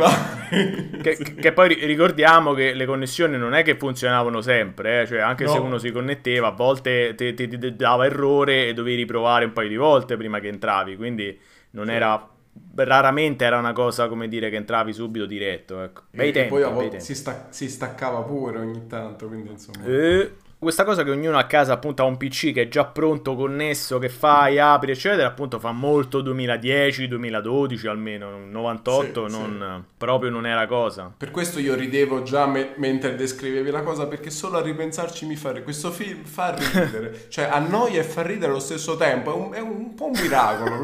che, 1.01 1.17
che, 1.17 1.51
poi 1.53 1.73
ricordiamo 1.73 2.53
che 2.53 2.71
le 2.73 2.85
connessioni 2.85 3.35
non 3.35 3.55
è 3.55 3.63
che 3.63 3.77
funzionavano 3.77 4.41
sempre, 4.41 5.01
eh? 5.01 5.07
cioè 5.07 5.21
anche 5.21 5.45
no. 5.45 5.51
se 5.51 5.57
uno 5.57 5.77
si 5.79 5.89
connetteva 5.89 6.49
a 6.49 6.51
volte 6.51 7.15
ti, 7.15 7.33
ti, 7.33 7.47
ti, 7.47 7.75
dava 7.75 8.05
errore 8.05 8.67
e 8.67 8.73
dovevi 8.75 8.97
riprovare 8.97 9.45
un 9.45 9.53
paio 9.53 9.69
di 9.69 9.75
volte 9.75 10.17
prima 10.17 10.39
che 10.39 10.49
entravi, 10.49 10.95
quindi 10.95 11.35
non 11.71 11.87
sì. 11.87 11.93
era 11.93 12.27
raramente 12.75 13.43
era 13.43 13.57
una 13.57 13.73
cosa 13.73 14.07
come 14.07 14.27
dire 14.27 14.51
che 14.51 14.57
entravi 14.57 14.93
subito 14.93 15.25
diretto 15.25 15.81
ecco. 15.81 16.01
bei 16.11 16.29
e 16.29 16.31
tempi, 16.31 16.49
poi 16.49 16.61
a 16.61 16.69
volte 16.69 16.99
si, 16.99 17.15
sta- 17.15 17.47
si, 17.49 17.67
staccava 17.67 18.21
pure 18.21 18.59
ogni 18.59 18.85
tanto 18.85 19.27
quindi 19.27 19.49
insomma 19.49 19.83
eh, 19.85 20.33
questa 20.63 20.83
cosa 20.83 21.03
che 21.03 21.11
ognuno 21.11 21.37
a 21.37 21.43
casa 21.43 21.73
appunto 21.73 22.01
ha 22.01 22.05
un 22.05 22.17
PC 22.17 22.53
che 22.53 22.63
è 22.63 22.67
già 22.67 22.85
pronto, 22.85 23.35
connesso, 23.35 23.99
che 23.99 24.09
fai, 24.09 24.57
apri, 24.57 24.91
eccetera, 24.91 25.27
appunto 25.27 25.59
fa 25.59 25.71
molto 25.71 26.21
2010, 26.21 27.07
2012 27.07 27.87
almeno, 27.87 28.39
98 28.49 29.27
sì, 29.27 29.37
non, 29.37 29.77
sì. 29.77 29.93
proprio 29.97 30.31
non 30.31 30.47
era 30.47 30.65
cosa. 30.65 31.13
Per 31.15 31.29
questo 31.29 31.59
io 31.59 31.75
ridevo 31.75 32.23
già 32.23 32.47
me- 32.47 32.73
mentre 32.77 33.15
descrivevi 33.15 33.69
la 33.69 33.83
cosa, 33.83 34.07
perché 34.07 34.31
solo 34.31 34.57
a 34.57 34.61
ripensarci 34.61 35.25
mi 35.27 35.35
fa 35.35 35.49
ridere. 35.49 35.63
Questo 35.63 35.91
film 35.91 36.23
fa 36.23 36.55
ridere, 36.57 37.25
cioè 37.29 37.45
annoia 37.45 37.99
e 37.99 38.03
fa 38.03 38.23
ridere 38.23 38.51
allo 38.51 38.59
stesso 38.59 38.95
tempo, 38.95 39.31
è 39.31 39.35
un, 39.35 39.53
è 39.53 39.59
un 39.59 39.93
po' 39.93 40.05
un 40.05 40.19
miracolo. 40.19 40.81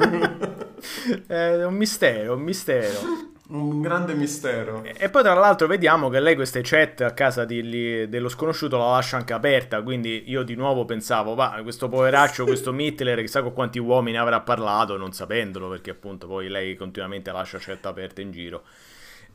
è 1.28 1.66
un 1.66 1.74
mistero, 1.74 2.36
un 2.36 2.42
mistero. 2.42 3.28
Un 3.52 3.82
grande 3.82 4.14
mistero. 4.14 4.84
E 4.84 5.10
poi 5.10 5.24
tra 5.24 5.34
l'altro 5.34 5.66
vediamo 5.66 6.10
che 6.10 6.20
lei 6.20 6.36
queste 6.36 6.62
chat 6.64 7.02
a 7.02 7.14
casa 7.14 7.46
di, 7.46 7.68
li, 7.68 8.08
dello 8.08 8.30
sconosciuto 8.30 8.78
la 8.78 8.92
lascia 8.92 9.18
anche 9.18 9.34
aperta, 9.34 9.82
quindi 9.82 10.26
io 10.28 10.44
di 10.44 10.54
nuovo 10.54 10.86
pensavo, 10.86 11.34
va, 11.34 11.60
questo 11.64 11.90
poveraccio, 11.90 12.46
questo 12.46 12.72
Mittler, 12.72 13.20
chissà 13.20 13.42
con 13.42 13.54
quanti 13.54 13.80
uomini 13.80 14.18
avrà 14.18 14.40
parlato 14.42 14.98
non 14.98 15.14
sapendolo, 15.14 15.68
perché 15.68 15.90
appunto 15.90 16.28
poi 16.28 16.48
lei 16.48 16.76
continuamente 16.76 17.32
lascia 17.32 17.58
chat 17.58 17.84
aperte 17.88 18.22
in 18.22 18.32
giro. 18.32 18.62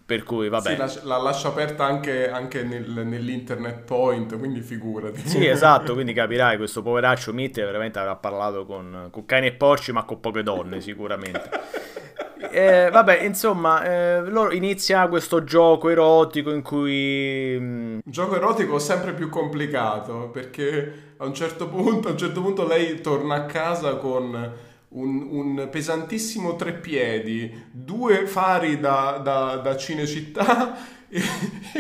Per 0.07 0.23
cui 0.23 0.51
vabbè. 0.51 0.71
Sì, 0.71 0.77
la, 0.77 1.17
la 1.17 1.23
lascia 1.23 1.49
aperta 1.49 1.85
anche, 1.87 2.29
anche 2.31 2.62
nel, 2.62 3.07
nell'internet 3.07 3.85
point, 3.85 4.38
quindi 4.38 4.61
figurati. 4.61 5.27
Sì, 5.27 5.47
esatto, 5.47 5.95
quindi 5.95 6.12
capirai, 6.12 6.59
questo 6.59 6.83
poveraccio 6.83 7.33
Mittler 7.33 7.64
veramente 7.64 7.99
avrà 7.99 8.14
parlato 8.14 8.67
con, 8.67 9.09
con 9.11 9.25
cani 9.25 9.47
e 9.47 9.53
porci, 9.53 9.93
ma 9.93 10.05
con 10.05 10.21
poche 10.21 10.43
donne 10.43 10.83
sicuramente. 10.83 11.49
eh, 12.53 12.90
vabbè, 12.90 13.23
insomma, 13.23 13.83
eh, 13.85 14.21
loro 14.21 14.53
inizia 14.53 15.09
questo 15.09 15.43
gioco 15.43 15.88
erotico 15.88 16.51
in 16.51 16.61
cui... 16.61 17.57
Un 17.57 17.95
mm, 17.97 17.99
gioco 18.05 18.37
erotico 18.37 18.79
sempre 18.79 19.14
più 19.14 19.31
complicato, 19.31 20.29
perché 20.29 21.14
a 21.17 21.25
un 21.25 21.33
certo 21.33 21.67
punto, 21.69 22.09
a 22.09 22.11
un 22.11 22.19
certo 22.19 22.43
punto 22.43 22.67
lei 22.67 23.01
torna 23.01 23.37
a 23.37 23.47
casa 23.47 23.97
con... 23.97 24.73
Un, 24.94 25.26
un, 25.28 25.68
pesantissimo 25.70 26.54
treppiedi, 26.54 27.66
due 27.72 28.26
fari 28.26 28.78
da, 28.78 29.20
da, 29.22 29.57
da 29.57 29.76
Cinecittà 29.76 30.76
e, 31.09 31.20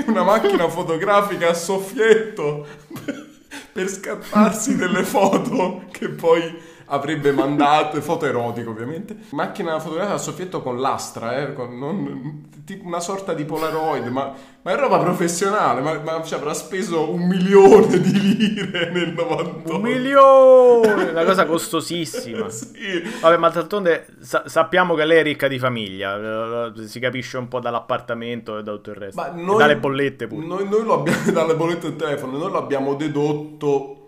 una 0.06 0.24
macchina 0.24 0.68
fotografica 0.68 1.50
a 1.50 1.54
soffietto 1.54 2.66
per 3.72 3.88
scattarsi 3.88 4.76
delle 4.76 5.04
foto 5.04 5.84
che 5.92 6.08
poi 6.08 6.42
avrebbe 6.86 7.30
mandato, 7.32 8.00
foto 8.00 8.26
erotiche 8.26 8.68
ovviamente, 8.68 9.16
macchina 9.30 9.78
fotografica 9.78 10.14
a 10.14 10.18
soffietto 10.18 10.60
con 10.60 10.80
l'astra, 10.80 11.38
eh, 11.38 11.52
con 11.52 11.78
non, 11.78 12.48
una 12.82 13.00
sorta 13.00 13.34
di 13.34 13.44
Polaroid, 13.44 14.06
ma, 14.06 14.32
ma 14.62 14.72
è 14.72 14.76
roba 14.76 14.98
professionale, 14.98 15.80
ma, 15.82 15.98
ma 15.98 16.22
ci 16.22 16.34
avrà 16.34 16.54
speso 16.54 17.10
un 17.10 17.26
milione 17.26 18.00
di 18.00 18.36
lire 18.36 18.90
nel 18.90 19.12
98. 19.12 19.74
Un 19.74 19.82
milione! 19.82 21.10
Una 21.10 21.24
cosa 21.24 21.44
costosissima. 21.44 22.48
sì. 22.50 23.02
Vabbè, 23.20 23.36
ma 23.36 23.50
d'altronde 23.50 24.06
sa- 24.20 24.44
sappiamo 24.46 24.94
che 24.94 25.04
lei 25.04 25.18
è 25.18 25.22
ricca 25.22 25.48
di 25.48 25.58
famiglia, 25.58 26.72
si 26.86 27.00
capisce 27.00 27.36
un 27.36 27.48
po' 27.48 27.60
dall'appartamento 27.60 28.58
e 28.58 28.62
da 28.62 28.72
tutto 28.72 28.90
il 28.90 28.96
resto. 28.96 29.32
Noi, 29.34 29.58
dalle 29.58 29.76
bollette 29.76 30.26
pure. 30.26 30.46
Noi, 30.46 30.68
noi 30.68 30.84
lo 30.84 30.94
abbiamo, 31.00 31.18
dalle 31.32 31.54
bollette 31.54 31.88
del 31.88 31.96
telefono, 31.96 32.38
noi 32.38 32.50
lo 32.50 32.58
abbiamo 32.58 32.94
dedotto 32.94 34.03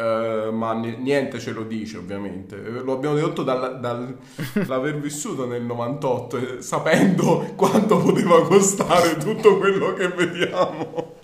Uh, 0.00 0.50
ma 0.50 0.72
niente 0.72 1.38
ce 1.38 1.52
lo 1.52 1.64
dice 1.64 1.98
ovviamente. 1.98 2.56
Lo 2.56 2.94
abbiamo 2.94 3.16
dedotto 3.16 3.42
dall'aver 3.42 4.96
vissuto 4.98 5.46
nel 5.46 5.62
98 5.62 6.36
eh, 6.36 6.62
sapendo 6.62 7.52
quanto 7.54 7.98
poteva 7.98 8.42
costare 8.46 9.18
tutto 9.18 9.58
quello 9.58 9.92
che 9.92 10.08
vediamo. 10.08 11.16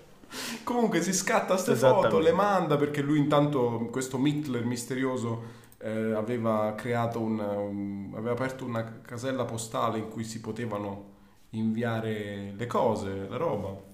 Comunque 0.62 1.00
si 1.00 1.14
scatta 1.14 1.54
queste 1.54 1.74
foto 1.74 2.18
le 2.18 2.32
manda 2.32 2.76
perché 2.76 3.00
lui 3.00 3.18
intanto 3.18 3.88
questo 3.90 4.18
Mittler 4.18 4.66
misterioso 4.66 5.64
eh, 5.78 6.12
aveva 6.12 6.74
creato 6.76 7.18
un, 7.18 7.38
un, 7.38 8.10
aveva 8.14 8.32
aperto 8.32 8.66
una 8.66 9.00
casella 9.00 9.46
postale 9.46 9.98
in 9.98 10.10
cui 10.10 10.24
si 10.24 10.40
potevano 10.40 11.14
inviare 11.50 12.52
le 12.54 12.66
cose 12.66 13.26
la 13.26 13.36
roba 13.38 13.85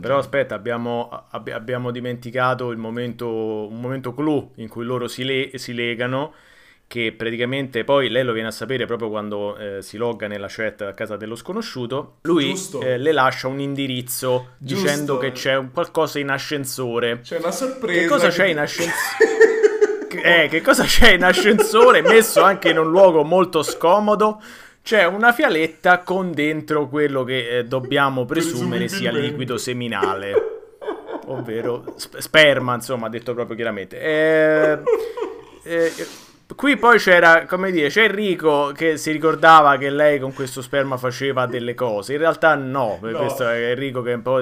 però 0.00 0.18
aspetta, 0.18 0.54
abbiamo, 0.54 1.08
ab- 1.30 1.48
abbiamo 1.48 1.90
dimenticato 1.90 2.70
il 2.70 2.78
momento, 2.78 3.28
un 3.68 3.80
momento 3.80 4.12
clou 4.12 4.52
in 4.56 4.68
cui 4.68 4.84
loro 4.84 5.06
si, 5.06 5.24
le- 5.24 5.50
si, 5.54 5.72
legano, 5.72 6.34
che 6.88 7.12
praticamente 7.16 7.84
poi 7.84 8.08
lei 8.08 8.24
lo 8.24 8.32
viene 8.32 8.48
a 8.48 8.52
sapere 8.52 8.86
proprio 8.86 9.08
quando 9.08 9.56
eh, 9.56 9.82
si 9.82 9.96
logga 9.96 10.26
nella 10.26 10.48
chat 10.48 10.82
a 10.82 10.92
casa 10.94 11.16
dello 11.16 11.36
sconosciuto. 11.36 12.18
Lui 12.22 12.54
eh, 12.82 12.98
le 12.98 13.12
lascia 13.12 13.46
un 13.48 13.60
indirizzo 13.60 14.54
Giusto. 14.58 14.84
dicendo 14.84 15.18
che 15.18 15.32
c'è 15.32 15.56
un 15.56 15.70
qualcosa 15.72 16.18
in 16.18 16.30
ascensore. 16.30 17.20
C'è 17.20 17.38
una 17.38 17.52
sorpresa. 17.52 18.00
Che 18.00 18.06
cosa 18.06 18.28
che... 18.28 18.34
c'è 18.34 18.46
in 18.46 18.58
ascensore? 18.58 20.42
eh, 20.44 20.48
che 20.48 20.60
cosa 20.60 20.84
c'è 20.84 21.12
in 21.12 21.24
ascensore? 21.24 22.02
Messo 22.02 22.42
anche 22.42 22.70
in 22.70 22.78
un 22.78 22.90
luogo 22.90 23.22
molto 23.22 23.62
scomodo 23.62 24.40
c'è 24.86 25.04
una 25.04 25.32
fialetta 25.32 25.98
con 25.98 26.30
dentro 26.30 26.86
quello 26.86 27.24
che 27.24 27.58
eh, 27.58 27.64
dobbiamo 27.64 28.24
presumere 28.24 28.86
sia 28.86 29.10
liquido 29.10 29.58
seminale, 29.58 30.32
ovvero 31.26 31.94
sp- 31.96 32.18
sperma, 32.18 32.74
insomma, 32.74 33.08
detto 33.08 33.34
proprio 33.34 33.56
chiaramente. 33.56 34.00
Eh, 34.00 34.78
eh, 35.64 35.92
qui 36.54 36.76
poi 36.76 36.98
c'era, 36.98 37.46
come 37.46 37.72
dire, 37.72 37.88
c'è 37.88 38.04
Enrico 38.04 38.70
che 38.76 38.96
si 38.96 39.10
ricordava 39.10 39.76
che 39.76 39.90
lei 39.90 40.20
con 40.20 40.32
questo 40.32 40.62
sperma 40.62 40.96
faceva 40.96 41.46
delle 41.46 41.74
cose. 41.74 42.12
In 42.12 42.20
realtà 42.20 42.54
no, 42.54 43.00
no. 43.00 43.18
questo 43.18 43.48
è 43.48 43.70
Enrico 43.70 44.02
che 44.02 44.12
un 44.12 44.22
po' 44.22 44.40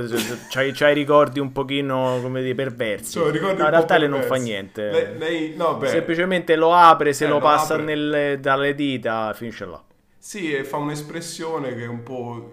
c'ha, 0.50 0.62
i 0.90 0.92
ricordi 0.92 1.40
un 1.40 1.52
pochino, 1.52 2.18
come 2.20 2.42
dire, 2.42 2.54
perversi. 2.54 3.12
Cioè, 3.12 3.40
no, 3.40 3.48
in 3.48 3.70
realtà 3.70 3.96
lei 3.96 4.10
non 4.10 4.20
fa 4.20 4.34
niente. 4.34 4.90
Lei, 4.90 5.06
lei, 5.16 5.54
no, 5.56 5.80
Semplicemente 5.84 6.54
lo 6.54 6.74
apre, 6.74 7.14
se 7.14 7.24
eh, 7.24 7.28
lo, 7.28 7.36
lo 7.36 7.40
passa 7.40 7.78
nelle, 7.78 8.36
dalle 8.42 8.74
dita, 8.74 9.32
finisce 9.32 9.64
là. 9.64 9.82
Sì, 10.24 10.50
e 10.50 10.64
fa 10.64 10.78
un'espressione 10.78 11.74
che 11.74 11.82
è 11.82 11.86
un 11.86 12.02
po'... 12.02 12.52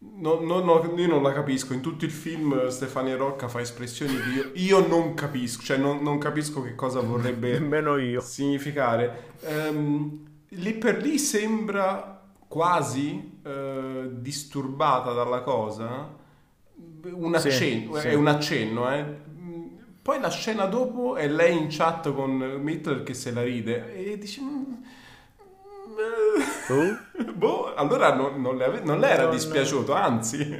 No, 0.00 0.40
no, 0.40 0.58
no, 0.64 0.92
io 0.96 1.06
non 1.06 1.22
la 1.22 1.32
capisco. 1.32 1.74
In 1.74 1.80
tutto 1.80 2.04
il 2.04 2.10
film 2.10 2.66
Stefania 2.66 3.14
Rocca 3.14 3.46
fa 3.46 3.60
espressioni 3.60 4.16
che 4.16 4.28
io, 4.30 4.50
io 4.80 4.88
non 4.88 5.14
capisco, 5.14 5.62
cioè 5.62 5.76
non, 5.76 6.02
non, 6.02 6.18
capisco 6.18 6.60
che 6.60 6.74
cosa 6.74 6.98
vorrebbe 6.98 7.52
Nemmeno 7.60 7.98
io. 7.98 8.20
significare. 8.20 9.34
Um, 9.42 10.26
lì 10.48 10.74
per 10.74 11.00
lì 11.00 11.18
sembra 11.18 12.20
quasi 12.48 13.38
uh, 13.44 14.08
disturbata 14.10 15.12
dalla 15.12 15.42
cosa. 15.42 16.12
Un 17.04 17.32
accenno, 17.32 17.94
sì, 17.94 18.08
è 18.08 18.10
sì. 18.10 18.16
un 18.16 18.26
accenno, 18.26 18.92
eh. 18.92 19.04
Poi 20.02 20.20
la 20.20 20.30
scena 20.30 20.64
dopo 20.64 21.14
è 21.14 21.28
lei 21.28 21.56
in 21.56 21.68
chat 21.70 22.12
con 22.12 22.32
Mitchell 22.60 23.04
che 23.04 23.14
se 23.14 23.30
la 23.30 23.44
ride 23.44 23.94
e 23.94 24.18
dice... 24.18 24.40
Uh? 26.68 26.96
boh, 27.34 27.74
allora 27.74 28.14
non, 28.14 28.40
non, 28.40 28.56
le, 28.56 28.64
ave- 28.64 28.80
non 28.82 29.00
le 29.00 29.08
era 29.08 29.22
non... 29.24 29.32
dispiaciuto, 29.32 29.92
anzi. 29.92 30.58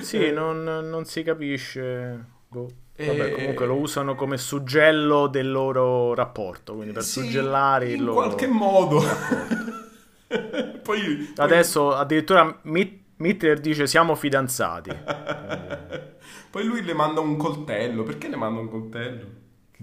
sì, 0.00 0.30
non, 0.30 0.62
non, 0.62 1.04
si 1.04 1.22
capisce. 1.22 2.24
Boh. 2.48 2.68
Vabbè, 2.94 3.32
comunque 3.32 3.66
lo 3.66 3.76
usano 3.76 4.14
come 4.14 4.36
suggello 4.36 5.26
del 5.26 5.50
loro 5.50 6.14
rapporto, 6.14 6.74
quindi 6.74 6.92
per 6.92 7.02
sì, 7.02 7.20
suggellare 7.20 7.90
il 7.90 8.02
loro... 8.02 8.22
In 8.22 8.26
qualche 8.26 8.46
modo. 8.46 9.02
poi, 10.82 11.32
Adesso 11.36 11.86
poi... 11.88 11.98
addirittura 11.98 12.60
Mittler 12.62 13.58
dice 13.60 13.86
siamo 13.86 14.14
fidanzati. 14.14 14.90
poi 16.50 16.64
lui 16.64 16.82
le 16.84 16.94
manda 16.94 17.20
un 17.20 17.36
coltello. 17.36 18.02
Perché 18.02 18.28
le 18.28 18.36
manda 18.36 18.60
un 18.60 18.68
coltello? 18.68 19.26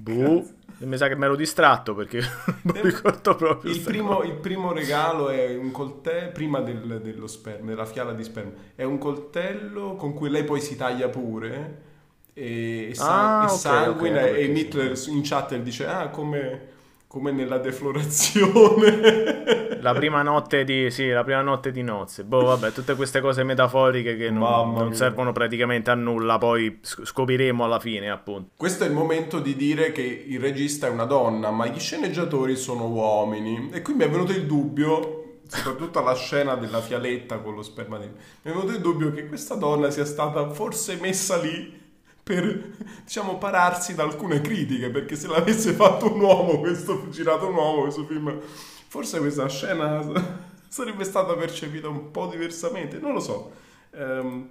Boh. 0.01 0.57
Mi 0.79 0.95
sa 0.95 1.09
che 1.09 1.15
mi 1.17 1.25
ero 1.25 1.35
distratto 1.35 1.93
perché 1.93 2.19
non 2.61 2.75
mi 2.75 2.81
ricordo 2.81 3.35
proprio. 3.35 3.69
Il 3.69 3.81
primo, 3.81 4.23
il 4.23 4.35
primo, 4.35 4.71
regalo 4.71 5.27
è 5.27 5.53
un 5.57 5.71
coltello, 5.71 6.31
prima 6.31 6.61
del, 6.61 7.01
dello 7.01 7.27
sperma, 7.27 7.67
della 7.67 7.85
fiala 7.85 8.13
di 8.13 8.23
sperma, 8.23 8.51
è 8.75 8.83
un 8.83 8.97
coltello 8.97 9.95
con 9.95 10.13
cui 10.13 10.29
lei 10.29 10.45
poi 10.45 10.61
si 10.61 10.77
taglia 10.77 11.09
pure 11.09 11.87
e, 12.33 12.91
sa- 12.93 13.39
ah, 13.39 13.41
e 13.41 13.45
okay, 13.45 13.57
sanguina 13.57 14.21
okay, 14.21 14.35
e 14.35 14.43
Hitler 14.45 14.97
in 15.07 15.21
chat 15.23 15.55
dice 15.57 15.85
ah 15.85 16.07
come, 16.07 16.67
come 17.09 17.31
nella 17.31 17.57
deflorazione. 17.57 19.67
La 19.81 19.93
prima 19.93 20.21
notte 20.21 20.65
di 20.65 20.91
sì 20.91 21.07
la 21.07 21.23
prima 21.23 21.41
notte 21.41 21.71
di 21.71 21.81
nozze. 21.81 22.25
Boh 22.25 22.43
vabbè 22.43 22.73
tutte 22.73 22.95
queste 22.95 23.21
cose 23.21 23.43
metaforiche 23.43 24.17
che 24.17 24.29
non, 24.29 24.73
non 24.73 24.93
servono 24.93 25.31
praticamente 25.31 25.89
a 25.89 25.95
nulla 25.95 26.37
poi 26.37 26.79
scopriremo 26.81 27.63
alla 27.63 27.79
fine 27.79 28.09
appunto. 28.09 28.49
Questo 28.57 28.83
è 28.83 28.87
il 28.87 28.93
momento 28.93 29.39
di 29.39 29.55
dire 29.55 29.93
che 29.93 30.01
il 30.01 30.37
regista 30.37 30.87
è 30.87 30.89
una 30.89 31.05
donna 31.05 31.49
ma 31.49 31.65
gli 31.65 31.79
sceneggiatori 31.79 32.57
sono 32.57 32.89
uomini. 32.89 33.69
E 33.71 33.81
qui 33.81 33.93
mi 33.93 34.03
è 34.03 34.09
venuto 34.09 34.33
il 34.33 34.45
dubbio 34.45 35.37
soprattutto 35.47 35.99
alla 35.99 36.15
scena 36.15 36.55
della 36.55 36.81
fialetta 36.81 37.37
con 37.37 37.55
lo 37.55 37.63
sperma 37.63 37.97
di... 37.97 38.05
mi 38.05 38.51
è 38.51 38.53
venuto 38.53 38.71
il 38.71 38.81
dubbio 38.81 39.13
che 39.13 39.27
questa 39.27 39.55
donna 39.55 39.89
sia 39.89 40.05
stata 40.05 40.49
forse 40.49 40.97
messa 40.99 41.37
lì 41.37 41.88
per 42.29 42.75
diciamo 43.03 43.39
pararsi 43.39 43.95
da 43.95 44.03
alcune 44.03 44.39
critiche 44.39 44.91
perché 44.91 45.15
se 45.15 45.25
l'avesse 45.25 45.73
fatto 45.73 46.13
un 46.13 46.21
uomo 46.21 46.59
questo 46.59 47.09
girato 47.09 47.47
un 47.47 47.55
uomo 47.55 47.81
questo 47.81 48.05
film 48.05 48.39
forse 48.39 49.17
questa 49.17 49.49
scena 49.49 49.99
sarebbe 50.69 51.03
stata 51.05 51.33
percepita 51.33 51.87
un 51.87 52.11
po' 52.11 52.27
diversamente 52.27 52.99
non 52.99 53.13
lo 53.13 53.19
so. 53.19 53.51
Ehm, 53.95 54.47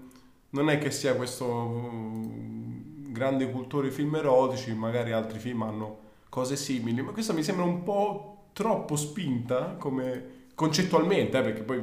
non 0.51 0.71
è 0.71 0.79
che 0.79 0.91
sia 0.91 1.15
questo 1.15 1.45
um, 1.47 3.13
grande 3.13 3.49
cultore 3.49 3.93
film 3.93 4.17
erotici 4.17 4.75
magari 4.75 5.13
altri 5.13 5.39
film 5.39 5.63
hanno 5.63 5.99
cose 6.29 6.57
simili 6.57 7.01
ma 7.03 7.13
questa 7.13 7.33
mi 7.33 7.45
sembra 7.45 7.65
un 7.65 7.85
po' 7.85 8.47
troppo 8.55 8.97
spinta 8.97 9.77
come 9.79 10.47
concettualmente 10.57 11.39
eh, 11.39 11.43
perché 11.43 11.63
poi 11.63 11.81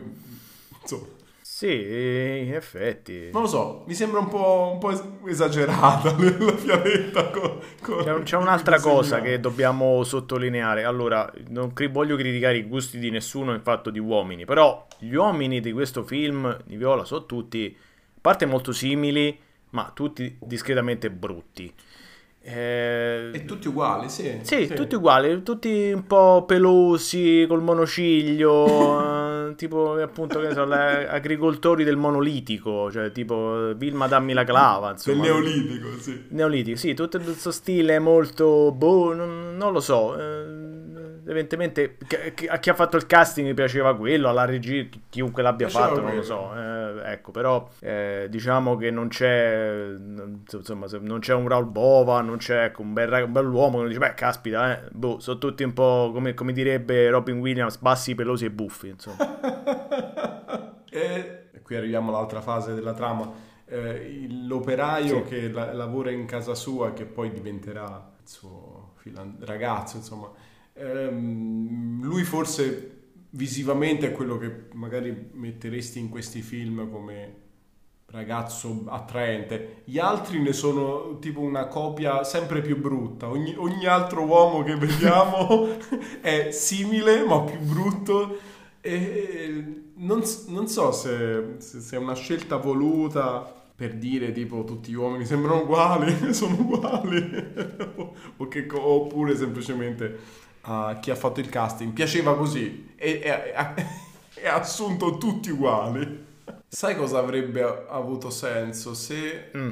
insomma 0.81 1.05
sì, 1.55 1.71
in 1.71 2.53
effetti. 2.53 3.29
Non 3.31 3.43
lo 3.43 3.47
so, 3.47 3.83
mi 3.87 3.93
sembra 3.93 4.19
un 4.19 4.27
po', 4.27 4.71
un 4.73 4.77
po 4.77 4.91
esagerata 5.25 6.11
la 6.19 6.51
fialetta. 6.51 7.29
Con, 7.29 7.59
con 7.81 8.03
c'è, 8.03 8.23
c'è 8.23 8.35
un'altra 8.35 8.77
cosa 8.81 9.21
che 9.21 9.39
dobbiamo 9.39 10.03
sottolineare. 10.03 10.83
Allora, 10.83 11.31
non 11.47 11.71
cri- 11.71 11.87
voglio 11.87 12.17
criticare 12.17 12.57
i 12.57 12.63
gusti 12.63 12.99
di 12.99 13.09
nessuno 13.09 13.53
in 13.53 13.61
fatto 13.61 13.89
di 13.89 13.99
uomini, 13.99 14.43
però 14.43 14.85
gli 14.99 15.13
uomini 15.13 15.61
di 15.61 15.71
questo 15.71 16.03
film 16.03 16.57
di 16.65 16.75
Viola 16.75 17.05
sono 17.05 17.25
tutti, 17.25 17.73
a 17.73 18.17
parte 18.19 18.45
molto 18.45 18.73
simili, 18.73 19.39
ma 19.69 19.93
tutti 19.95 20.35
discretamente 20.41 21.09
brutti. 21.09 21.73
Eh... 22.41 23.29
E 23.31 23.45
tutti 23.45 23.69
uguali, 23.69 24.09
sì. 24.09 24.39
Sì, 24.41 24.65
sì. 24.65 24.73
tutti 24.73 24.95
uguali, 24.95 25.41
tutti 25.41 25.93
un 25.93 26.05
po' 26.05 26.43
pelosi, 26.45 27.45
col 27.47 27.61
monociglio. 27.61 29.23
tipo 29.55 29.93
appunto 30.01 30.39
che 30.39 30.53
so, 30.53 30.65
le, 30.65 31.07
agricoltori 31.07 31.83
del 31.83 31.97
monolitico, 31.97 32.91
cioè 32.91 33.11
tipo 33.11 33.73
Vilma 33.75 34.07
dammi 34.07 34.33
la 34.33 34.43
clava, 34.43 34.91
insomma. 34.91 35.21
Del 35.21 35.31
neolitico, 35.31 35.99
sì. 35.99 36.25
Neolitico, 36.29 36.77
sì, 36.77 36.93
tutto 36.93 37.19
questo 37.19 37.51
stile 37.51 37.99
molto 37.99 38.71
boh, 38.71 39.13
non, 39.13 39.55
non 39.57 39.71
lo 39.71 39.79
so. 39.79 40.17
Eh, 40.17 41.23
evidentemente 41.27 41.97
a 42.49 42.59
chi 42.59 42.69
ha 42.69 42.73
fatto 42.73 42.97
il 42.97 43.05
casting 43.05 43.53
piaceva 43.53 43.95
quello, 43.95 44.29
alla 44.29 44.45
regia, 44.45 44.85
chiunque 45.09 45.41
l'abbia 45.43 45.67
piaceva 45.67 45.87
fatto, 45.87 46.01
quello. 46.01 46.07
non 46.07 46.17
lo 46.17 46.23
so. 46.23 46.51
Eh, 46.55 46.84
ecco, 47.03 47.31
però 47.31 47.67
eh, 47.79 48.27
diciamo 48.29 48.75
che 48.75 48.91
non 48.91 49.07
c'è 49.07 49.93
insomma, 50.51 50.87
non 51.01 51.19
c'è 51.19 51.33
un 51.33 51.47
Raul 51.47 51.65
Bova, 51.65 52.21
non 52.21 52.37
c'è 52.37 52.65
ecco, 52.65 52.81
un, 52.81 52.93
bel, 52.93 53.23
un 53.23 53.31
bell'uomo 53.31 53.81
che 53.81 53.87
dice, 53.87 53.99
beh, 53.99 54.13
caspita, 54.13 54.77
eh, 54.85 54.89
boh, 54.91 55.19
sono 55.19 55.37
tutti 55.37 55.63
un 55.63 55.73
po' 55.73 56.11
come, 56.13 56.33
come 56.33 56.53
direbbe 56.53 57.09
Robin 57.09 57.39
Williams, 57.39 57.77
bassi, 57.77 58.15
pelosi 58.15 58.45
e 58.45 58.51
buffi, 58.51 58.89
insomma. 58.89 59.39
e 60.89 61.45
qui 61.61 61.75
arriviamo 61.75 62.09
all'altra 62.09 62.41
fase 62.41 62.73
della 62.73 62.93
trama. 62.93 63.31
Eh, 63.67 64.27
l'operaio 64.45 65.23
sì. 65.23 65.29
che 65.29 65.49
la, 65.49 65.73
lavora 65.73 66.11
in 66.11 66.25
casa 66.25 66.53
sua, 66.53 66.93
che 66.93 67.05
poi 67.05 67.31
diventerà 67.31 68.13
il 68.21 68.29
suo 68.29 68.93
filan- 68.97 69.37
ragazzo, 69.39 69.97
insomma, 69.97 70.31
ehm, 70.73 72.01
lui 72.03 72.23
forse 72.23 72.94
visivamente 73.35 74.07
è 74.07 74.11
quello 74.11 74.37
che 74.37 74.65
magari 74.73 75.29
metteresti 75.33 75.99
in 75.99 76.09
questi 76.09 76.41
film 76.41 76.89
come 76.89 77.43
ragazzo 78.07 78.83
attraente. 78.87 79.81
Gli 79.83 79.99
altri 79.99 80.41
ne 80.41 80.53
sono 80.53 81.19
tipo 81.19 81.41
una 81.41 81.67
copia 81.67 82.23
sempre 82.23 82.61
più 82.61 82.79
brutta. 82.79 83.29
Ogni, 83.29 83.53
ogni 83.57 83.85
altro 83.85 84.23
uomo 84.23 84.63
che 84.63 84.75
vediamo 84.75 85.67
è 86.21 86.51
simile 86.51 87.23
ma 87.25 87.41
più 87.41 87.59
brutto. 87.59 88.37
E 88.81 89.83
non, 89.95 90.23
non 90.47 90.67
so 90.67 90.91
se, 90.91 91.55
se, 91.57 91.79
se, 91.79 91.95
è 91.95 91.99
una 91.99 92.15
scelta 92.15 92.57
voluta 92.57 93.53
per 93.75 93.95
dire 93.95 94.31
tipo 94.31 94.63
tutti 94.63 94.91
gli 94.91 94.95
uomini 94.95 95.25
sembrano 95.25 95.63
uguali, 95.63 96.15
sono 96.33 96.55
uguali, 96.55 97.53
o 98.37 98.47
che, 98.47 98.67
oppure 98.71 99.35
semplicemente 99.35 100.43
a 100.67 100.97
chi 100.99 101.11
ha 101.11 101.15
fatto 101.15 101.39
il 101.39 101.49
casting 101.49 101.93
piaceva 101.93 102.35
così 102.35 102.93
e, 102.95 103.53
ha 103.55 104.53
assunto 104.53 105.17
tutti 105.17 105.49
uguali. 105.49 106.23
Sai 106.67 106.95
cosa 106.95 107.19
avrebbe 107.19 107.85
avuto 107.87 108.29
senso 108.29 108.93
se 108.93 109.51
mm. 109.55 109.69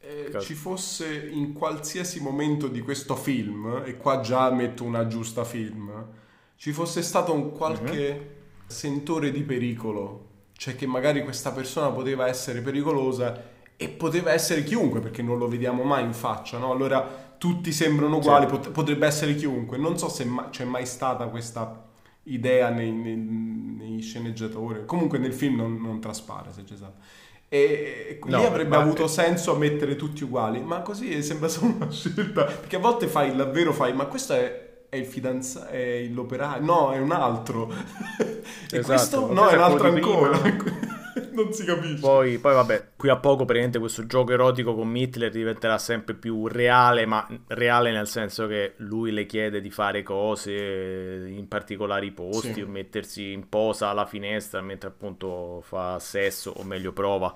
eh, 0.00 0.40
ci 0.40 0.54
fosse 0.54 1.28
in 1.30 1.52
qualsiasi 1.52 2.20
momento 2.20 2.68
di 2.68 2.80
questo 2.80 3.14
film, 3.14 3.82
e 3.84 3.96
qua 3.96 4.20
già 4.20 4.50
metto 4.50 4.84
una 4.84 5.06
giusta 5.06 5.44
film, 5.44 6.06
ci 6.56 6.72
fosse 6.72 7.02
stato 7.02 7.32
un 7.32 7.52
qualche 7.52 8.12
mm-hmm. 8.12 8.26
sentore 8.66 9.30
di 9.30 9.42
pericolo, 9.42 10.28
cioè 10.52 10.74
che 10.74 10.86
magari 10.86 11.22
questa 11.22 11.52
persona 11.52 11.90
poteva 11.90 12.26
essere 12.26 12.60
pericolosa 12.60 13.48
e 13.76 13.88
poteva 13.88 14.32
essere 14.32 14.62
chiunque 14.62 15.00
perché 15.00 15.22
non 15.22 15.38
lo 15.38 15.48
vediamo 15.48 15.84
mai 15.84 16.04
in 16.04 16.12
faccia, 16.12 16.58
no? 16.58 16.70
Allora 16.72 17.29
tutti 17.40 17.72
sembrano 17.72 18.18
uguali, 18.18 18.46
certo. 18.46 18.60
pot- 18.60 18.70
potrebbe 18.70 19.06
essere 19.06 19.34
chiunque. 19.34 19.78
Non 19.78 19.96
so 19.96 20.10
se 20.10 20.26
ma- 20.26 20.50
c'è 20.50 20.64
mai 20.64 20.84
stata 20.84 21.24
questa 21.28 21.88
idea 22.24 22.68
nei, 22.68 22.92
nei, 22.92 23.16
nei, 23.16 24.02
sceneggiatori. 24.02 24.84
Comunque 24.84 25.16
nel 25.16 25.32
film 25.32 25.56
non, 25.56 25.80
non 25.80 26.00
traspare 26.02 26.52
se 26.52 26.64
c'è 26.64 26.76
stato. 26.76 26.98
E, 27.48 28.20
e 28.22 28.28
no, 28.28 28.44
avrebbe 28.44 28.76
avuto 28.76 29.06
è... 29.06 29.08
senso 29.08 29.56
mettere 29.56 29.96
tutti 29.96 30.22
uguali, 30.22 30.60
ma 30.60 30.82
così 30.82 31.22
sembra 31.22 31.48
solo 31.48 31.76
una 31.76 31.90
scelta. 31.90 32.44
Perché 32.44 32.76
a 32.76 32.78
volte 32.80 33.06
fai 33.06 33.34
davvero 33.34 33.72
fai, 33.72 33.94
ma 33.94 34.04
questo 34.04 34.34
è, 34.34 34.84
è 34.90 34.96
il 34.96 35.06
fidanzato, 35.06 35.68
è 35.68 36.02
l'operaio, 36.12 36.62
no, 36.62 36.92
è 36.92 36.98
un 36.98 37.12
altro. 37.12 37.72
e 38.20 38.42
esatto, 38.68 38.84
questo 38.84 39.32
no, 39.32 39.48
è 39.48 39.54
un 39.54 39.62
altro 39.62 39.88
ancora. 39.88 40.38
non 41.32 41.52
si 41.52 41.64
capisce. 41.64 42.00
Poi, 42.00 42.38
poi, 42.38 42.54
vabbè, 42.54 42.88
qui 42.96 43.08
a 43.08 43.16
poco 43.16 43.44
praticamente 43.44 43.78
questo 43.78 44.06
gioco 44.06 44.32
erotico 44.32 44.74
con 44.74 44.94
Hitler 44.96 45.30
diventerà 45.30 45.78
sempre 45.78 46.14
più 46.14 46.46
reale, 46.46 47.06
ma 47.06 47.26
reale 47.48 47.92
nel 47.92 48.06
senso 48.06 48.46
che 48.46 48.74
lui 48.78 49.10
le 49.10 49.26
chiede 49.26 49.60
di 49.60 49.70
fare 49.70 50.02
cose 50.02 50.52
in 51.28 51.46
particolari 51.48 52.10
posti 52.12 52.54
sì. 52.54 52.62
o 52.62 52.68
mettersi 52.68 53.32
in 53.32 53.48
posa 53.48 53.88
alla 53.88 54.06
finestra 54.06 54.60
mentre 54.60 54.88
appunto 54.88 55.60
fa 55.62 55.98
sesso, 55.98 56.52
o 56.56 56.62
meglio 56.62 56.92
prova 56.92 57.34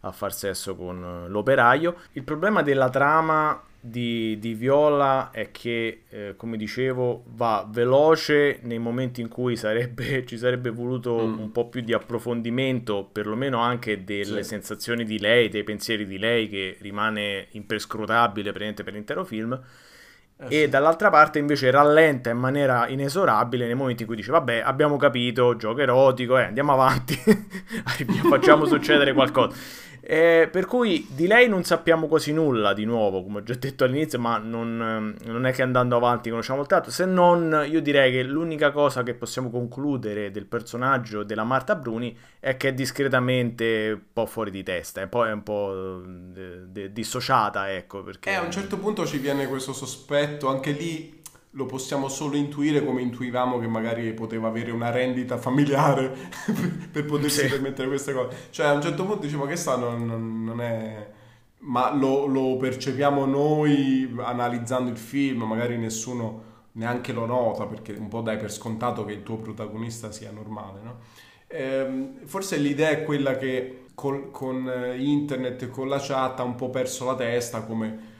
a 0.00 0.12
far 0.12 0.32
sesso 0.32 0.76
con 0.76 1.26
l'operaio. 1.28 1.96
Il 2.12 2.22
problema 2.22 2.62
della 2.62 2.90
trama 2.90 3.60
di, 3.88 4.38
di 4.38 4.54
Viola 4.54 5.30
è 5.30 5.50
che, 5.50 6.02
eh, 6.08 6.34
come 6.36 6.56
dicevo, 6.56 7.24
va 7.28 7.66
veloce 7.68 8.58
nei 8.62 8.78
momenti 8.78 9.20
in 9.20 9.28
cui 9.28 9.56
sarebbe, 9.56 10.24
ci 10.26 10.36
sarebbe 10.36 10.70
voluto 10.70 11.26
mm. 11.26 11.38
un 11.38 11.52
po' 11.52 11.68
più 11.68 11.80
di 11.80 11.92
approfondimento, 11.92 13.08
perlomeno 13.10 13.58
anche 13.58 14.04
delle 14.04 14.42
sì. 14.42 14.50
sensazioni 14.50 15.04
di 15.04 15.18
lei, 15.18 15.48
dei 15.48 15.64
pensieri 15.64 16.06
di 16.06 16.18
lei, 16.18 16.48
che 16.48 16.76
rimane 16.80 17.48
imprescrutabile 17.52 18.52
per 18.52 18.92
l'intero 18.92 19.24
film. 19.24 19.58
Eh, 20.38 20.44
e 20.48 20.62
sì. 20.64 20.68
dall'altra 20.68 21.08
parte 21.08 21.38
invece 21.38 21.70
rallenta 21.70 22.28
in 22.28 22.36
maniera 22.36 22.88
inesorabile 22.88 23.64
nei 23.64 23.74
momenti 23.74 24.02
in 24.02 24.08
cui 24.08 24.16
dice 24.16 24.32
vabbè 24.32 24.62
abbiamo 24.64 24.96
capito, 24.96 25.56
gioco 25.56 25.80
erotico, 25.80 26.36
eh, 26.38 26.42
andiamo 26.42 26.72
avanti, 26.72 27.14
facciamo 28.28 28.66
succedere 28.66 29.14
qualcosa 29.14 29.56
Eh, 30.08 30.48
per 30.52 30.66
cui 30.66 31.04
di 31.10 31.26
lei 31.26 31.48
non 31.48 31.64
sappiamo 31.64 32.06
quasi 32.06 32.32
nulla 32.32 32.72
di 32.72 32.84
nuovo, 32.84 33.24
come 33.24 33.40
ho 33.40 33.42
già 33.42 33.54
detto 33.54 33.82
all'inizio, 33.82 34.20
ma 34.20 34.38
non, 34.38 35.16
non, 35.24 35.46
è 35.46 35.52
che 35.52 35.62
andando 35.62 35.96
avanti 35.96 36.30
conosciamo 36.30 36.60
il 36.60 36.68
tanto. 36.68 36.92
Se 36.92 37.04
non, 37.06 37.66
io 37.68 37.82
direi 37.82 38.12
che 38.12 38.22
l'unica 38.22 38.70
cosa 38.70 39.02
che 39.02 39.14
possiamo 39.14 39.50
concludere 39.50 40.30
del 40.30 40.46
personaggio 40.46 41.24
della 41.24 41.42
Marta 41.42 41.74
Bruni 41.74 42.16
è 42.38 42.56
che 42.56 42.68
è 42.68 42.72
discretamente 42.72 43.90
un 43.94 44.02
po' 44.12 44.26
fuori 44.26 44.52
di 44.52 44.62
testa, 44.62 45.02
e 45.02 45.08
poi 45.08 45.30
è 45.30 45.32
un 45.32 45.42
po' 45.42 46.02
de- 46.04 46.92
dissociata, 46.92 47.72
ecco. 47.72 48.04
Perché... 48.04 48.30
Eh, 48.30 48.34
a 48.34 48.42
un 48.42 48.52
certo 48.52 48.78
punto 48.78 49.04
ci 49.06 49.18
viene 49.18 49.48
questo 49.48 49.72
sospetto, 49.72 50.46
anche 50.46 50.70
lì 50.70 51.15
lo 51.56 51.64
possiamo 51.64 52.08
solo 52.08 52.36
intuire 52.36 52.84
come 52.84 53.00
intuivamo 53.00 53.58
che 53.58 53.66
magari 53.66 54.12
poteva 54.12 54.48
avere 54.48 54.70
una 54.70 54.90
rendita 54.90 55.38
familiare 55.38 56.14
per 56.92 57.06
potersi 57.06 57.40
sì. 57.40 57.48
permettere 57.48 57.88
queste 57.88 58.12
cose. 58.12 58.48
Cioè 58.50 58.66
a 58.66 58.72
un 58.72 58.82
certo 58.82 59.06
punto 59.06 59.22
diciamo 59.22 59.46
che 59.46 59.56
sta 59.56 59.76
non, 59.76 60.44
non 60.44 60.60
è... 60.60 61.10
Ma 61.60 61.92
lo, 61.94 62.26
lo, 62.26 62.56
percepiamo 62.58 63.24
noi 63.24 64.14
analizzando 64.18 64.90
il 64.90 64.98
film, 64.98 65.44
magari 65.44 65.78
nessuno 65.78 66.44
neanche 66.72 67.12
lo 67.12 67.24
nota 67.24 67.64
perché 67.64 67.92
un 67.92 68.08
po' 68.08 68.20
dai 68.20 68.36
per 68.36 68.52
scontato 68.52 69.06
che 69.06 69.12
il 69.12 69.22
tuo 69.22 69.38
protagonista 69.38 70.12
sia 70.12 70.30
normale, 70.30 70.80
no? 70.82 70.98
Ehm, 71.48 72.26
forse 72.26 72.58
l'idea 72.58 72.90
è 72.90 73.02
quella 73.02 73.36
che 73.36 73.86
con, 73.94 74.30
con 74.30 74.70
internet 74.96 75.62
e 75.62 75.68
con 75.70 75.88
la 75.88 75.98
chat 75.98 76.38
ha 76.38 76.42
un 76.42 76.54
po' 76.54 76.68
perso 76.68 77.06
la 77.06 77.14
testa 77.14 77.62
come 77.62 78.14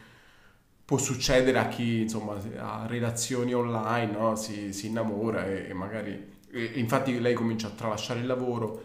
può 0.86 0.98
succedere 0.98 1.58
a 1.58 1.66
chi 1.66 2.02
insomma 2.02 2.38
ha 2.58 2.86
relazioni 2.86 3.52
online, 3.52 4.12
no? 4.12 4.36
si, 4.36 4.72
si, 4.72 4.86
innamora 4.86 5.44
e, 5.44 5.66
e 5.68 5.74
magari... 5.74 6.34
E, 6.50 6.70
infatti 6.76 7.18
lei 7.20 7.34
comincia 7.34 7.66
a 7.66 7.70
tralasciare 7.70 8.20
il 8.20 8.26
lavoro, 8.26 8.82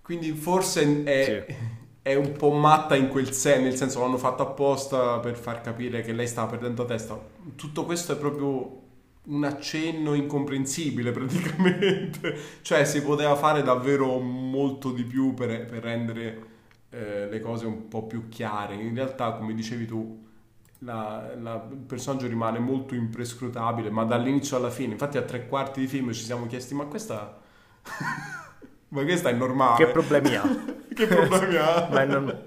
quindi 0.00 0.32
forse 0.32 1.04
è, 1.04 1.44
sì. 1.46 1.54
è 2.02 2.14
un 2.14 2.32
po' 2.32 2.52
matta 2.52 2.96
in 2.96 3.08
quel 3.08 3.32
senso, 3.32 3.60
nel 3.60 3.76
senso 3.76 4.00
l'hanno 4.00 4.16
fatto 4.16 4.42
apposta 4.42 5.18
per 5.20 5.36
far 5.36 5.60
capire 5.60 6.00
che 6.00 6.12
lei 6.12 6.26
stava 6.26 6.48
perdendo 6.48 6.86
testa. 6.86 7.20
Tutto 7.54 7.84
questo 7.84 8.12
è 8.12 8.16
proprio 8.16 8.80
un 9.24 9.44
accenno 9.44 10.14
incomprensibile 10.14 11.12
praticamente, 11.12 12.34
cioè 12.62 12.86
si 12.86 13.02
poteva 13.02 13.36
fare 13.36 13.62
davvero 13.62 14.18
molto 14.18 14.90
di 14.90 15.04
più 15.04 15.34
per, 15.34 15.66
per 15.66 15.82
rendere 15.82 16.42
eh, 16.88 17.28
le 17.28 17.40
cose 17.40 17.66
un 17.66 17.88
po' 17.88 18.06
più 18.06 18.30
chiare. 18.30 18.74
In 18.74 18.94
realtà, 18.94 19.32
come 19.32 19.52
dicevi 19.52 19.84
tu, 19.84 20.30
la, 20.84 21.30
la, 21.40 21.66
il 21.70 21.76
personaggio 21.78 22.26
rimane 22.26 22.58
molto 22.58 22.94
imprescrutabile, 22.94 23.90
ma 23.90 24.04
dall'inizio 24.04 24.56
alla 24.56 24.70
fine, 24.70 24.92
infatti 24.92 25.16
a 25.16 25.22
tre 25.22 25.46
quarti 25.46 25.80
di 25.80 25.86
film 25.86 26.12
ci 26.12 26.24
siamo 26.24 26.46
chiesti, 26.46 26.74
ma 26.74 26.84
questa... 26.84 27.38
ma 28.88 29.02
questa 29.02 29.30
è 29.30 29.32
normale? 29.32 29.84
Che 29.84 29.90
problemi 29.90 30.34
ha? 30.34 30.42
che 30.94 31.06
problemi 31.06 31.56
ha? 31.56 31.88
ma, 31.90 32.02
è 32.02 32.06
norm- 32.06 32.44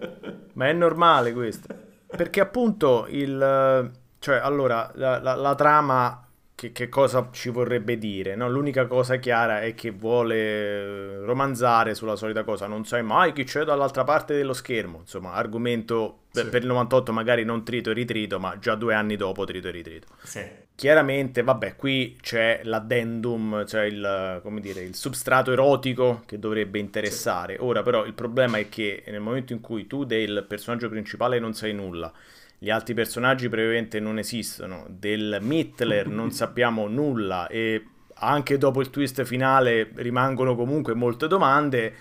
ma, 0.54 0.68
è 0.68 0.74
normale 0.74 1.34
questo. 1.34 1.68
Perché 2.08 2.42
appunto 2.42 3.06
il... 3.10 3.92
Cioè, 4.20 4.38
allora, 4.38 4.92
la, 4.96 5.20
la, 5.20 5.56
trama 5.56 6.28
che, 6.56 6.72
che, 6.72 6.90
cosa 6.90 7.30
ci 7.32 7.50
vorrebbe 7.50 7.98
dire? 7.98 8.36
No? 8.36 8.50
L'unica 8.50 8.88
cosa 8.88 9.18
chiara 9.18 9.62
è 9.62 9.76
che 9.76 9.92
vuole 9.92 11.18
romanzare 11.20 11.94
sulla 11.94 12.16
solita 12.16 12.44
cosa, 12.44 12.66
non 12.66 12.86
sai 12.86 13.04
mai 13.04 13.34
chi 13.34 13.44
c'è 13.44 13.64
dall'altra 13.64 14.04
parte 14.04 14.36
dello 14.36 14.54
schermo. 14.54 15.00
Insomma, 15.00 15.34
argomento 15.34 16.22
sì. 16.44 16.50
per 16.50 16.62
il 16.62 16.68
98 16.68 17.12
magari 17.12 17.44
non 17.44 17.64
trito 17.64 17.92
e 17.92 17.94
ritrito, 17.94 18.40
ma 18.40 18.58
già 18.60 18.76
due 18.76 18.94
anni 18.94 19.16
dopo 19.16 19.46
trito 19.46 19.68
e 19.68 19.72
ritrito. 19.72 20.08
Sì. 20.24 20.42
Chiaramente, 20.76 21.42
vabbè, 21.42 21.76
qui 21.76 22.18
c'è 22.22 22.62
l'addendum, 22.64 23.66
cioè 23.66 23.84
il, 23.84 24.42
dire, 24.60 24.82
il 24.82 24.96
substrato 24.96 25.52
erotico 25.52 26.24
che 26.26 26.38
dovrebbe 26.38 26.80
interessare. 26.80 27.56
Sì. 27.56 27.62
Ora 27.62 27.82
però 27.82 28.06
il 28.06 28.14
problema 28.14 28.58
è 28.58 28.68
che 28.68 29.04
nel 29.08 29.22
momento 29.22 29.54
in 29.54 29.62
cui 29.62 29.88
tu 29.88 30.04
del 30.04 30.46
personaggio 30.48 30.90
principale 30.90 31.40
non 31.40 31.54
sai 31.54 31.74
nulla, 31.74 32.12
gli 32.58 32.70
altri 32.70 32.94
personaggi 32.94 33.48
brevemente 33.48 34.00
non 34.00 34.18
esistono, 34.18 34.86
del 34.90 35.38
Mittler 35.42 36.08
non 36.08 36.32
sappiamo 36.34 36.88
nulla 36.88 37.48
e 37.48 37.86
anche 38.16 38.58
dopo 38.58 38.82
il 38.82 38.90
twist 38.90 39.24
finale 39.24 39.92
rimangono 39.96 40.56
comunque 40.56 40.94
molte 40.94 41.28
domande. 41.28 41.94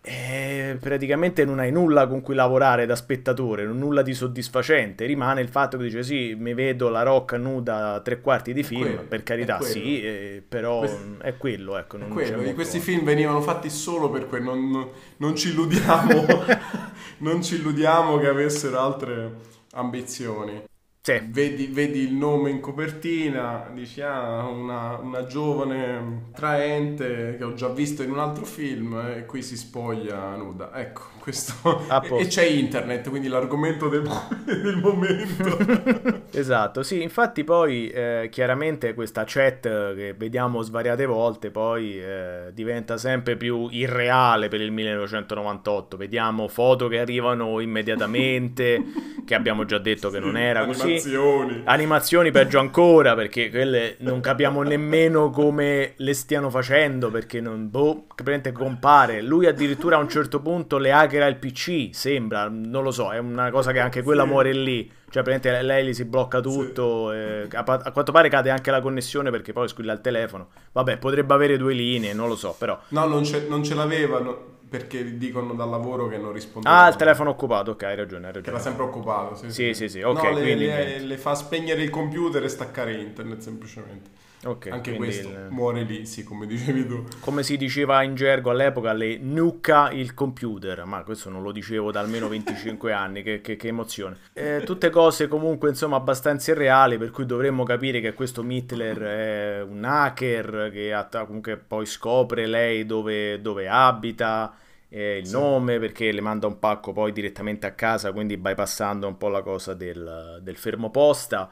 E 0.00 0.76
praticamente 0.80 1.44
non 1.44 1.58
hai 1.58 1.70
nulla 1.70 2.06
con 2.06 2.22
cui 2.22 2.34
lavorare 2.34 2.86
da 2.86 2.94
spettatore, 2.94 3.64
nulla 3.64 4.02
di 4.02 4.14
soddisfacente. 4.14 5.04
Rimane 5.04 5.40
il 5.40 5.48
fatto 5.48 5.76
che 5.76 5.84
dice: 5.84 6.02
Sì, 6.02 6.34
mi 6.38 6.54
vedo 6.54 6.88
la 6.88 7.02
rocca 7.02 7.36
nuda 7.36 8.00
tre 8.02 8.20
quarti 8.20 8.52
di 8.52 8.62
film. 8.62 8.82
Quello, 8.82 9.02
per 9.02 9.22
carità, 9.22 9.60
sì, 9.60 10.00
eh, 10.02 10.42
però 10.46 10.78
Quest... 10.78 11.18
è 11.20 11.36
quello. 11.36 11.76
Ecco, 11.76 11.96
non 11.96 12.10
quello. 12.10 12.54
Questi 12.54 12.78
film 12.78 13.04
venivano 13.04 13.40
fatti 13.40 13.68
solo 13.68 14.08
per 14.08 14.26
quello. 14.28 14.54
Non, 14.54 14.88
non 15.18 15.36
ci 15.36 15.50
illudiamo, 15.50 16.26
non 17.18 17.42
ci 17.42 17.56
illudiamo 17.56 18.18
che 18.18 18.28
avessero 18.28 18.78
altre 18.78 19.32
ambizioni. 19.72 20.62
Sì. 21.08 21.22
Vedi, 21.24 21.68
vedi, 21.68 22.00
il 22.00 22.12
nome 22.12 22.50
in 22.50 22.60
copertina, 22.60 23.70
dici 23.72 24.02
ah, 24.02 24.46
una, 24.46 24.98
una, 24.98 25.24
giovane 25.24 26.26
traente 26.34 27.36
che 27.38 27.44
ho 27.44 27.54
già 27.54 27.68
visto 27.68 28.02
in 28.02 28.10
un 28.10 28.18
altro 28.18 28.44
film 28.44 28.94
e 29.16 29.24
qui 29.24 29.40
si 29.40 29.56
spoglia 29.56 30.36
nuda. 30.36 30.70
Ecco, 30.74 31.04
questo... 31.18 31.86
e, 32.02 32.20
e, 32.20 32.26
c'è 32.26 32.44
internet, 32.44 33.08
quindi 33.08 33.28
l'argomento 33.28 33.88
del, 33.88 34.06
del 34.44 34.76
momento. 34.76 36.24
esatto, 36.30 36.82
sì, 36.82 37.00
infatti 37.00 37.42
poi 37.42 37.88
eh, 37.88 38.28
chiaramente 38.30 38.92
questa 38.92 39.24
chat 39.26 39.94
che 39.94 40.14
vediamo 40.14 40.60
svariate 40.60 41.06
volte 41.06 41.50
poi 41.50 41.98
eh, 41.98 42.50
diventa 42.52 42.98
sempre 42.98 43.38
più 43.38 43.68
irreale 43.70 44.48
per 44.48 44.60
il 44.60 44.72
1998. 44.72 45.96
Vediamo 45.96 46.48
foto 46.48 46.86
che 46.86 46.98
arrivano 46.98 47.60
immediatamente, 47.60 48.84
che 49.24 49.34
abbiamo 49.34 49.64
già 49.64 49.78
detto 49.78 50.10
che 50.10 50.20
non 50.20 50.36
era 50.36 50.66
così 50.66 50.96
animazioni. 50.98 51.62
Animazioni 51.64 52.30
peggio 52.30 52.58
ancora 52.58 53.14
perché 53.14 53.50
quelle 53.50 53.96
non 54.00 54.20
capiamo 54.20 54.62
nemmeno 54.62 55.30
come 55.30 55.94
le 55.96 56.14
stiano 56.14 56.50
facendo 56.50 57.10
perché 57.10 57.40
non 57.40 57.70
boh, 57.70 58.04
praticamente 58.06 58.52
compare. 58.52 59.22
Lui 59.22 59.46
addirittura 59.46 59.96
a 59.96 60.00
un 60.00 60.08
certo 60.08 60.40
punto 60.40 60.78
le 60.78 60.92
hackera 60.92 61.26
il 61.26 61.36
PC, 61.36 61.90
sembra, 61.92 62.48
non 62.48 62.82
lo 62.82 62.90
so, 62.90 63.10
è 63.10 63.18
una 63.18 63.50
cosa 63.50 63.72
che 63.72 63.80
anche 63.80 64.02
quella 64.02 64.24
sì. 64.24 64.28
muore 64.28 64.52
lì. 64.52 64.90
Cioè, 65.10 65.22
praticamente 65.22 65.62
lei 65.62 65.86
gli 65.86 65.94
si 65.94 66.04
blocca 66.04 66.40
tutto. 66.40 67.10
Sì. 67.10 67.16
Eh, 67.16 67.48
a, 67.52 67.62
a, 67.64 67.92
quanto 67.92 68.12
pare 68.12 68.28
cade 68.28 68.50
anche 68.50 68.70
la 68.70 68.80
connessione 68.80 69.30
perché 69.30 69.52
poi 69.52 69.68
squilla 69.68 69.92
il 69.92 70.00
telefono. 70.00 70.48
Vabbè, 70.72 70.98
potrebbe 70.98 71.34
avere 71.34 71.56
due 71.56 71.74
linee, 71.74 72.12
non 72.12 72.28
lo 72.28 72.36
so, 72.36 72.54
però. 72.58 72.78
No, 72.88 73.06
non 73.06 73.24
ce, 73.24 73.46
non 73.48 73.64
ce 73.64 73.74
l'aveva. 73.74 74.20
No 74.20 74.56
perché 74.68 75.16
dicono 75.16 75.54
dal 75.54 75.70
lavoro 75.70 76.08
che 76.08 76.18
non 76.18 76.32
rispondeva. 76.32 76.84
Ah, 76.84 76.88
il 76.88 76.96
telefono 76.96 77.30
occupato, 77.30 77.72
ok, 77.72 77.82
hai 77.84 77.96
ragione, 77.96 78.26
hai 78.26 78.32
ragione. 78.34 78.56
Era 78.56 78.62
sempre 78.62 78.84
occupato, 78.84 79.34
sì. 79.34 79.50
Sì, 79.50 79.74
sì, 79.74 79.88
sì, 79.88 80.02
ok. 80.02 80.22
No, 80.22 80.32
le, 80.38 80.54
le, 80.54 80.98
le, 80.98 81.16
fa 81.16 81.34
spegnere 81.34 81.82
il 81.82 81.90
computer 81.90 82.44
e 82.44 82.48
staccare 82.48 82.92
internet 82.94 83.40
semplicemente. 83.40 84.10
Ok. 84.44 84.68
Anche 84.70 84.94
questo 84.94 85.28
il... 85.28 85.48
muore 85.50 85.82
lì, 85.82 86.06
sì, 86.06 86.22
come 86.22 86.46
dicevi 86.46 86.86
tu. 86.86 87.04
Come 87.20 87.42
si 87.42 87.56
diceva 87.56 88.02
in 88.02 88.14
gergo 88.14 88.50
all'epoca, 88.50 88.92
le 88.92 89.18
nuca 89.18 89.90
il 89.90 90.14
computer, 90.14 90.84
ma 90.84 91.02
questo 91.02 91.28
non 91.28 91.42
lo 91.42 91.50
dicevo 91.50 91.90
da 91.90 92.00
almeno 92.00 92.28
25 92.28 92.92
anni, 92.92 93.22
che, 93.22 93.40
che, 93.40 93.56
che 93.56 93.68
emozione. 93.68 94.16
Eh, 94.32 94.62
tutte 94.64 94.90
cose 94.90 95.26
comunque, 95.26 95.68
insomma, 95.68 95.96
abbastanza 95.96 96.52
irreali, 96.52 96.98
per 96.98 97.10
cui 97.10 97.26
dovremmo 97.26 97.64
capire 97.64 98.00
che 98.00 98.14
questo 98.14 98.42
Mittler 98.42 98.98
è 98.98 99.62
un 99.62 99.84
hacker 99.84 100.70
che 100.72 100.94
comunque 101.26 101.56
poi 101.56 101.86
scopre 101.86 102.46
lei 102.46 102.86
dove, 102.86 103.40
dove 103.40 103.68
abita 103.68 104.54
eh, 104.88 105.18
il 105.18 105.26
sì. 105.26 105.32
nome 105.32 105.78
perché 105.78 106.12
le 106.12 106.20
manda 106.20 106.46
un 106.46 106.58
pacco 106.58 106.92
poi 106.92 107.12
direttamente 107.12 107.66
a 107.66 107.72
casa, 107.72 108.12
quindi 108.12 108.36
bypassando 108.36 109.06
un 109.06 109.16
po' 109.16 109.28
la 109.28 109.42
cosa 109.42 109.74
del, 109.74 110.38
del 110.42 110.56
fermo 110.56 110.90
posta. 110.90 111.50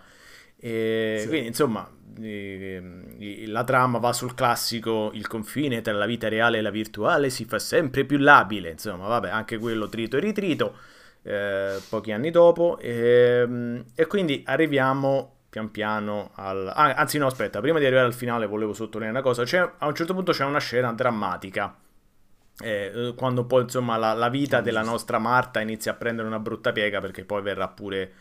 E 0.58 1.18
sì. 1.20 1.28
Quindi 1.28 1.46
insomma 1.48 1.88
la 2.18 3.64
trama 3.64 3.98
va 3.98 4.12
sul 4.12 4.34
classico 4.34 5.10
il 5.12 5.26
confine 5.26 5.82
tra 5.82 5.92
la 5.92 6.06
vita 6.06 6.28
reale 6.28 6.58
e 6.58 6.62
la 6.62 6.70
virtuale 6.70 7.28
si 7.28 7.44
fa 7.44 7.58
sempre 7.58 8.04
più 8.04 8.18
labile, 8.18 8.70
insomma 8.70 9.06
vabbè 9.06 9.28
anche 9.28 9.58
quello 9.58 9.88
trito 9.88 10.16
e 10.16 10.20
ritrito 10.20 10.76
eh, 11.22 11.78
pochi 11.90 12.12
anni 12.12 12.30
dopo 12.30 12.78
e, 12.78 13.40
ehm, 13.42 13.84
e, 13.94 14.06
quindi 14.06 14.42
arriviamo 14.46 15.34
pian 15.50 15.70
piano 15.70 16.30
al... 16.36 16.72
Ah, 16.74 16.94
anzi 16.94 17.18
no 17.18 17.26
aspetta, 17.26 17.60
prima 17.60 17.78
di 17.78 17.84
arrivare 17.84 18.06
al 18.06 18.14
finale 18.14 18.46
volevo 18.46 18.72
sottolineare 18.72 19.18
una 19.18 19.26
cosa, 19.26 19.44
c'è, 19.44 19.58
a 19.78 19.86
un 19.86 19.94
certo 19.94 20.14
punto 20.14 20.32
c'è 20.32 20.44
una 20.44 20.60
scena 20.60 20.92
drammatica 20.92 21.76
eh, 22.60 23.12
quando 23.16 23.44
poi 23.44 23.62
insomma 23.62 23.96
la, 23.96 24.14
la, 24.14 24.28
vita 24.30 24.60
della 24.60 24.82
nostra 24.82 25.18
Marta 25.18 25.60
inizia 25.60 25.92
a 25.92 25.94
prendere 25.94 26.26
una 26.26 26.38
brutta 26.38 26.72
piega 26.72 27.00
perché 27.00 27.24
poi 27.24 27.42
verrà 27.42 27.68
pure 27.68 28.12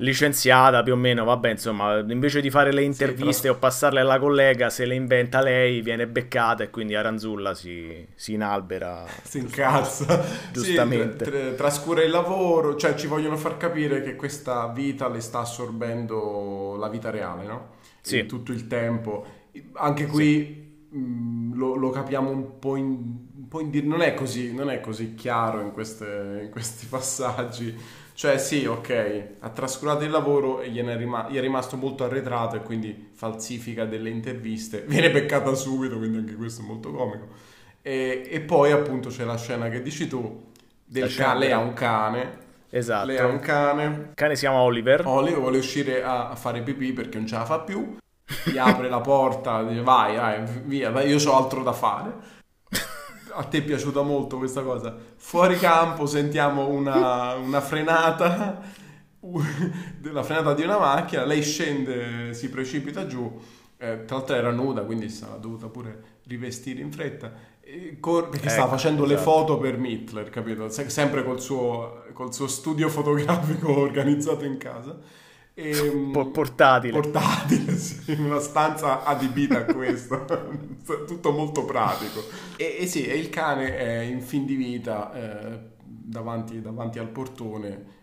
licenziata 0.00 0.82
più 0.82 0.92
o 0.92 0.96
meno, 0.96 1.24
vabbè 1.24 1.50
insomma 1.50 1.98
invece 1.98 2.40
di 2.40 2.50
fare 2.50 2.72
le 2.72 2.82
interviste 2.82 3.42
sì, 3.42 3.48
o 3.48 3.56
passarle 3.56 4.00
alla 4.00 4.18
collega 4.18 4.70
se 4.70 4.84
le 4.84 4.94
inventa 4.94 5.40
lei 5.40 5.80
viene 5.80 6.06
beccata 6.06 6.62
e 6.62 6.70
quindi 6.70 6.94
Aranzulla 6.94 7.54
si, 7.54 8.06
si 8.14 8.34
inalbera 8.34 9.04
si 9.22 9.38
incazza 9.38 10.24
giustamente 10.52 11.24
sì, 11.24 11.30
tra, 11.30 11.50
trascura 11.52 12.02
il 12.02 12.10
lavoro 12.10 12.76
cioè 12.76 12.94
ci 12.94 13.08
vogliono 13.08 13.36
far 13.36 13.56
capire 13.56 14.02
che 14.02 14.14
questa 14.14 14.68
vita 14.68 15.08
le 15.08 15.20
sta 15.20 15.40
assorbendo 15.40 16.76
la 16.78 16.88
vita 16.88 17.10
reale 17.10 17.44
no? 17.44 17.76
Sì. 18.00 18.24
tutto 18.26 18.52
il 18.52 18.68
tempo 18.68 19.26
anche 19.72 20.06
qui 20.06 20.88
sì. 20.90 20.96
mh, 20.96 21.56
lo, 21.56 21.74
lo, 21.74 21.90
capiamo 21.90 22.30
un 22.30 22.58
po' 22.60 22.76
in 22.76 23.26
indir- 23.60 23.86
non, 23.86 24.02
è 24.02 24.14
così, 24.14 24.52
non, 24.52 24.70
è 24.70 24.80
così, 24.80 25.14
chiaro 25.14 25.60
in, 25.60 25.72
queste, 25.72 26.40
in, 26.44 26.50
questi 26.50 26.86
passaggi. 26.90 27.76
Cioè 28.18 28.36
sì, 28.36 28.66
ok, 28.66 29.26
ha 29.38 29.48
trascurato 29.50 30.02
il 30.02 30.10
lavoro 30.10 30.60
e 30.60 30.70
gli 30.70 30.80
è, 30.80 30.96
rim- 30.96 31.30
gli 31.30 31.36
è 31.36 31.40
rimasto 31.40 31.76
molto 31.76 32.02
arretrato 32.02 32.56
e 32.56 32.62
quindi 32.62 33.10
falsifica 33.12 33.84
delle 33.84 34.10
interviste. 34.10 34.82
Viene 34.90 35.12
beccata 35.12 35.54
subito, 35.54 35.98
quindi 35.98 36.18
anche 36.18 36.34
questo 36.34 36.62
è 36.62 36.64
molto 36.64 36.90
comico. 36.90 37.28
E, 37.80 38.26
e 38.28 38.40
poi 38.40 38.72
appunto 38.72 39.10
c'è 39.10 39.22
la 39.22 39.36
scena 39.36 39.68
che 39.68 39.82
dici 39.82 40.08
tu, 40.08 40.46
del 40.84 41.14
cane, 41.14 41.38
lei 41.38 41.52
ha 41.52 41.58
un 41.58 41.74
cane. 41.74 42.38
Esatto. 42.70 43.06
Lei 43.06 43.18
ha 43.18 43.26
un 43.26 43.38
cane. 43.38 43.84
Il 43.84 44.14
cane 44.14 44.34
si 44.34 44.40
chiama 44.40 44.62
Oliver. 44.62 45.06
Oliver 45.06 45.38
vuole 45.38 45.58
uscire 45.58 46.02
a, 46.02 46.30
a 46.30 46.34
fare 46.34 46.62
pipì 46.62 46.92
perché 46.92 47.18
non 47.18 47.26
ce 47.28 47.36
la 47.36 47.44
fa 47.44 47.60
più. 47.60 47.98
Gli 48.46 48.58
apre 48.58 48.88
la 48.88 49.00
porta, 49.00 49.62
dice 49.62 49.82
vai, 49.82 50.16
vai, 50.16 50.42
via, 50.64 50.90
vai, 50.90 51.08
io 51.08 51.30
ho 51.30 51.36
altro 51.36 51.62
da 51.62 51.72
fare 51.72 52.37
a 53.32 53.44
te 53.44 53.58
è 53.58 53.62
piaciuta 53.62 54.02
molto 54.02 54.38
questa 54.38 54.62
cosa. 54.62 54.96
Fuori 55.16 55.56
campo 55.58 56.06
sentiamo 56.06 56.68
una, 56.68 57.34
una 57.34 57.60
frenata, 57.60 58.60
la 60.02 60.22
frenata 60.22 60.54
di 60.54 60.62
una 60.62 60.78
macchina, 60.78 61.24
lei 61.24 61.42
scende, 61.42 62.34
si 62.34 62.48
precipita 62.48 63.06
giù, 63.06 63.40
eh, 63.76 64.04
tra 64.04 64.16
l'altro 64.16 64.34
era 64.34 64.50
nuda, 64.50 64.82
quindi 64.82 65.08
sarà 65.08 65.36
dovuta 65.36 65.66
pure 65.68 66.16
rivestire 66.24 66.80
in 66.80 66.92
fretta, 66.92 67.32
cor- 68.00 68.28
perché 68.28 68.46
ecco, 68.46 68.54
stava 68.54 68.70
facendo 68.70 69.04
esatto. 69.04 69.18
le 69.18 69.22
foto 69.22 69.58
per 69.58 69.78
Mittler, 69.78 70.30
capito? 70.30 70.68
Se- 70.68 70.88
sempre 70.88 71.24
col 71.24 71.40
suo, 71.40 72.04
col 72.12 72.32
suo 72.32 72.46
studio 72.46 72.88
fotografico 72.88 73.72
organizzato 73.78 74.44
in 74.44 74.56
casa. 74.58 75.26
E, 75.58 75.70
ehm, 75.70 76.30
portatile. 76.32 76.92
Portatile, 76.92 77.76
sì, 77.76 78.12
in 78.12 78.22
una 78.26 78.38
stanza 78.38 79.02
adibita 79.02 79.58
a 79.58 79.64
questo, 79.64 80.24
tutto 81.04 81.32
molto 81.32 81.64
pratico. 81.64 82.22
E, 82.56 82.76
e, 82.78 82.86
sì, 82.86 83.04
e 83.04 83.16
il 83.18 83.28
cane 83.28 83.76
è 83.76 83.98
in 84.02 84.22
fin 84.22 84.46
di 84.46 84.54
vita 84.54 85.12
eh, 85.12 85.58
davanti, 85.80 86.60
davanti 86.60 87.00
al 87.00 87.08
portone 87.08 87.96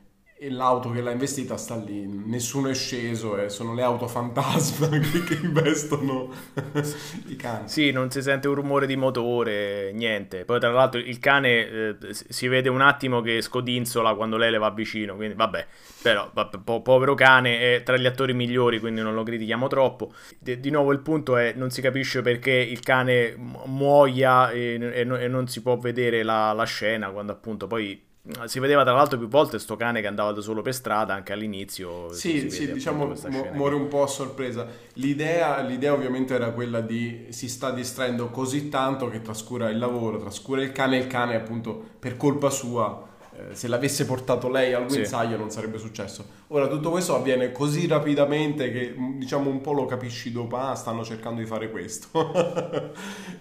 e 0.45 0.51
l'auto 0.51 0.91
che 0.91 1.01
l'ha 1.01 1.09
investita 1.09 1.57
sta 1.57 1.75
lì, 1.75 2.05
nessuno 2.05 2.69
è 2.69 2.75
sceso 2.75 3.35
e 3.35 3.49
sono 3.49 3.73
le 3.73 3.81
auto 3.81 4.07
fantasma 4.07 4.87
che, 4.99 5.23
che 5.23 5.39
investono 5.41 6.29
i 7.25 7.35
cani. 7.35 7.67
Sì, 7.67 7.89
non 7.89 8.11
si 8.11 8.21
sente 8.21 8.47
un 8.47 8.53
rumore 8.53 8.85
di 8.85 8.95
motore, 8.95 9.91
niente. 9.91 10.45
Poi 10.45 10.59
tra 10.59 10.69
l'altro 10.69 10.99
il 10.99 11.17
cane 11.17 11.67
eh, 11.67 11.97
si 12.11 12.47
vede 12.47 12.69
un 12.69 12.81
attimo 12.81 13.21
che 13.21 13.41
scodinzola 13.41 14.13
quando 14.13 14.37
lei 14.37 14.51
le 14.51 14.59
va 14.59 14.69
vicino, 14.69 15.15
quindi 15.15 15.33
vabbè, 15.33 15.65
però 16.03 16.31
po- 16.63 16.81
povero 16.83 17.15
cane 17.15 17.77
è 17.77 17.83
tra 17.83 17.97
gli 17.97 18.05
attori 18.05 18.33
migliori, 18.33 18.79
quindi 18.79 19.01
non 19.01 19.15
lo 19.15 19.23
critichiamo 19.23 19.65
troppo. 19.65 20.13
De- 20.37 20.59
di 20.59 20.69
nuovo 20.69 20.91
il 20.91 20.99
punto 20.99 21.37
è 21.37 21.53
non 21.55 21.71
si 21.71 21.81
capisce 21.81 22.21
perché 22.21 22.51
il 22.51 22.81
cane 22.81 23.35
muoia 23.35 24.51
e, 24.51 24.77
e, 24.79 24.99
e 24.99 25.27
non 25.27 25.47
si 25.47 25.63
può 25.63 25.75
vedere 25.77 26.21
la, 26.21 26.53
la 26.53 26.65
scena 26.65 27.09
quando 27.09 27.31
appunto 27.31 27.65
poi 27.65 28.13
si 28.45 28.59
vedeva 28.59 28.83
tra 28.83 28.93
l'altro 28.93 29.19
più 29.19 29.27
volte 29.27 29.59
sto 29.59 29.75
cane 29.75 30.01
che 30.01 30.07
andava 30.07 30.31
da 30.31 30.41
solo 30.41 30.61
per 30.61 30.73
strada 30.73 31.13
anche 31.13 31.33
all'inizio. 31.33 32.11
Sì, 32.11 32.49
sì 32.49 32.71
diciamo 32.71 33.05
mu- 33.05 33.49
muore 33.53 33.75
un 33.75 33.87
po' 33.87 34.03
a 34.03 34.07
sorpresa. 34.07 34.65
L'idea, 34.93 35.59
l'idea, 35.61 35.93
ovviamente 35.93 36.33
era 36.33 36.49
quella 36.49 36.81
di 36.81 37.27
si 37.29 37.47
sta 37.47 37.71
distraendo 37.71 38.29
così 38.29 38.69
tanto 38.69 39.09
che 39.09 39.21
trascura 39.21 39.69
il 39.69 39.77
lavoro, 39.77 40.17
trascura 40.19 40.63
il 40.63 40.71
cane 40.71 40.97
e 40.97 41.01
il 41.01 41.07
cane 41.07 41.35
appunto 41.35 41.83
per 41.99 42.17
colpa 42.17 42.49
sua 42.49 43.13
se 43.51 43.67
l'avesse 43.67 44.05
portato 44.05 44.49
lei 44.49 44.73
al 44.73 44.87
guinzaglio 44.87 45.33
sì. 45.33 45.39
non 45.39 45.49
sarebbe 45.51 45.77
successo. 45.77 46.25
Ora 46.47 46.67
tutto 46.67 46.89
questo 46.89 47.15
avviene 47.15 47.51
così 47.51 47.87
rapidamente 47.87 48.71
che 48.71 48.93
mm, 48.97 49.19
diciamo 49.19 49.49
un 49.49 49.61
po' 49.61 49.73
lo 49.73 49.85
capisci 49.85 50.31
dopo, 50.31 50.57
ah 50.57 50.75
stanno 50.75 51.03
cercando 51.03 51.41
di 51.41 51.47
fare 51.47 51.69
questo. 51.69 52.09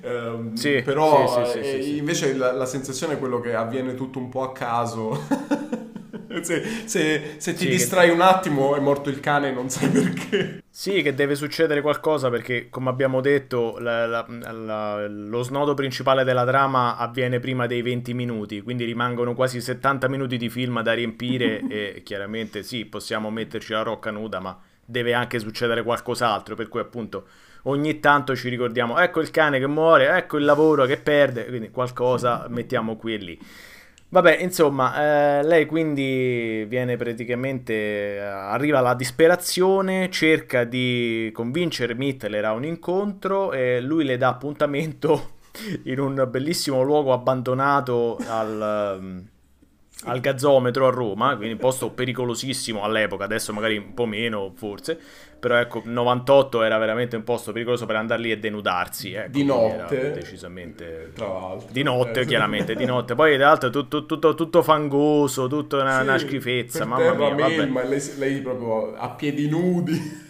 eh, 0.03 0.51
sì, 0.55 0.83
però 0.83 1.45
sì, 1.47 1.59
eh, 1.59 1.97
invece 1.97 2.35
la, 2.35 2.53
la 2.53 2.67
sensazione 2.67 3.15
è 3.15 3.19
quello 3.19 3.41
che 3.41 3.55
avviene 3.55 3.95
tutto 3.95 4.19
un 4.19 4.29
po' 4.29 4.43
a 4.43 4.53
caso. 4.53 5.93
Se, 6.43 6.63
se, 6.87 7.35
se, 7.37 7.53
ti 7.53 7.65
sì, 7.65 7.69
distrai 7.69 8.09
che... 8.09 8.13
un 8.13 8.21
attimo 8.21 8.75
è 8.75 8.81
morto 8.81 9.11
il 9.11 9.21
cane 9.21 9.53
non 9.53 9.69
sai 9.69 9.89
perché. 9.89 10.63
Sì, 10.69 11.03
che 11.03 11.15
deve 11.15 11.35
succedere 11.37 11.81
qualcosa 11.81 12.31
perché, 12.31 12.69
come 12.69 12.91
abbiamo 12.91 13.21
detto, 13.21 13.79
la, 13.79 14.07
la, 14.07 14.27
la, 14.29 15.07
lo 15.07 15.43
snodo 15.43 15.75
principale 15.75 16.25
della 16.25 16.45
trama 16.45 16.97
avviene 16.97 17.39
prima 17.39 17.67
dei 17.67 17.83
20 17.83 18.15
minuti, 18.15 18.61
quindi 18.61 18.85
rimangono 18.85 19.35
quasi 19.35 19.61
70 19.61 20.09
minuti 20.09 20.37
di 20.37 20.49
film 20.49 20.83
da 20.83 20.93
riempire 20.93 21.63
e 21.71 22.03
chiaramente 22.05 22.63
sì, 22.63 22.87
possiamo 22.87 23.31
metterci 23.31 23.73
la 23.73 23.83
rocca 23.83 24.11
nuda, 24.11 24.41
ma 24.41 24.59
deve 24.85 25.15
anche 25.15 25.39
succedere 25.39 25.83
qualcos'altro, 25.83 26.55
per 26.55 26.69
cui 26.69 26.81
appunto 26.81 27.27
ogni 27.65 28.01
tanto 28.01 28.35
ci 28.37 28.49
ricordiamo, 28.49 28.99
ecco 28.99 29.21
il 29.21 29.31
cane 29.31 29.59
che 29.59 29.67
muore, 29.67 30.09
ecco 30.17 30.37
il 30.39 30.45
lavoro 30.45 30.85
che 30.87 30.97
perde, 30.97 31.47
quindi 31.47 31.71
qualcosa 31.71 32.47
mettiamo 32.49 32.97
qui 32.97 33.15
e 33.15 33.17
lì. 33.17 33.41
Vabbè, 34.15 34.37
insomma, 34.43 35.41
eh, 35.41 35.43
lei 35.43 35.67
quindi 35.67 36.65
viene 36.69 36.97
praticamente, 36.97 38.21
arriva 38.21 38.79
alla 38.79 38.95
disperazione, 38.95 40.09
cerca 40.09 40.63
di 40.63 41.33
convincere 41.35 41.97
Mittler 41.97 42.45
a 42.45 42.53
un 42.53 42.65
incontro 42.65 43.53
e 43.53 43.81
lui 43.81 44.05
le 44.05 44.17
dà 44.17 44.29
appuntamento 44.29 45.39
in 45.87 45.99
un 45.99 46.29
bellissimo 46.31 46.83
luogo 46.83 47.13
abbandonato 47.13 48.17
al, 48.29 48.99
um, 49.01 49.29
al 50.05 50.21
gazzometro 50.21 50.87
a 50.87 50.91
Roma, 50.91 51.35
quindi 51.35 51.55
un 51.55 51.59
posto 51.59 51.91
pericolosissimo 51.91 52.85
all'epoca, 52.85 53.25
adesso 53.25 53.53
magari 53.53 53.79
un 53.79 53.95
po' 53.95 54.07
meno 54.07 54.53
forse, 54.55 54.97
però 55.45 55.59
ecco, 55.59 55.83
98 55.85 56.63
era 56.63 56.79
veramente 56.79 57.17
un 57.17 57.23
posto 57.23 57.53
pericoloso 57.53 57.85
per 57.85 57.97
andare 57.97 58.23
lì 58.23 58.31
e 58.31 58.39
denudarsi. 58.39 59.13
Ecco, 59.13 59.29
di 59.29 59.45
notte. 59.45 60.13
Decisamente. 60.13 61.11
Tra 61.15 61.27
l'altro. 61.27 61.69
Di 61.71 61.83
notte, 61.83 62.21
eh. 62.21 62.25
chiaramente, 62.25 62.75
di 62.75 62.87
notte. 62.87 63.15
Poi 63.15 63.37
tra 63.37 63.49
l'altro 63.49 63.69
tutto, 63.69 64.07
tutto, 64.07 64.35
tutto 64.35 64.63
fangoso, 64.63 65.47
tutta 65.47 65.83
una, 65.83 65.99
sì, 65.99 66.03
una 66.03 66.19
schifezza, 66.19 66.87
mamma 66.87 67.13
mia. 67.13 67.35
Mail, 67.35 67.71
ma 67.71 67.85
lei, 67.85 68.01
lei 68.17 68.41
proprio 68.41 68.97
a 68.97 69.11
piedi 69.11 69.47
nudi. 69.47 70.23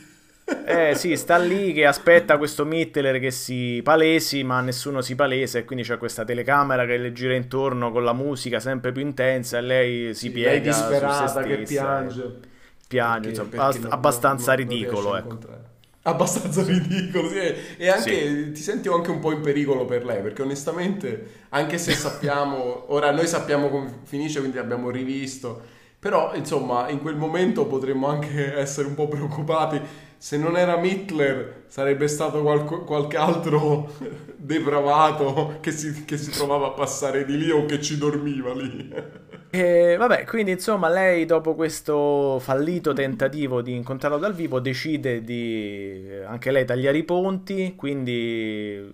Eh 0.67 0.97
sì, 0.97 1.17
sta 1.17 1.37
lì 1.37 1.73
che 1.73 1.87
aspetta 1.87 2.37
questo 2.37 2.65
Mittler 2.65 3.21
che 3.21 3.31
si 3.31 3.81
palesi, 3.85 4.43
ma 4.43 4.61
nessuno 4.62 5.01
si 5.01 5.15
palesa 5.15 5.61
e 5.61 5.65
quindi 5.65 5.85
c'è 5.85 5.97
questa 5.97 6.25
telecamera 6.25 6.85
che 6.87 6.97
le 6.97 7.12
gira 7.12 7.37
intorno 7.37 7.93
con 7.93 8.03
la 8.03 8.12
musica 8.12 8.59
sempre 8.59 8.91
più 8.91 9.03
intensa 9.03 9.59
e 9.59 9.61
lei 9.61 10.07
si 10.09 10.27
sì, 10.27 10.31
piega 10.33 10.51
lei 10.51 10.61
disperata 10.61 11.43
che 11.45 11.59
piange 11.59 12.53
piange, 12.87 13.30
perché, 13.30 13.57
perché 13.57 13.89
abbastanza 13.89 14.55
non, 14.55 14.66
ridicolo. 14.66 15.11
Non 15.11 15.18
ecco. 15.18 15.39
Abbastanza 16.03 16.62
ridicolo, 16.66 17.28
sì. 17.28 17.55
E 17.76 17.89
anche 17.89 18.26
sì. 18.26 18.53
ti 18.53 18.61
senti 18.61 18.89
anche 18.89 19.11
un 19.11 19.20
po' 19.20 19.32
in 19.32 19.41
pericolo 19.41 19.85
per 19.85 20.05
lei, 20.05 20.20
perché 20.22 20.43
onestamente, 20.43 21.45
anche 21.51 21.78
se 21.78 21.93
sappiamo, 21.93 22.85
ora 22.93 23.11
noi 23.11 23.26
sappiamo 23.26 23.68
come 23.68 24.01
finisce, 24.05 24.41
quindi 24.41 24.59
abbiamo 24.59 24.91
rivisto, 24.91 25.62
però 25.99 26.35
insomma 26.35 26.89
in 26.91 27.01
quel 27.01 27.16
momento 27.16 27.66
potremmo 27.66 28.09
anche 28.09 28.55
essere 28.55 28.87
un 28.87 28.95
po' 28.95 29.09
preoccupati. 29.09 29.80
Se 30.25 30.39
non 30.39 30.57
era 30.57 30.81
Hitler 30.81 31.64
sarebbe 31.66 32.09
stato 32.09 32.41
qualco, 32.41 32.83
qualche 32.85 33.18
altro 33.18 33.93
depravato 34.39 35.59
che 35.61 35.70
si, 35.70 36.07
che 36.07 36.16
si 36.16 36.31
trovava 36.31 36.68
a 36.68 36.70
passare 36.70 37.27
di 37.27 37.37
lì 37.37 37.51
o 37.51 37.66
che 37.66 37.79
ci 37.83 37.99
dormiva 37.99 38.55
lì. 38.55 38.91
E 39.55 39.95
vabbè, 39.97 40.25
quindi 40.25 40.51
insomma 40.51 40.89
lei 40.89 41.27
dopo 41.27 41.55
questo 41.55 42.41
fallito 42.41 42.93
tentativo 42.93 43.62
di 43.62 43.72
incontrarlo 43.72 44.18
dal 44.18 44.35
vivo 44.35 44.59
decide 44.59 45.22
di 45.22 46.09
eh, 46.09 46.25
anche 46.25 46.51
lei 46.51 46.64
tagliare 46.64 46.99
i 46.99 47.05
ponti, 47.05 47.75
quindi 47.77 48.91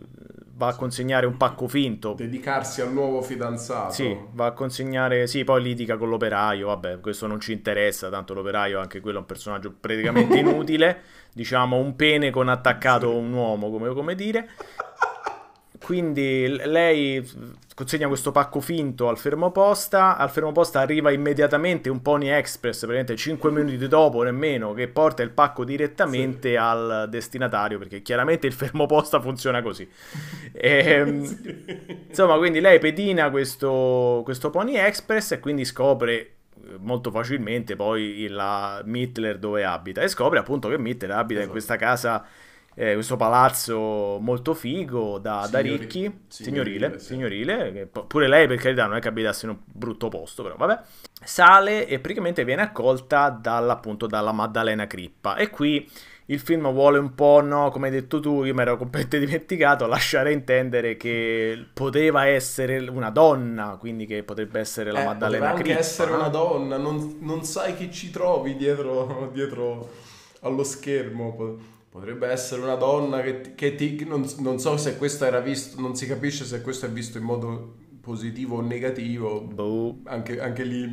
va 0.61 0.67
a 0.67 0.75
consegnare 0.75 1.25
un 1.25 1.39
pacco 1.39 1.67
finto. 1.67 2.13
Dedicarsi 2.13 2.83
al 2.83 2.93
nuovo 2.93 3.23
fidanzato. 3.23 3.95
Sì, 3.95 4.15
va 4.33 4.47
a 4.47 4.53
consegnare, 4.53 5.27
sì, 5.27 5.43
poi 5.43 5.63
litiga 5.63 5.97
con 5.97 6.11
l'operaio, 6.11 6.67
vabbè, 6.67 7.01
questo 7.01 7.27
non 7.27 7.41
ci 7.41 7.53
interessa, 7.53 8.11
tanto 8.11 8.35
l'operaio 8.35 8.79
anche 8.79 9.01
quello 9.01 9.17
è 9.17 9.21
un 9.21 9.27
personaggio 9.27 9.73
praticamente 9.81 10.37
inutile, 10.39 11.01
diciamo 11.33 11.77
un 11.77 11.97
pene 11.97 12.31
con 12.31 12.49
attaccato 12.49 13.15
un 13.17 13.33
uomo, 13.33 13.71
come, 13.71 13.93
come 13.93 14.15
dire. 14.15 14.49
Quindi 15.83 16.47
lei 16.67 17.27
consegna 17.75 18.07
questo 18.09 18.31
pacco 18.31 18.61
finto 18.61 19.09
al 19.09 19.17
fermoposta, 19.17 20.19
al 20.19 20.31
fermoposta 20.31 20.81
arriva 20.81 21.11
immediatamente 21.11 21.89
un 21.89 22.03
Pony 22.03 22.29
Express, 22.29 22.81
praticamente 22.81 23.17
5 23.17 23.51
minuti 23.51 23.89
dopo 23.89 24.23
nemmeno, 24.23 24.75
che 24.75 24.89
porta 24.89 25.23
il 25.23 25.31
pacco 25.31 25.65
direttamente 25.65 26.51
sì. 26.51 26.57
al 26.57 27.07
destinatario, 27.09 27.79
perché 27.79 28.03
chiaramente 28.03 28.47
il 28.47 28.53
fermoposta 28.53 29.21
funziona 29.21 29.63
così. 29.63 29.89
e, 30.53 30.79
ehm, 30.79 31.25
sì. 31.25 32.05
Insomma, 32.09 32.37
quindi 32.37 32.61
lei 32.61 32.79
pedina 32.79 33.31
questo, 33.31 34.21
questo 34.23 34.51
Pony 34.51 34.77
Express 34.77 35.33
e 35.33 35.41
quindi 35.41 35.65
scopre 35.65 36.40
molto 36.79 37.11
facilmente 37.11 37.77
poi 37.77 38.27
la 38.29 38.83
Mittler 38.85 39.39
dove 39.39 39.65
abita. 39.65 40.01
E 40.03 40.09
scopre 40.09 40.39
appunto 40.39 40.69
che 40.69 40.79
Mittler 40.79 41.11
abita 41.11 41.41
esatto. 41.41 41.45
in 41.45 41.51
questa 41.51 41.77
casa 41.77 42.27
eh, 42.75 42.95
questo 42.95 43.17
palazzo 43.17 44.19
molto 44.21 44.55
figo 44.55 45.19
da, 45.19 45.43
Signori, 45.45 45.51
da 45.51 45.83
ricchi, 45.83 46.21
signorile, 46.29 46.99
signorile, 46.99 47.61
signorile 47.69 47.87
pure 48.07 48.29
lei 48.29 48.47
per 48.47 48.59
carità 48.59 48.87
non 48.87 48.97
è 48.97 49.01
che 49.01 49.09
abitasse 49.09 49.47
in 49.47 49.53
un 49.53 49.59
brutto 49.65 50.09
posto, 50.09 50.43
però 50.43 50.57
vabbè, 50.57 50.81
sale 51.23 51.87
e 51.87 51.99
praticamente 51.99 52.45
viene 52.45 52.63
accolta 52.63 53.29
dalla, 53.29 53.73
appunto 53.73 54.07
dalla 54.07 54.33
Maddalena 54.33 54.87
Crippa. 54.87 55.37
E 55.37 55.51
qui 55.51 55.87
il 56.31 56.39
film 56.39 56.71
vuole 56.73 56.99
un 56.99 57.15
po', 57.15 57.41
no, 57.43 57.71
come 57.71 57.89
hai 57.89 57.93
detto 57.93 58.21
tu, 58.21 58.45
io 58.45 58.55
mi 58.55 58.63
ero 58.63 58.77
completamente 58.77 59.19
dimenticato, 59.27 59.87
lasciare 59.87 60.33
intendere 60.33 60.97
che 60.97 61.67
poteva 61.73 62.27
essere 62.27 62.79
una 62.79 63.11
donna, 63.11 63.77
quindi 63.79 64.07
che 64.07 64.23
potrebbe 64.23 64.61
essere 64.61 64.93
la 64.93 65.03
eh, 65.03 65.05
Maddalena. 65.07 65.51
Potrebbe 65.51 65.71
anche 65.71 65.81
essere 65.81 66.13
una 66.13 66.29
donna, 66.29 66.77
non, 66.77 67.17
non, 67.21 67.45
sai 67.45 67.75
chi 67.77 67.91
ci 67.93 68.11
trovi 68.11 68.57
dietro, 68.57 69.31
dietro 69.35 69.91
allo 70.41 70.63
schermo. 70.63 71.59
Potrebbe 71.91 72.29
essere 72.29 72.63
una 72.63 72.77
donna 72.77 73.21
che, 73.21 73.55
che 73.57 73.75
ti... 73.75 74.05
Non, 74.07 74.25
non, 74.39 74.61
so 74.61 74.77
se 74.77 74.97
questo 74.97 75.25
era 75.25 75.41
visto, 75.41 75.81
non 75.81 75.97
si 75.97 76.07
capisce 76.07 76.45
se 76.45 76.61
questo 76.61 76.87
è 76.87 76.89
visto 76.89 77.19
in 77.19 77.25
modo 77.25 77.75
positivo 78.01 78.59
o 78.59 78.61
negativo. 78.61 79.41
Boh. 79.41 79.99
Anche, 80.05 80.41
anche 80.41 80.63
lì 80.63 80.89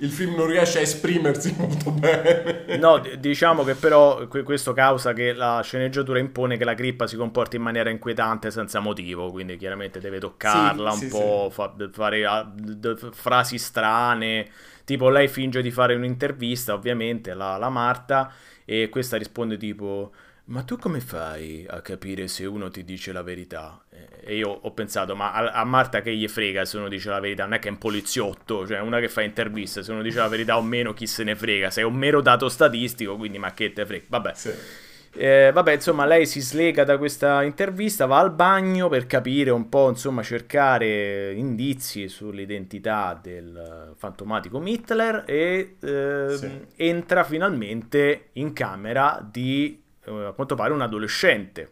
il 0.00 0.10
film 0.10 0.34
non 0.34 0.46
riesce 0.46 0.78
a 0.78 0.82
esprimersi 0.82 1.54
molto 1.56 1.90
bene. 1.90 2.76
No, 2.76 3.02
diciamo 3.18 3.64
che 3.64 3.74
però 3.74 4.26
questo 4.28 4.72
causa 4.72 5.12
che 5.12 5.32
la 5.32 5.60
sceneggiatura 5.62 6.18
impone 6.18 6.56
che 6.56 6.64
la 6.64 6.74
crippa 6.74 7.06
si 7.06 7.16
comporti 7.16 7.56
in 7.56 7.62
maniera 7.62 7.90
inquietante 7.90 8.50
senza 8.50 8.80
motivo, 8.80 9.30
quindi 9.30 9.56
chiaramente 9.56 10.00
deve 10.00 10.18
toccarla 10.18 10.90
sì, 10.90 11.04
un 11.04 11.10
sì, 11.10 11.16
po', 11.16 11.46
sì. 11.48 11.54
Fa, 11.54 11.74
fare 11.92 12.24
a, 12.26 12.42
d- 12.42 13.12
frasi 13.12 13.58
strane, 13.58 14.48
tipo 14.84 15.08
lei 15.08 15.28
finge 15.28 15.62
di 15.62 15.70
fare 15.70 15.94
un'intervista 15.94 16.74
ovviamente, 16.74 17.34
la, 17.34 17.56
la 17.56 17.70
Marta, 17.70 18.32
e 18.64 18.88
questa 18.88 19.16
risponde 19.16 19.56
tipo 19.56 20.12
ma 20.46 20.62
tu 20.62 20.76
come 20.76 21.00
fai 21.00 21.64
a 21.66 21.80
capire 21.80 22.28
se 22.28 22.44
uno 22.44 22.68
ti 22.68 22.84
dice 22.84 23.12
la 23.12 23.22
verità? 23.22 23.82
E 24.26 24.36
io 24.36 24.48
ho 24.48 24.70
pensato, 24.72 25.14
ma 25.14 25.32
a, 25.32 25.64
Marta 25.64 26.00
che 26.00 26.14
gli 26.14 26.26
frega 26.26 26.64
se 26.64 26.78
uno 26.78 26.88
dice 26.88 27.10
la 27.10 27.20
verità? 27.20 27.44
Non 27.44 27.54
è 27.54 27.58
che 27.58 27.68
è 27.68 27.70
un 27.70 27.78
poliziotto, 27.78 28.66
cioè 28.66 28.80
una 28.80 28.98
che 28.98 29.08
fa 29.08 29.20
interviste, 29.20 29.82
se 29.82 29.92
uno 29.92 30.00
dice 30.00 30.18
la 30.18 30.28
verità 30.28 30.56
o 30.56 30.62
meno 30.62 30.94
chi 30.94 31.06
se 31.06 31.24
ne 31.24 31.36
frega, 31.36 31.70
sei 31.70 31.84
un 31.84 31.94
mero 31.94 32.22
dato 32.22 32.48
statistico, 32.48 33.16
quindi 33.16 33.38
ma 33.38 33.52
che 33.52 33.72
te 33.72 33.84
frega? 33.84 34.04
Vabbè. 34.08 34.32
Sì. 34.34 34.52
Eh, 35.16 35.50
vabbè, 35.52 35.74
insomma, 35.74 36.06
lei 36.06 36.26
si 36.26 36.40
slega 36.40 36.82
da 36.82 36.98
questa 36.98 37.44
intervista, 37.44 38.06
va 38.06 38.18
al 38.18 38.32
bagno 38.32 38.88
per 38.88 39.06
capire 39.06 39.50
un 39.50 39.68
po', 39.68 39.88
insomma, 39.88 40.22
cercare 40.22 41.32
indizi 41.34 42.08
sull'identità 42.08 43.18
del 43.20 43.92
fantomatico 43.96 44.60
Hitler 44.64 45.22
e 45.26 45.76
eh, 45.80 46.36
sì. 46.36 46.66
entra 46.76 47.22
finalmente 47.22 48.30
in 48.32 48.52
camera 48.52 49.24
di 49.30 49.80
eh, 50.04 50.24
a 50.24 50.32
quanto 50.32 50.54
pare 50.56 50.72
un 50.72 50.80
adolescente. 50.80 51.70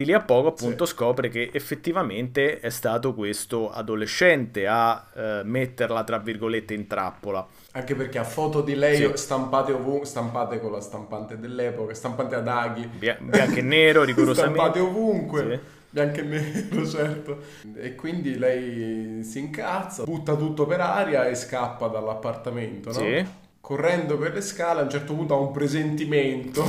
Di 0.00 0.06
lì 0.06 0.14
a 0.14 0.20
poco 0.20 0.48
appunto 0.48 0.86
sì. 0.86 0.94
scopre 0.94 1.28
che 1.28 1.50
effettivamente 1.52 2.58
è 2.58 2.70
stato 2.70 3.12
questo 3.12 3.70
adolescente 3.70 4.66
a 4.66 5.04
eh, 5.14 5.42
metterla 5.44 6.04
tra 6.04 6.16
virgolette 6.16 6.72
in 6.72 6.86
trappola. 6.86 7.46
Anche 7.72 7.94
perché 7.94 8.16
ha 8.16 8.24
foto 8.24 8.62
di 8.62 8.74
lei 8.76 8.96
sì. 8.96 9.10
stampate 9.12 9.72
ovunque, 9.72 10.06
stampate 10.06 10.58
con 10.58 10.72
la 10.72 10.80
stampante 10.80 11.38
dell'epoca, 11.38 11.92
stampate 11.92 12.34
ad 12.34 12.48
aghi. 12.48 12.86
bianco 12.86 13.58
e 13.58 13.60
nero, 13.60 14.02
rigorosamente. 14.04 14.58
stampate 14.58 14.78
ovunque. 14.78 15.42
Sì 15.42 15.78
bianco 15.90 16.20
e 16.20 16.22
nero, 16.22 16.86
certo. 16.86 17.38
E 17.74 17.94
quindi 17.94 18.38
lei 18.38 19.22
si 19.22 19.38
incazza, 19.38 20.04
butta 20.04 20.34
tutto 20.34 20.64
per 20.64 20.80
aria 20.80 21.26
e 21.26 21.34
scappa 21.34 21.88
dall'appartamento, 21.88 22.90
no? 22.90 22.98
Sì. 22.98 23.26
Correndo 23.60 24.16
per 24.16 24.32
le 24.32 24.40
scale, 24.40 24.80
a 24.80 24.84
un 24.84 24.90
certo 24.90 25.12
punto 25.12 25.34
ha 25.34 25.38
un 25.38 25.52
presentimento 25.52 26.64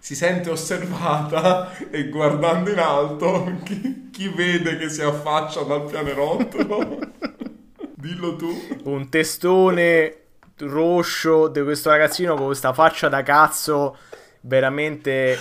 si 0.00 0.14
sente 0.14 0.50
osservata 0.50 1.76
e 1.90 2.08
guardando 2.08 2.70
in 2.70 2.78
alto 2.78 3.52
chi, 3.62 4.08
chi 4.10 4.28
vede 4.28 4.78
che 4.78 4.88
si 4.88 5.02
affaccia 5.02 5.62
dal 5.62 5.84
pianerottolo? 5.84 6.98
Dillo 7.94 8.36
tu. 8.36 8.50
Un 8.84 9.08
testone 9.10 10.16
roscio 10.58 11.48
di 11.48 11.62
questo 11.62 11.90
ragazzino 11.90 12.34
con 12.34 12.46
questa 12.46 12.72
faccia 12.72 13.08
da 13.08 13.22
cazzo 13.22 13.96
veramente 14.40 15.36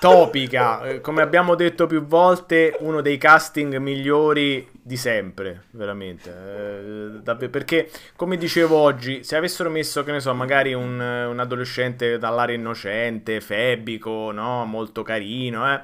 topica. 0.00 0.82
Eh, 0.82 1.00
come 1.00 1.22
abbiamo 1.22 1.54
detto 1.54 1.86
più 1.86 2.04
volte, 2.04 2.76
uno 2.80 3.00
dei 3.00 3.18
casting 3.18 3.76
migliori 3.76 4.68
di 4.82 4.96
sempre, 4.96 5.64
veramente. 5.70 7.22
Eh, 7.24 7.48
perché, 7.48 7.88
come 8.16 8.36
dicevo 8.36 8.76
oggi, 8.76 9.22
se 9.22 9.36
avessero 9.36 9.70
messo, 9.70 10.02
che 10.02 10.12
ne 10.12 10.20
so, 10.20 10.34
magari 10.34 10.74
un, 10.74 10.98
un 10.98 11.38
adolescente 11.38 12.18
dall'aria 12.18 12.56
innocente, 12.56 13.40
febico, 13.40 14.30
no? 14.32 14.64
Molto 14.64 15.02
carino, 15.02 15.72
eh 15.72 15.80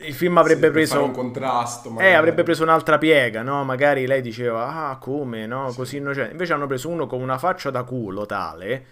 il 0.00 0.14
film 0.14 0.38
avrebbe 0.38 0.66
sì, 0.68 0.72
preso 0.72 1.04
un 1.04 1.12
contrasto 1.12 1.90
magari. 1.90 2.10
eh 2.10 2.14
avrebbe 2.14 2.42
preso 2.42 2.62
un'altra 2.62 2.98
piega 2.98 3.42
no 3.42 3.64
magari 3.64 4.06
lei 4.06 4.22
diceva 4.22 4.90
ah 4.90 4.96
come 4.96 5.46
no 5.46 5.70
sì. 5.70 5.76
così 5.76 5.96
innocente 5.98 6.32
invece 6.32 6.52
hanno 6.52 6.66
preso 6.66 6.88
uno 6.88 7.06
con 7.06 7.20
una 7.20 7.38
faccia 7.38 7.70
da 7.70 7.82
culo 7.84 8.26
tale 8.26 8.84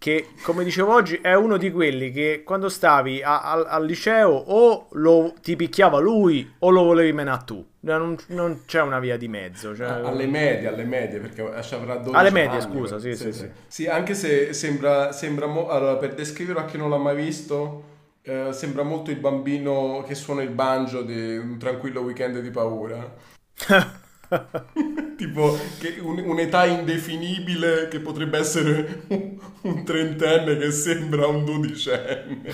che 0.00 0.28
come 0.40 0.64
dicevo 0.64 0.94
oggi 0.94 1.16
è 1.16 1.34
uno 1.34 1.58
di 1.58 1.70
quelli 1.70 2.10
che 2.10 2.40
quando 2.42 2.70
stavi 2.70 3.22
a, 3.22 3.42
a, 3.42 3.64
al 3.64 3.84
liceo 3.84 4.30
o 4.30 4.86
lo, 4.92 5.34
ti 5.42 5.56
picchiava 5.56 5.98
lui 5.98 6.50
o 6.60 6.70
lo 6.70 6.84
volevi 6.84 7.12
menare 7.12 7.42
tu. 7.44 7.62
Non, 7.80 8.16
non 8.28 8.62
c'è 8.64 8.80
una 8.80 8.98
via 8.98 9.18
di 9.18 9.28
mezzo 9.28 9.76
cioè... 9.76 9.88
alle 9.88 10.26
medie 10.26 10.68
alle 10.68 10.84
medie 10.84 11.18
perché 11.18 11.42
avrà 11.42 11.96
12 11.96 12.14
alle 12.14 12.30
medie 12.30 12.58
anni, 12.58 12.60
scusa 12.60 12.98
sì 12.98 13.14
sì, 13.14 13.24
sì, 13.24 13.32
sì. 13.32 13.50
Sì 13.66 13.86
anche 13.86 14.14
se 14.14 14.52
sembra, 14.52 15.12
sembra 15.12 15.46
mo... 15.46 15.68
allora 15.68 15.96
per 15.96 16.14
descriverlo 16.14 16.60
a 16.60 16.64
chi 16.66 16.76
non 16.76 16.90
l'ha 16.90 16.98
mai 16.98 17.16
visto 17.16 17.84
eh, 18.22 18.52
sembra 18.52 18.82
molto 18.82 19.10
il 19.10 19.16
bambino 19.16 20.04
che 20.06 20.14
suona 20.14 20.42
il 20.42 20.50
banjo 20.50 21.00
di 21.00 21.38
un 21.38 21.58
tranquillo 21.58 22.02
weekend 22.02 22.40
di 22.40 22.50
paura 22.50 23.16
tipo 25.16 25.58
un, 26.02 26.18
un'età 26.24 26.66
indefinibile 26.66 27.88
che 27.88 28.00
potrebbe 28.00 28.38
essere 28.38 29.02
un, 29.08 29.36
un 29.62 29.84
trentenne 29.84 30.56
che 30.56 30.70
sembra 30.70 31.26
un 31.26 31.44
dodicenne. 31.44 32.42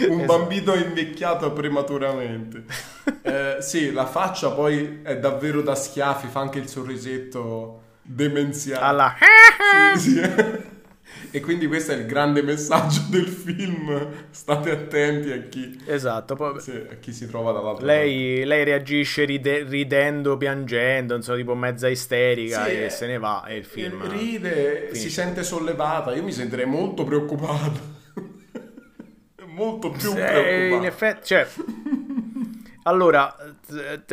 un 0.00 0.20
esatto. 0.20 0.24
bambino 0.24 0.74
invecchiato 0.74 1.52
prematuramente. 1.52 2.64
Eh, 3.22 3.56
sì, 3.60 3.92
la 3.92 4.06
faccia 4.06 4.50
poi 4.50 5.00
è 5.02 5.18
davvero 5.18 5.60
da 5.62 5.74
schiaffi, 5.74 6.28
fa 6.28 6.40
anche 6.40 6.58
il 6.58 6.68
sorrisetto 6.68 7.82
demenziale. 8.02 8.84
Alla... 8.84 9.14
sì, 9.96 10.10
sì. 10.10 10.72
E 11.34 11.40
quindi 11.40 11.66
questo 11.66 11.90
è 11.90 11.96
il 11.96 12.06
grande 12.06 12.42
messaggio 12.42 13.06
del 13.10 13.26
film. 13.26 14.08
State 14.30 14.70
attenti 14.70 15.32
a 15.32 15.42
chi, 15.48 15.82
esatto, 15.84 16.36
poi, 16.36 16.60
sì, 16.60 16.70
a 16.70 16.94
chi 17.00 17.12
si 17.12 17.26
trova 17.26 17.50
dall'altra 17.50 17.84
lei, 17.84 18.34
parte. 18.34 18.44
Lei 18.44 18.64
reagisce 18.64 19.24
ride, 19.24 19.64
ridendo, 19.64 20.36
piangendo, 20.36 21.16
insomma, 21.16 21.38
tipo 21.38 21.56
mezza 21.56 21.88
isterica 21.88 22.66
sì, 22.66 22.84
e 22.84 22.88
se 22.88 23.06
ne 23.08 23.18
va. 23.18 23.46
E 23.46 23.56
il 23.56 23.64
film 23.64 24.08
ride, 24.08 24.84
finisce. 24.90 25.08
si 25.08 25.10
sente 25.10 25.42
sollevata. 25.42 26.14
Io 26.14 26.22
mi 26.22 26.30
sentirei 26.30 26.66
molto 26.66 27.02
preoccupato. 27.02 27.80
molto 29.48 29.90
più 29.90 30.12
preoccupato. 30.12 30.76
In 30.76 30.84
effetti, 30.84 31.26
cioè. 31.26 31.48
Allora, 32.86 33.34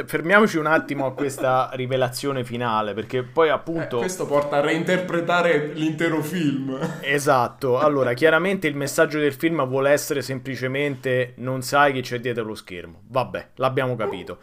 fermiamoci 0.06 0.58
un 0.58 0.66
attimo 0.66 1.06
a 1.06 1.14
questa 1.14 1.70
rivelazione 1.74 2.46
finale, 2.46 2.94
perché 2.94 3.22
poi 3.22 3.50
appunto... 3.50 3.98
Eh, 3.98 4.00
questo 4.00 4.26
porta 4.26 4.58
a 4.58 4.62
reinterpretare 4.62 5.74
l'intero 5.74 6.22
film. 6.22 6.80
Esatto, 7.02 7.80
allora 7.80 8.14
chiaramente 8.14 8.68
il 8.68 8.76
messaggio 8.78 9.20
del 9.20 9.34
film 9.34 9.68
vuole 9.68 9.92
essere 9.92 10.22
semplicemente 10.22 11.34
non 11.38 11.62
sai 11.64 11.92
chi 11.92 12.02
c'è 12.02 12.22
dietro 12.22 12.46
lo 12.46 12.56
schermo. 12.56 13.02
Vabbè, 13.08 13.50
l'abbiamo 13.56 13.98
capito. 13.98 14.40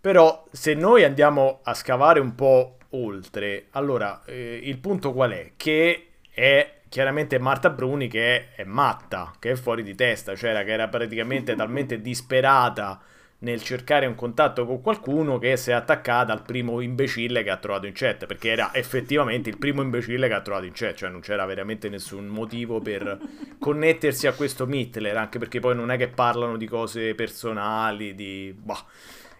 Però 0.00 0.44
se 0.52 0.74
noi 0.74 1.02
andiamo 1.02 1.58
a 1.64 1.74
scavare 1.74 2.20
un 2.20 2.36
po' 2.36 2.76
oltre, 2.90 3.66
allora 3.70 4.22
eh, 4.24 4.60
il 4.62 4.78
punto 4.78 5.12
qual 5.12 5.32
è? 5.32 5.50
Che 5.56 6.10
è 6.30 6.74
chiaramente 6.88 7.40
Marta 7.40 7.70
Bruni 7.70 8.06
che 8.06 8.36
è, 8.36 8.60
è 8.60 8.64
matta, 8.64 9.32
che 9.40 9.50
è 9.50 9.54
fuori 9.56 9.82
di 9.82 9.96
testa, 9.96 10.36
cioè 10.36 10.64
che 10.64 10.70
era 10.70 10.86
praticamente 10.86 11.56
talmente 11.56 12.00
disperata 12.00 13.00
nel 13.44 13.62
cercare 13.62 14.06
un 14.06 14.14
contatto 14.14 14.66
con 14.66 14.80
qualcuno 14.80 15.38
che 15.38 15.56
si 15.56 15.70
è 15.70 15.74
attaccata 15.74 16.32
al 16.32 16.42
primo 16.42 16.80
imbecille 16.80 17.42
che 17.42 17.50
ha 17.50 17.58
trovato 17.58 17.86
in 17.86 17.92
chat, 17.94 18.26
perché 18.26 18.50
era 18.50 18.74
effettivamente 18.74 19.50
il 19.50 19.58
primo 19.58 19.82
imbecille 19.82 20.26
che 20.26 20.34
ha 20.34 20.40
trovato 20.40 20.64
in 20.64 20.72
chat, 20.72 20.94
cioè 20.94 21.10
non 21.10 21.20
c'era 21.20 21.44
veramente 21.44 21.88
nessun 21.88 22.26
motivo 22.26 22.80
per 22.80 23.18
connettersi 23.58 24.26
a 24.26 24.32
questo 24.32 24.66
Hitler, 24.68 25.16
anche 25.16 25.38
perché 25.38 25.60
poi 25.60 25.76
non 25.76 25.90
è 25.90 25.96
che 25.96 26.08
parlano 26.08 26.56
di 26.56 26.66
cose 26.66 27.14
personali, 27.14 28.14
di... 28.14 28.52
Bah, 28.58 28.82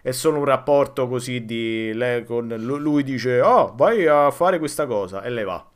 è 0.01 0.11
solo 0.11 0.37
un 0.37 0.45
rapporto 0.45 1.07
così 1.07 1.43
di... 1.43 1.91
Lei 1.93 2.23
con... 2.23 2.47
Lui 2.47 3.03
dice, 3.03 3.41
oh, 3.41 3.73
vai 3.75 4.05
a 4.05 4.29
fare 4.29 4.59
questa 4.59 4.85
cosa, 4.85 5.23
e 5.23 5.29
lei 5.31 5.43
va. 5.43 5.67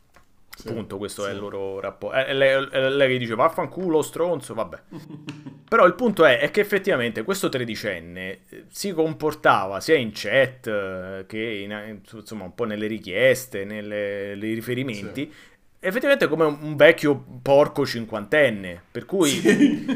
Sì, 0.60 0.74
Punto, 0.74 0.97
questo 0.97 1.24
sì. 1.24 1.30
è 1.30 1.32
il 1.32 1.39
loro 1.39 1.80
rapporto. 1.80 2.18
È 2.18 2.34
lei, 2.34 2.68
è 2.70 2.89
lei 2.89 3.07
che 3.07 3.18
dice 3.18 3.34
vaffanculo, 3.34 4.01
stronzo, 4.01 4.53
vabbè. 4.53 4.82
Però 5.70 5.86
il 5.86 5.93
punto 5.93 6.26
è, 6.26 6.39
è, 6.39 6.51
che 6.51 6.60
effettivamente 6.60 7.24
questo 7.24 7.47
tredicenne 7.47 8.39
eh, 8.49 8.66
si 8.70 8.91
comportava 8.91 9.80
sia 9.80 9.95
in 9.95 10.12
chat 10.14 10.68
eh, 10.68 11.24
che 11.28 11.39
in, 11.39 12.01
insomma 12.12 12.43
un 12.43 12.55
po' 12.55 12.66
nelle 12.66 12.88
richieste, 12.88 13.64
nei 13.64 14.53
riferimenti, 14.53 15.32
sì. 15.32 15.55
effettivamente 15.80 16.28
come 16.28 16.43
un 16.43 16.76
vecchio 16.76 17.24
porco 17.41 17.86
cinquantenne. 17.86 18.82
Per 18.91 19.05
cui 19.05 19.88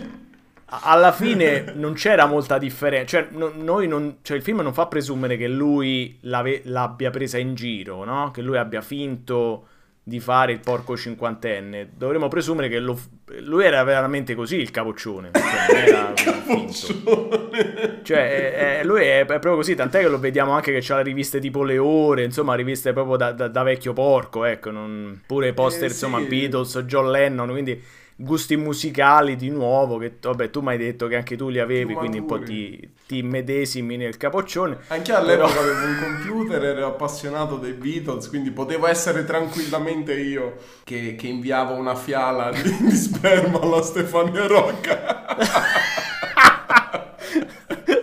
alla 0.65 1.11
fine 1.11 1.73
non 1.75 1.91
c'era 1.91 2.25
molta 2.25 2.57
differenza. 2.57 3.17
Cioè, 3.17 3.27
no, 3.31 3.51
non, 3.53 4.19
cioè, 4.21 4.37
il 4.37 4.43
film 4.43 4.61
non 4.61 4.73
fa 4.73 4.87
presumere 4.87 5.35
che 5.35 5.49
lui 5.49 6.19
l'abbia 6.21 7.09
presa 7.09 7.37
in 7.37 7.53
giro, 7.53 8.05
no? 8.05 8.31
Che 8.31 8.41
lui 8.41 8.55
abbia 8.55 8.79
finto 8.79 9.67
di 10.05 10.19
fare 10.19 10.51
il 10.51 10.59
porco 10.59 10.97
cinquantenne, 10.97 11.91
dovremmo 11.95 12.27
presumere 12.27 12.67
che 12.67 12.79
lo, 12.79 12.99
lui 13.39 13.63
era 13.63 13.81
veramente 13.83 14.35
così 14.35 14.57
il 14.57 14.69
capoccione. 14.69 15.31
Cioè, 15.31 15.87
era 15.87 16.11
capoccione. 16.13 18.01
Cioè, 18.03 18.51
è, 18.53 18.79
è, 18.79 18.83
lui 18.83 19.01
è, 19.01 19.21
è, 19.21 19.25
proprio 19.25 19.55
così, 19.55 19.75
tant'è 19.75 20.01
che 20.01 20.09
lo 20.09 20.19
vediamo 20.19 20.51
anche 20.51 20.77
che 20.77 20.91
ha 20.91 20.97
le 20.97 21.03
riviste 21.03 21.39
tipo 21.39 21.63
Le 21.63 21.77
Ore, 21.77 22.25
insomma, 22.25 22.53
riviste 22.55 22.91
proprio 22.91 23.15
da, 23.15 23.31
da, 23.31 23.47
da 23.47 23.63
vecchio 23.63 23.93
porco, 23.93 24.43
ecco, 24.43 24.71
non, 24.71 25.21
pure 25.25 25.53
poster, 25.53 25.85
eh, 25.85 25.91
insomma, 25.91 26.19
sì. 26.19 26.25
Beatles, 26.25 26.79
John 26.79 27.09
Lennon, 27.09 27.49
quindi 27.49 27.81
gusti 28.15 28.55
musicali 28.55 29.35
di 29.35 29.49
nuovo, 29.49 29.97
che 29.97 30.17
vabbè 30.21 30.49
tu 30.49 30.61
mi 30.61 30.69
hai 30.69 30.77
detto 30.77 31.07
che 31.07 31.15
anche 31.15 31.35
tu 31.35 31.49
li 31.49 31.59
avevi, 31.59 31.93
quindi 31.93 32.19
un 32.19 32.25
po' 32.25 32.39
ti, 32.39 32.91
ti, 33.07 33.23
medesimi 33.23 33.97
nel 33.97 34.17
capoccione. 34.17 34.79
Anche 34.87 35.13
all'epoca 35.13 35.53
però... 35.53 35.61
avevo 35.61 35.85
un 35.85 35.99
computer, 36.01 36.63
ero 36.63 36.87
appassionato 36.87 37.57
dei 37.57 37.73
Beatles, 37.73 38.29
quindi 38.29 38.51
potevo 38.51 38.87
essere 38.87 39.25
tranquillamente 39.25 40.13
io 40.13 40.55
che, 40.83 41.15
che 41.15 41.27
inviavo 41.27 41.73
una 41.73 41.95
fiala 41.95 42.51
di, 42.51 42.61
di 42.85 42.95
sperma 42.95 43.59
alla 43.59 43.81
Stefania 43.81 44.47
Rocca. 44.47 45.35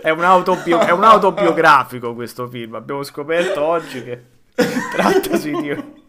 è, 0.01 0.09
un 0.09 0.23
autobio- 0.23 0.79
è 0.79 0.91
un 0.91 1.03
autobiografico 1.03 2.13
questo 2.13 2.47
film, 2.47 2.75
abbiamo 2.75 3.03
scoperto 3.03 3.61
oggi 3.61 4.03
che 4.03 4.23
trattasi 4.91 5.51
di 5.51 6.00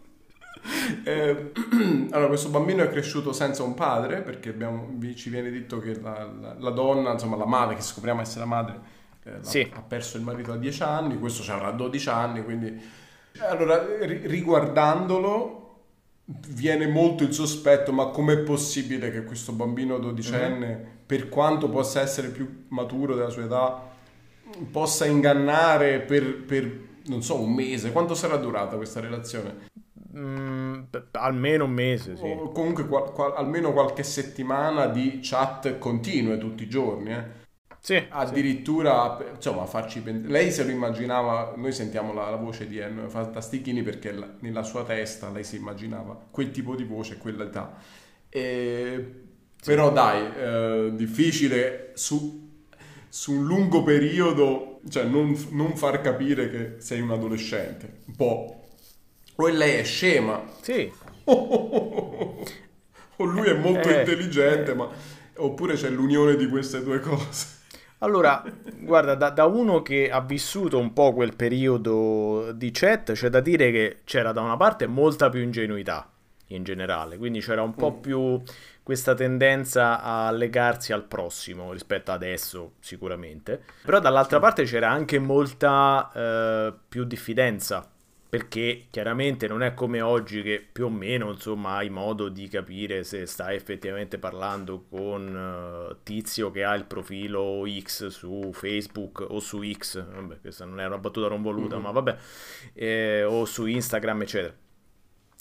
eh, 1.03 1.51
allora, 2.11 2.27
questo 2.27 2.49
bambino 2.49 2.83
è 2.83 2.89
cresciuto 2.89 3.33
senza 3.33 3.63
un 3.63 3.73
padre 3.73 4.21
perché 4.21 4.49
abbiamo, 4.49 4.97
ci 5.15 5.29
viene 5.29 5.51
detto 5.51 5.79
che 5.79 5.99
la, 5.99 6.29
la, 6.39 6.55
la, 6.57 6.69
donna, 6.69 7.11
insomma 7.11 7.35
la 7.35 7.45
madre, 7.45 7.75
che 7.75 7.81
scopriamo 7.81 8.21
essere 8.21 8.41
la 8.41 8.45
madre, 8.45 8.79
eh, 9.23 9.37
sì. 9.41 9.71
ha 9.73 9.81
perso 9.81 10.17
il 10.17 10.23
marito 10.23 10.51
a 10.51 10.57
10 10.57 10.83
anni, 10.83 11.19
questo 11.19 11.49
avrà 11.51 11.71
12 11.71 12.09
anni, 12.09 12.43
quindi... 12.43 13.01
Allora, 13.39 13.83
ri- 14.01 14.27
riguardandolo 14.27 15.63
viene 16.25 16.87
molto 16.87 17.23
il 17.23 17.33
sospetto, 17.33 17.91
ma 17.91 18.05
com'è 18.07 18.37
possibile 18.39 19.11
che 19.11 19.23
questo 19.23 19.51
bambino 19.51 19.97
dodicenne, 19.97 20.67
mm-hmm. 20.67 20.89
per 21.05 21.29
quanto 21.29 21.69
possa 21.69 22.01
essere 22.01 22.29
più 22.29 22.65
maturo 22.69 23.15
della 23.15 23.29
sua 23.29 23.43
età, 23.43 23.91
possa 24.71 25.05
ingannare 25.05 25.99
per, 26.01 26.43
per, 26.43 26.79
non 27.07 27.23
so, 27.23 27.39
un 27.39 27.53
mese? 27.53 27.91
Quanto 27.91 28.15
sarà 28.15 28.37
durata 28.37 28.77
questa 28.77 28.99
relazione? 28.99 29.71
Mm, 30.15 30.83
almeno 31.11 31.65
un 31.65 31.71
mese, 31.71 32.15
sì. 32.15 32.25
O 32.25 32.51
comunque 32.51 32.87
qual- 32.87 33.11
qual- 33.11 33.33
almeno 33.35 33.73
qualche 33.73 34.03
settimana 34.03 34.85
di 34.87 35.19
chat 35.23 35.79
continue 35.79 36.37
tutti 36.37 36.63
i 36.63 36.69
giorni, 36.69 37.11
eh. 37.11 37.41
Sì, 37.85 38.01
addirittura 38.07 39.17
sì. 39.19 39.35
insomma 39.35 39.65
farci 39.65 39.99
pensare 39.99 40.31
lei 40.31 40.51
se 40.51 40.63
lo 40.63 40.71
immaginava 40.71 41.53
noi 41.57 41.73
sentiamo 41.73 42.13
la, 42.13 42.29
la 42.29 42.37
voce 42.37 42.65
di 42.65 42.77
Enno 42.77 43.09
Fantastichini 43.09 43.81
perché 43.83 44.13
la, 44.13 44.25
nella 44.39 44.63
sua 44.63 44.85
testa 44.85 45.29
lei 45.29 45.43
si 45.43 45.57
immaginava 45.57 46.17
quel 46.31 46.51
tipo 46.51 46.77
di 46.77 46.85
voce 46.85 47.17
quell'età 47.17 47.75
e, 48.29 49.11
sì. 49.59 49.65
però 49.65 49.91
dai 49.91 50.31
eh, 50.33 50.91
difficile 50.95 51.91
su, 51.95 52.61
su, 53.09 53.33
un 53.33 53.43
lungo 53.45 53.83
periodo 53.83 54.79
cioè 54.87 55.03
non, 55.03 55.37
non 55.49 55.75
far 55.75 55.99
capire 55.99 56.49
che 56.49 56.75
sei 56.77 57.01
un 57.01 57.11
adolescente 57.11 57.97
un 58.05 58.15
po' 58.15 58.62
O 59.35 59.47
lei 59.47 59.79
è 59.79 59.83
scema. 59.83 60.43
Sì. 60.61 60.91
o 61.25 62.45
lui 63.17 63.47
è 63.47 63.53
molto 63.53 63.89
eh, 63.89 63.99
intelligente, 63.99 64.71
eh. 64.71 64.75
ma... 64.75 64.89
oppure 65.37 65.75
c'è 65.75 65.89
l'unione 65.89 66.35
di 66.35 66.47
queste 66.47 66.83
due 66.83 66.99
cose. 66.99 67.61
Allora, 67.99 68.43
guarda, 68.79 69.15
da, 69.15 69.29
da, 69.29 69.45
uno 69.45 69.81
che 69.81 70.11
ha 70.11 70.21
vissuto 70.21 70.77
un 70.77 70.93
po' 70.93 71.13
quel 71.13 71.35
periodo 71.35 72.51
di 72.53 72.71
chat, 72.71 73.13
c'è 73.13 73.29
da 73.29 73.39
dire 73.39 73.71
che 73.71 74.01
c'era 74.03 74.31
da 74.31 74.41
una 74.41 74.57
parte 74.57 74.87
molta 74.87 75.29
più 75.29 75.41
ingenuità 75.41 76.09
in 76.47 76.63
generale, 76.63 77.17
quindi 77.17 77.39
c'era 77.39 77.63
un 77.63 77.73
po' 77.73 77.95
mm. 77.97 78.01
più 78.01 78.41
questa 78.83 79.15
tendenza 79.15 80.01
a 80.01 80.29
legarsi 80.31 80.91
al 80.91 81.05
prossimo 81.05 81.71
rispetto 81.71 82.11
ad 82.11 82.21
adesso 82.21 82.73
sicuramente, 82.79 83.63
però 83.83 83.99
dall'altra 83.99 84.39
parte 84.39 84.65
c'era 84.65 84.89
anche 84.89 85.17
molta 85.19 86.11
eh, 86.13 86.73
più 86.89 87.05
diffidenza 87.05 87.92
perché 88.33 88.87
chiaramente 88.89 89.47
non 89.47 89.61
è 89.61 89.75
come 89.75 90.01
oggi 90.01 90.41
che 90.41 90.59
più 90.59 90.85
o 90.85 90.89
meno 90.89 91.29
insomma 91.29 91.75
hai 91.75 91.91
modo 91.91 92.29
di 92.29 92.47
capire 92.47 93.03
se 93.03 93.27
stai 93.27 93.55
effettivamente 93.55 94.17
parlando 94.17 94.85
con 94.89 95.91
uh, 95.91 96.01
tizio 96.01 96.49
che 96.49 96.63
ha 96.63 96.73
il 96.73 96.85
profilo 96.85 97.63
X 97.79 98.07
su 98.07 98.49
Facebook 98.51 99.23
o 99.29 99.39
su 99.39 99.61
X, 99.71 100.03
vabbè 100.03 100.39
questa 100.41 100.65
non 100.65 100.79
è 100.79 100.85
una 100.87 100.97
battuta 100.97 101.27
non 101.27 101.43
voluta 101.43 101.75
mm-hmm. 101.75 101.83
ma 101.83 101.91
vabbè, 101.91 102.17
eh, 102.73 103.23
o 103.23 103.45
su 103.45 103.67
Instagram 103.67 104.23
eccetera. 104.23 104.55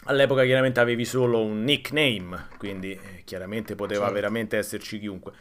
All'epoca 0.05 0.45
chiaramente 0.45 0.79
avevi 0.81 1.07
solo 1.07 1.43
un 1.43 1.65
nickname, 1.65 2.49
quindi 2.59 2.91
eh, 2.91 3.23
chiaramente 3.25 3.75
poteva 3.75 4.01
certo. 4.01 4.15
veramente 4.15 4.59
esserci 4.59 4.99
chiunque. 4.99 5.33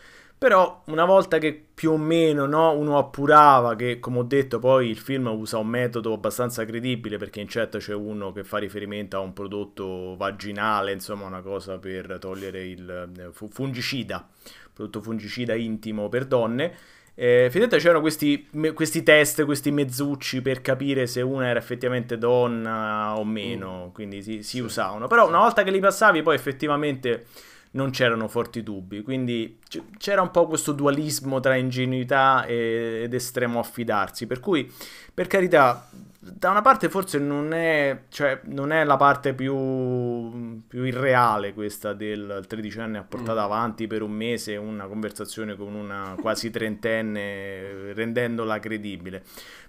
Però 0.42 0.82
una 0.86 1.06
volta 1.06 1.38
che 1.38 1.54
più 1.72 1.92
o 1.92 1.98
meno 1.98 2.48
no, 2.48 2.76
uno 2.76 2.98
appurava 2.98 3.76
che, 3.76 4.00
come 4.00 4.18
ho 4.18 4.24
detto, 4.24 4.58
poi 4.58 4.90
il 4.90 4.98
film 4.98 5.28
usa 5.28 5.60
un 5.60 5.68
metodo 5.68 6.14
abbastanza 6.14 6.66
credibile 6.66 7.18
perché 7.18 7.42
in 7.42 7.46
chat 7.48 7.78
c'è 7.78 7.94
uno 7.94 8.32
che 8.32 8.44
fa 8.44 8.58
riferimento 8.58 9.18
a 9.18 9.20
un 9.20 9.34
prodotto 9.34 10.16
vaginale, 10.18 10.94
insomma 10.94 11.28
una 11.28 11.42
cosa 11.42 11.78
per 11.78 12.18
togliere 12.20 12.66
il 12.66 13.12
eh, 13.20 13.30
fungicida, 13.32 14.28
prodotto 14.74 15.00
fungicida 15.00 15.54
intimo 15.54 16.10
per 16.10 16.26
donne. 16.26 16.74
Eh, 17.14 17.50
finalmente 17.52 17.78
c'erano 17.78 18.02
questi, 18.02 18.48
me, 18.54 18.74
questi, 18.74 19.04
test, 19.04 19.46
questi 19.46 19.70
mezzucci 19.70 20.42
per 20.42 20.62
capire 20.62 21.06
se 21.06 21.22
una 21.22 21.50
era 21.50 21.60
effettivamente 21.60 22.18
donna 22.18 23.16
o 23.16 23.24
meno, 23.24 23.90
mm. 23.90 23.94
quindi 23.94 24.24
si, 24.24 24.38
si 24.38 24.58
sì. 24.58 24.60
usavano. 24.60 25.06
Però 25.06 25.28
una 25.28 25.38
volta 25.38 25.62
che 25.62 25.70
li 25.70 25.80
passavi 25.80 26.24
poi 26.24 26.34
effettivamente 26.34 27.26
non 27.72 27.92
c'erano 27.92 28.28
forti 28.28 28.64
dubbi, 28.64 29.02
quindi 29.02 29.60
c'era 29.98 30.22
un 30.22 30.32
po' 30.32 30.48
questo 30.48 30.72
dualismo 30.74 31.40
tra 31.40 31.56
ingenuità 31.56 32.46
ed 32.46 33.14
estremo 33.14 33.60
affidarsi, 33.60 34.28
per 34.28 34.40
cui 34.40 34.70
per 35.14 35.28
carità 35.28 35.88
da 36.24 36.52
una 36.52 36.62
parte 36.62 36.88
forse 36.88 37.18
non 37.18 37.52
è, 37.52 38.04
cioè, 38.10 38.42
non 38.44 38.72
è 38.72 38.84
la 38.84 38.96
parte 38.96 39.34
più, 39.34 40.62
più, 40.68 40.84
irreale 40.84 41.52
questa 41.52 41.94
del 41.94 42.46
tredicenne 42.48 43.00
ha 43.00 43.04
portato 43.04 43.40
mm. 43.40 43.44
avanti 43.44 43.88
per 43.88 44.04
un 44.04 44.12
mese 44.12 44.56
una 44.56 44.86
conversazione 44.86 45.56
con 45.56 45.74
una 45.74 46.16
quasi 46.22 46.52
trentenne 46.52 47.94
rendendola 47.94 48.60
credibile. 48.60 49.24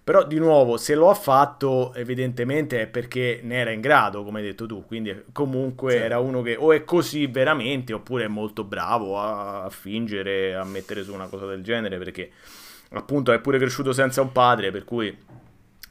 Però 0.04 0.26
di 0.26 0.38
nuovo, 0.38 0.76
se 0.76 0.94
lo 0.94 1.08
ha 1.08 1.14
fatto 1.14 1.94
evidentemente 1.94 2.82
è 2.82 2.86
perché 2.86 3.40
ne 3.42 3.54
era 3.56 3.70
in 3.70 3.80
grado, 3.80 4.22
come 4.22 4.40
hai 4.40 4.44
detto 4.44 4.66
tu, 4.66 4.84
quindi 4.84 5.24
comunque 5.32 5.92
sì. 5.92 5.98
era 5.98 6.18
uno 6.18 6.42
che 6.42 6.56
o 6.58 6.72
è 6.72 6.84
così 6.84 7.28
veramente 7.28 7.94
oppure 7.94 8.24
è 8.24 8.28
molto 8.28 8.62
bravo 8.64 9.18
a, 9.18 9.62
a 9.62 9.70
fingere, 9.70 10.54
a 10.54 10.64
mettere 10.64 11.02
su 11.02 11.14
una 11.14 11.28
cosa 11.28 11.46
del 11.46 11.62
genere 11.62 11.96
perché 11.96 12.30
appunto 12.90 13.32
è 13.32 13.40
pure 13.40 13.56
cresciuto 13.56 13.92
senza 13.92 14.20
un 14.20 14.32
padre, 14.32 14.70
per 14.70 14.84
cui 14.84 15.16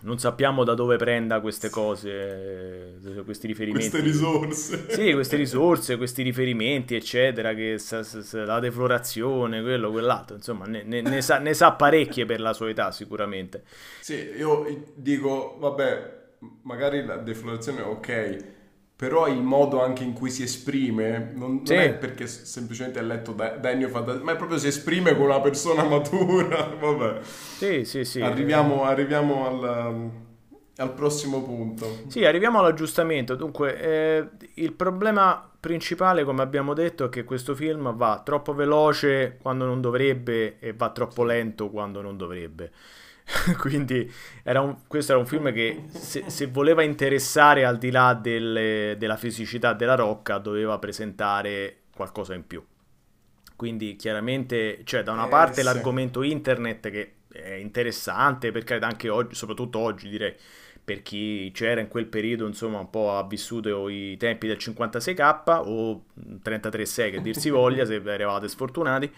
non 0.02 0.18
sappiamo 0.20 0.64
da 0.64 0.74
dove 0.74 0.97
prenda 0.97 1.39
queste 1.39 1.70
cose, 1.70 2.99
questi 3.24 3.47
riferimenti. 3.47 3.89
Queste 3.89 4.08
risorse. 4.08 4.86
Sì, 4.89 5.14
queste 5.14 5.36
risorse, 5.36 5.97
questi 5.97 6.24
riferimenti, 6.24 6.95
eccetera, 6.95 7.54
che 7.54 7.78
sa, 7.78 8.04
sa, 8.04 8.45
la 8.45 8.60
deflorazione, 8.60 9.62
quello, 9.62 9.91
quell'altro, 9.91 10.36
insomma, 10.36 10.66
ne, 10.66 10.84
ne, 10.84 11.02
ne, 11.02 11.22
sa, 11.22 11.38
ne 11.38 11.54
sa 11.54 11.74
parecchie 11.74 12.26
per 12.26 12.39
la 12.39 12.54
sua 12.54 12.70
età 12.70 12.91
sicuramente. 12.91 13.64
Sì, 13.99 14.16
io 14.38 14.86
dico, 14.95 15.58
vabbè, 15.60 16.20
magari 16.64 17.06
la 17.06 17.18
deflorazione 17.18 17.82
è 17.82 17.86
ok, 17.86 18.45
però 19.02 19.28
il 19.28 19.41
modo 19.41 19.82
anche 19.82 20.04
in 20.04 20.14
cui 20.14 20.30
si 20.30 20.43
esprime 20.43 21.32
non, 21.34 21.66
sì. 21.66 21.74
non 21.74 21.84
è 21.86 21.93
perché 21.95 22.28
semplicemente 22.28 22.99
ha 22.99 23.02
letto 23.02 23.32
Daniel 23.32 23.89
Fantasy, 23.89 24.22
ma 24.22 24.34
è 24.34 24.36
proprio 24.36 24.60
si 24.60 24.68
esprime 24.68 25.16
come 25.16 25.26
una 25.26 25.41
persona 25.41 25.82
matura, 25.89 26.66
vabbè. 26.80 27.20
Sì, 27.24 27.84
sì, 27.84 28.06
sì. 28.06 28.22
Arriviamo, 28.22 28.84
arriviamo 28.84 29.47
al, 29.47 30.12
al, 30.76 30.93
prossimo 30.93 31.41
punto. 31.41 32.04
Sì, 32.10 32.26
arriviamo 32.26 32.60
all'aggiustamento. 32.60 33.34
Dunque, 33.34 33.82
eh, 33.82 34.28
il 34.54 34.74
problema 34.74 35.49
principale, 35.60 36.24
come 36.24 36.43
abbiamo 36.43 36.76
detto, 36.76 37.06
è 37.06 37.10
che 37.10 37.24
questo 37.24 37.56
film 37.56 37.95
va 37.95 38.22
troppo 38.24 38.54
veloce 38.54 39.39
quando 39.41 39.66
non 39.66 39.82
dovrebbe 39.82 40.60
e 40.60 40.74
va 40.74 40.91
troppo 40.91 41.24
lento 41.24 41.72
quando 41.72 42.04
non 42.04 42.18
dovrebbe. 42.18 42.72
Quindi 43.58 44.12
era 44.44 44.62
un, 44.62 44.78
questo 44.88 45.14
era 45.14 45.22
un 45.22 45.28
film 45.28 45.52
che 45.54 45.84
se, 45.88 46.26
se 46.28 46.48
voleva 46.48 46.84
interessare 46.84 47.66
al 47.66 47.78
di 47.78 47.92
là 47.92 48.14
delle, 48.14 48.96
della 48.98 49.18
fisicità 49.18 49.74
della 49.74 49.96
rocca 49.96 50.38
doveva 50.38 50.78
presentare 50.80 51.82
qualcosa 51.94 52.34
in 52.34 52.46
più. 52.46 52.64
Quindi 53.56 53.96
chiaramente, 53.96 54.82
cioè 54.84 55.04
da 55.04 55.12
una 55.12 55.28
eh, 55.28 55.30
parte 55.30 55.60
sì. 55.60 55.64
l'argomento 55.64 56.24
internet 56.24 56.90
che 56.90 57.14
è 57.32 57.54
interessante, 57.54 58.52
perché 58.52 58.76
anche 58.80 59.10
oggi, 59.10 59.36
soprattutto 59.36 59.80
oggi 59.80 60.10
direi, 60.10 60.36
per 60.84 61.02
chi 61.04 61.52
c'era 61.54 61.80
in 61.80 61.88
quel 61.88 62.08
periodo, 62.08 62.48
insomma, 62.48 62.80
un 62.80 62.90
po' 62.90 63.16
ha 63.16 63.26
vissuto 63.26 63.88
i 63.88 64.18
tempi 64.18 64.48
del 64.48 64.58
56k 64.58 65.62
o 65.66 66.04
33.6 66.44 67.12
che 67.12 67.22
dir 67.22 67.38
si 67.38 67.50
voglia, 67.52 67.86
se 67.86 68.02
eravate 68.04 68.48
sfortunati. 68.48 69.12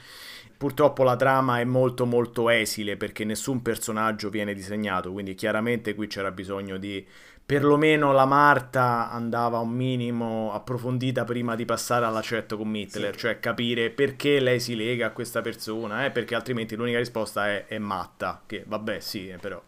Purtroppo 0.55 1.03
la 1.03 1.15
trama 1.15 1.59
è 1.59 1.63
molto 1.63 2.05
molto 2.05 2.49
esile 2.49 2.95
perché 2.95 3.25
nessun 3.25 3.61
personaggio 3.61 4.29
viene 4.29 4.53
disegnato, 4.53 5.11
quindi 5.11 5.35
chiaramente 5.35 5.93
qui 5.93 6.07
c'era 6.07 6.31
bisogno 6.31 6.77
di 6.77 7.05
perlomeno 7.45 8.13
la 8.13 8.25
Marta 8.25 9.11
andava 9.11 9.59
un 9.59 9.71
minimo 9.71 10.53
approfondita 10.53 11.25
prima 11.25 11.55
di 11.55 11.65
passare 11.65 12.05
all'accetto 12.05 12.57
con 12.57 12.69
Mittler, 12.69 13.13
sì. 13.13 13.19
cioè 13.19 13.39
capire 13.39 13.89
perché 13.89 14.39
lei 14.39 14.61
si 14.61 14.75
lega 14.75 15.07
a 15.07 15.11
questa 15.11 15.41
persona, 15.41 16.05
eh, 16.05 16.11
perché 16.11 16.35
altrimenti 16.35 16.75
l'unica 16.75 16.99
risposta 16.99 17.47
è, 17.49 17.65
è 17.67 17.77
matta, 17.79 18.41
che 18.45 18.63
vabbè 18.65 18.99
sì, 19.01 19.27
eh, 19.27 19.37
però 19.37 19.61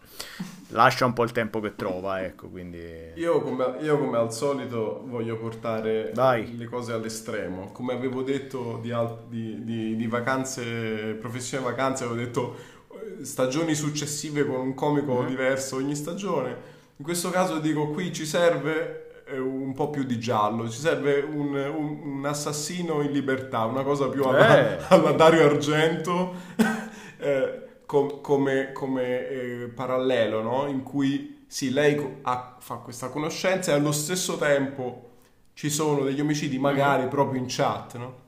lascia 0.70 1.06
un 1.06 1.12
po' 1.12 1.24
il 1.24 1.34
tempo 1.34 1.60
che 1.60 1.76
trova, 1.76 2.24
ecco, 2.24 2.48
quindi... 2.48 2.82
Io 3.16 3.42
come, 3.42 3.76
io 3.82 4.00
come 4.00 4.18
al 4.18 4.34
solito 4.34 5.04
voglio 5.06 5.38
portare 5.38 6.12
Vai. 6.14 6.56
le 6.56 6.66
cose 6.66 6.94
all'estremo, 6.94 7.72
come 7.74 7.94
avevo 7.94 8.22
detto 8.22 8.80
di, 8.82 8.94
di, 9.28 9.64
di, 9.66 9.96
di 9.98 10.08
vacanze, 10.08 11.18
professione 11.20 11.66
vacanze, 11.66 12.06
avevo 12.06 12.20
detto 12.20 12.56
eh, 12.94 13.26
stagioni 13.26 13.76
successive 13.76 14.46
con 14.46 14.62
un 14.62 14.74
comico 14.74 15.16
mm-hmm. 15.16 15.28
diverso 15.28 15.76
ogni 15.76 15.96
stagione 15.96 16.75
in 16.98 17.04
questo 17.04 17.30
caso 17.30 17.60
dico 17.60 17.90
qui 17.90 18.14
ci 18.14 18.26
serve 18.26 19.24
eh, 19.28 19.38
un 19.38 19.74
po' 19.74 19.90
più 19.90 20.04
di 20.04 20.20
giallo, 20.20 20.70
ci 20.70 20.80
serve 20.80 21.20
un, 21.20 21.54
un, 21.56 22.00
un 22.04 22.26
assassino 22.26 23.02
in 23.02 23.12
libertà, 23.12 23.66
una 23.66 23.84
cosa 23.84 24.08
più 24.08 24.24
alla, 24.24 24.78
eh. 24.78 24.86
alla 24.90 25.12
Dario 25.12 25.46
Argento, 25.46 26.34
eh, 27.18 27.64
com, 27.86 28.22
come, 28.22 28.72
come 28.72 29.28
eh, 29.28 29.72
parallelo, 29.74 30.42
no? 30.42 30.68
in 30.68 30.84
cui 30.84 31.44
sì, 31.48 31.72
lei 31.72 32.20
ha, 32.22 32.56
fa 32.60 32.76
questa 32.76 33.10
conoscenza 33.10 33.72
e 33.72 33.76
allo 33.76 33.92
stesso 33.92 34.38
tempo 34.38 35.10
ci 35.54 35.70
sono 35.70 36.04
degli 36.04 36.20
omicidi 36.20 36.58
magari 36.60 37.06
mm. 37.06 37.10
proprio 37.10 37.40
in 37.40 37.46
chat, 37.48 37.98
no? 37.98 38.24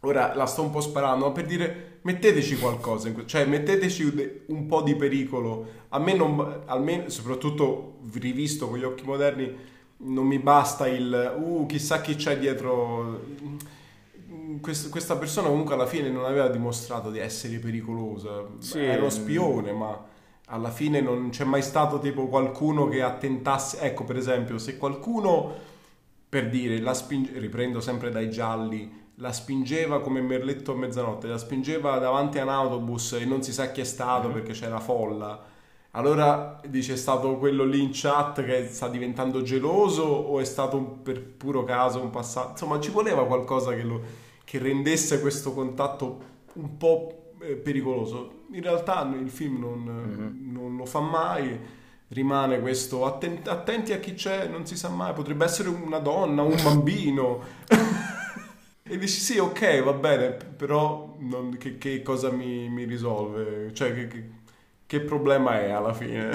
Ora 0.00 0.34
la 0.34 0.46
sto 0.46 0.62
un 0.62 0.70
po' 0.70 0.80
sparando, 0.80 1.26
ma 1.26 1.32
per 1.32 1.44
dire 1.44 1.98
metteteci 2.02 2.56
qualcosa, 2.56 3.12
cioè 3.26 3.44
metteteci 3.44 4.44
un 4.46 4.66
po' 4.66 4.80
di 4.80 4.94
pericolo. 4.94 5.66
A 5.90 5.98
me, 5.98 6.14
non, 6.14 6.62
almeno, 6.64 7.10
soprattutto 7.10 7.98
rivisto 8.14 8.68
con 8.68 8.78
gli 8.78 8.84
occhi 8.84 9.04
moderni, 9.04 9.54
non 9.98 10.26
mi 10.26 10.38
basta 10.38 10.88
il 10.88 11.36
uh, 11.38 11.66
chissà 11.66 12.00
chi 12.00 12.14
c'è 12.14 12.38
dietro. 12.38 13.20
questa 14.60 15.16
persona 15.16 15.48
comunque 15.48 15.74
alla 15.74 15.86
fine 15.86 16.08
non 16.08 16.24
aveva 16.24 16.48
dimostrato 16.48 17.10
di 17.10 17.18
essere 17.18 17.58
pericolosa, 17.58 18.46
sì. 18.58 18.78
era 18.78 19.00
uno 19.00 19.10
spione, 19.10 19.72
ma 19.72 20.02
alla 20.46 20.70
fine 20.70 21.02
non 21.02 21.28
c'è 21.28 21.44
mai 21.44 21.62
stato 21.62 21.98
tipo 21.98 22.26
qualcuno 22.28 22.88
che 22.88 23.02
attentasse. 23.02 23.80
Ecco, 23.80 24.04
per 24.04 24.16
esempio, 24.16 24.56
se 24.56 24.78
qualcuno 24.78 25.68
per 26.26 26.48
dire 26.48 26.78
la 26.80 26.94
spinge, 26.94 27.38
riprendo 27.38 27.80
sempre 27.80 28.10
dai 28.10 28.30
gialli 28.30 28.99
la 29.20 29.32
spingeva 29.32 30.00
come 30.00 30.20
merletto 30.20 30.72
a 30.72 30.76
mezzanotte, 30.76 31.28
la 31.28 31.38
spingeva 31.38 31.98
davanti 31.98 32.38
a 32.38 32.42
un 32.42 32.48
autobus 32.48 33.12
e 33.12 33.24
non 33.24 33.42
si 33.42 33.52
sa 33.52 33.70
chi 33.70 33.82
è 33.82 33.84
stato 33.84 34.28
mm-hmm. 34.28 34.36
perché 34.36 34.52
c'era 34.52 34.80
folla. 34.80 35.48
Allora 35.92 36.60
dice 36.66 36.94
è 36.94 36.96
stato 36.96 37.36
quello 37.36 37.64
lì 37.64 37.82
in 37.82 37.90
chat 37.92 38.44
che 38.44 38.68
sta 38.68 38.88
diventando 38.88 39.42
geloso 39.42 40.04
o 40.04 40.38
è 40.40 40.44
stato 40.44 40.76
un, 40.76 41.02
per 41.02 41.22
puro 41.22 41.64
caso 41.64 42.00
un 42.00 42.10
passato? 42.10 42.50
Insomma, 42.50 42.80
ci 42.80 42.90
voleva 42.90 43.26
qualcosa 43.26 43.74
che, 43.74 43.82
lo, 43.82 44.00
che 44.44 44.58
rendesse 44.58 45.20
questo 45.20 45.52
contatto 45.52 46.28
un 46.54 46.76
po' 46.76 47.32
eh, 47.40 47.56
pericoloso. 47.56 48.44
In 48.52 48.62
realtà 48.62 49.02
il 49.20 49.30
film 49.30 49.58
non, 49.58 49.82
mm-hmm. 49.82 50.52
non 50.52 50.76
lo 50.76 50.86
fa 50.86 51.00
mai 51.00 51.78
rimane 52.08 52.60
questo 52.60 53.04
attenti, 53.04 53.48
attenti 53.48 53.92
a 53.92 53.98
chi 53.98 54.14
c'è, 54.14 54.48
non 54.48 54.66
si 54.66 54.76
sa 54.76 54.88
mai, 54.88 55.12
potrebbe 55.12 55.44
essere 55.44 55.68
una 55.68 55.98
donna, 55.98 56.42
un 56.42 56.58
bambino. 56.62 57.40
E 58.92 58.98
dici 58.98 59.20
sì, 59.20 59.38
ok, 59.38 59.84
va 59.84 59.92
bene, 59.92 60.30
però 60.32 61.14
non, 61.20 61.56
che, 61.58 61.78
che, 61.78 62.02
cosa 62.02 62.32
mi, 62.32 62.68
mi 62.68 62.82
risolve? 62.82 63.72
Cioè, 63.72 63.94
che, 63.94 64.08
che, 64.08 64.24
che, 64.84 65.00
problema 65.00 65.60
è 65.60 65.70
alla 65.70 65.92
fine? 65.92 66.28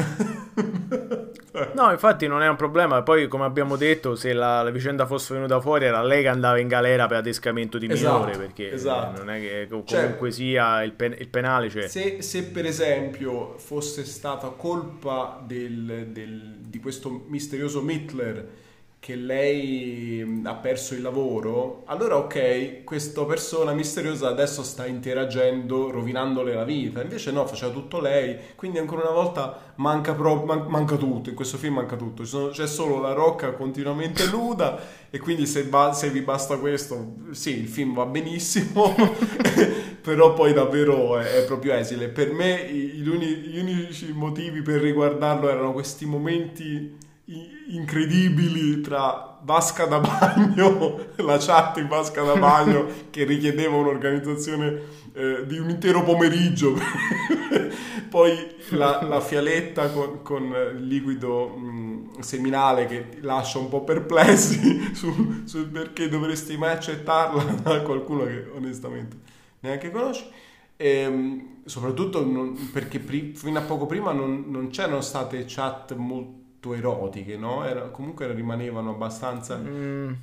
no, 1.75 1.91
infatti 1.91 2.27
non 2.27 2.41
è 2.41 2.47
un 2.47 2.55
problema. 2.55 3.03
Poi, 3.03 3.27
come 3.27 3.43
abbiamo 3.43 3.75
detto, 3.75 4.15
se 4.15 4.31
la, 4.31 4.63
la, 4.63 4.69
vicenda 4.69 5.05
fosse 5.05 5.33
venuta 5.33 5.59
fuori, 5.59 5.83
era 5.83 6.01
lei 6.01 6.21
che 6.21 6.29
andava 6.29 6.57
in 6.57 6.69
galera 6.69 7.07
per 7.07 7.17
adescamento 7.17 7.77
di 7.77 7.91
esatto, 7.91 8.19
minore, 8.19 8.37
perché 8.37 8.71
esatto. 8.71 9.17
non 9.21 9.31
è 9.31 9.41
che 9.41 9.67
cioè, 9.83 9.99
comunque 10.03 10.31
cioè, 10.31 10.39
sia 10.39 10.83
il, 10.83 10.93
pen, 10.93 11.13
il 11.19 11.27
penale. 11.27 11.69
Cioè... 11.69 11.89
Se, 11.89 12.21
se, 12.21 12.43
per 12.43 12.65
esempio 12.65 13.57
fosse 13.57 14.05
stata 14.05 14.47
colpa 14.47 15.43
del, 15.45 16.07
del, 16.11 16.59
di 16.61 16.79
questo 16.79 17.25
misterioso 17.27 17.81
Mittler 17.81 18.63
che 19.05 19.15
lei 19.15 20.41
ha 20.45 20.55
perso 20.55 20.95
il 20.95 21.03
lavoro, 21.03 21.83
allora 21.85 22.17
ok, 22.17 22.83
questa 22.83 23.23
persona 23.23 23.71
misteriosa 23.71 24.29
adesso 24.29 24.63
sta 24.63 24.87
interagendo, 24.87 25.91
rovinandole 25.91 26.55
la 26.55 26.63
vita. 26.63 27.03
Invece 27.03 27.29
no, 27.29 27.45
faceva 27.45 27.71
tutto 27.71 27.99
lei, 27.99 28.35
quindi 28.55 28.79
ancora 28.79 29.03
una 29.03 29.11
volta 29.11 29.73
manca, 29.75 30.15
pro- 30.15 30.43
man- 30.43 30.65
manca 30.69 30.95
tutto, 30.95 31.29
in 31.29 31.35
questo 31.35 31.57
film 31.57 31.75
manca 31.75 31.95
tutto. 31.95 32.23
C'è 32.49 32.65
solo 32.65 32.99
la 32.99 33.13
rocca 33.13 33.51
continuamente 33.51 34.25
nuda 34.33 34.81
e 35.11 35.19
quindi 35.19 35.45
se, 35.45 35.65
ba- 35.65 35.93
se 35.93 36.09
vi 36.09 36.21
basta 36.21 36.57
questo, 36.57 37.17
sì, 37.29 37.59
il 37.59 37.67
film 37.67 37.93
va 37.93 38.07
benissimo, 38.07 38.95
però 40.01 40.33
poi 40.33 40.51
davvero 40.51 41.19
è, 41.19 41.43
è 41.43 41.45
proprio 41.45 41.73
esile. 41.73 42.07
Per 42.07 42.33
me 42.33 42.67
gli 42.71 43.07
unici 43.07 44.11
motivi 44.13 44.63
per 44.63 44.81
riguardarlo 44.81 45.47
erano 45.47 45.73
questi 45.73 46.07
momenti 46.07 47.04
incredibili 47.69 48.81
tra 48.81 49.39
vasca 49.41 49.85
da 49.85 49.99
bagno, 49.99 51.07
la 51.17 51.37
chat 51.37 51.77
in 51.77 51.87
vasca 51.87 52.21
da 52.23 52.35
bagno 52.35 52.87
che 53.09 53.23
richiedeva 53.23 53.75
un'organizzazione 53.75 54.81
eh, 55.13 55.45
di 55.45 55.57
un 55.57 55.69
intero 55.69 56.03
pomeriggio, 56.03 56.75
poi 58.09 58.55
la, 58.71 59.01
la 59.03 59.21
fialetta 59.21 59.89
con, 59.91 60.21
con, 60.21 60.43
il 60.75 60.85
liquido 60.85 61.47
mh, 61.47 62.19
seminale 62.19 62.85
che 62.85 63.17
lascia 63.21 63.57
un 63.57 63.69
po' 63.69 63.83
perplessi 63.83 64.93
sul, 64.93 65.43
sul 65.45 65.65
perché 65.67 66.09
dovresti 66.09 66.57
mai 66.57 66.73
accettarla 66.73 67.43
da 67.61 67.81
qualcuno 67.81 68.25
che 68.25 68.45
onestamente 68.53 69.17
neanche 69.61 69.89
conosci. 69.89 70.25
E, 70.77 70.89
ehm, 70.89 71.47
soprattutto 71.65 72.23
non, 72.23 72.69
perché 72.71 72.99
pri- 72.99 73.33
fino 73.35 73.57
a 73.57 73.63
poco 73.63 73.85
prima 73.85 74.11
non, 74.11 74.45
non 74.47 74.69
c'erano 74.69 75.01
state 75.01 75.45
chat 75.47 75.95
molto 75.95 76.43
molto 76.65 76.73
erotiche, 76.73 77.37
no? 77.37 77.63
Era, 77.65 77.81
comunque 77.89 78.31
rimanevano 78.33 78.91
abbastanza... 78.91 79.57
Mm. 79.57 80.13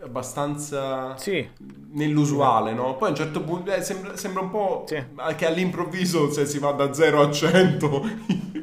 abbastanza 0.00 1.16
sì. 1.16 1.46
nell'usuale, 1.92 2.72
no? 2.72 2.96
Poi 2.96 3.08
a 3.08 3.10
un 3.10 3.16
certo 3.16 3.42
punto 3.42 3.72
eh, 3.72 3.82
sembra, 3.82 4.16
sembra, 4.16 4.42
un 4.42 4.50
po' 4.50 4.84
sì. 4.86 5.02
che 5.36 5.46
all'improvviso 5.46 6.30
se 6.30 6.46
si 6.46 6.58
va 6.58 6.70
da 6.70 6.92
0 6.92 7.20
a 7.20 7.30
100 7.30 8.08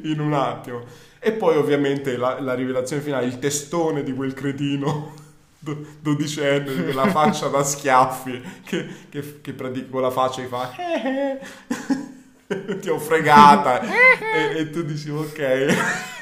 in 0.04 0.20
un 0.20 0.32
attimo. 0.32 0.82
E 1.18 1.32
poi 1.32 1.56
ovviamente 1.56 2.16
la, 2.16 2.40
la 2.40 2.54
rivelazione 2.54 3.02
finale, 3.02 3.26
il 3.26 3.38
testone 3.38 4.02
di 4.02 4.14
quel 4.14 4.32
cretino 4.32 5.12
dodicenne, 6.00 6.92
la 6.92 7.08
faccia 7.08 7.48
da 7.48 7.62
schiaffi, 7.62 8.42
che, 8.64 8.86
che, 9.08 9.40
che 9.40 9.52
pratica 9.52 9.90
con 9.90 10.00
la 10.00 10.10
faccia 10.10 10.42
e 10.42 10.46
fa... 10.46 10.72
Eh, 10.76 11.10
eh. 11.10 12.04
ti 12.78 12.88
ho 12.88 13.00
fregata 13.00 13.80
e, 13.80 14.58
e 14.60 14.70
tu 14.70 14.82
dici 14.82 15.10
ok 15.10 16.15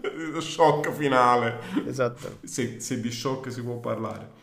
shock 0.40 0.90
finale. 0.92 1.58
Esatto. 1.86 2.38
Se, 2.42 2.80
se, 2.80 3.00
di 3.00 3.10
shock 3.10 3.50
si 3.50 3.62
può 3.62 3.78
parlare. 3.78 4.38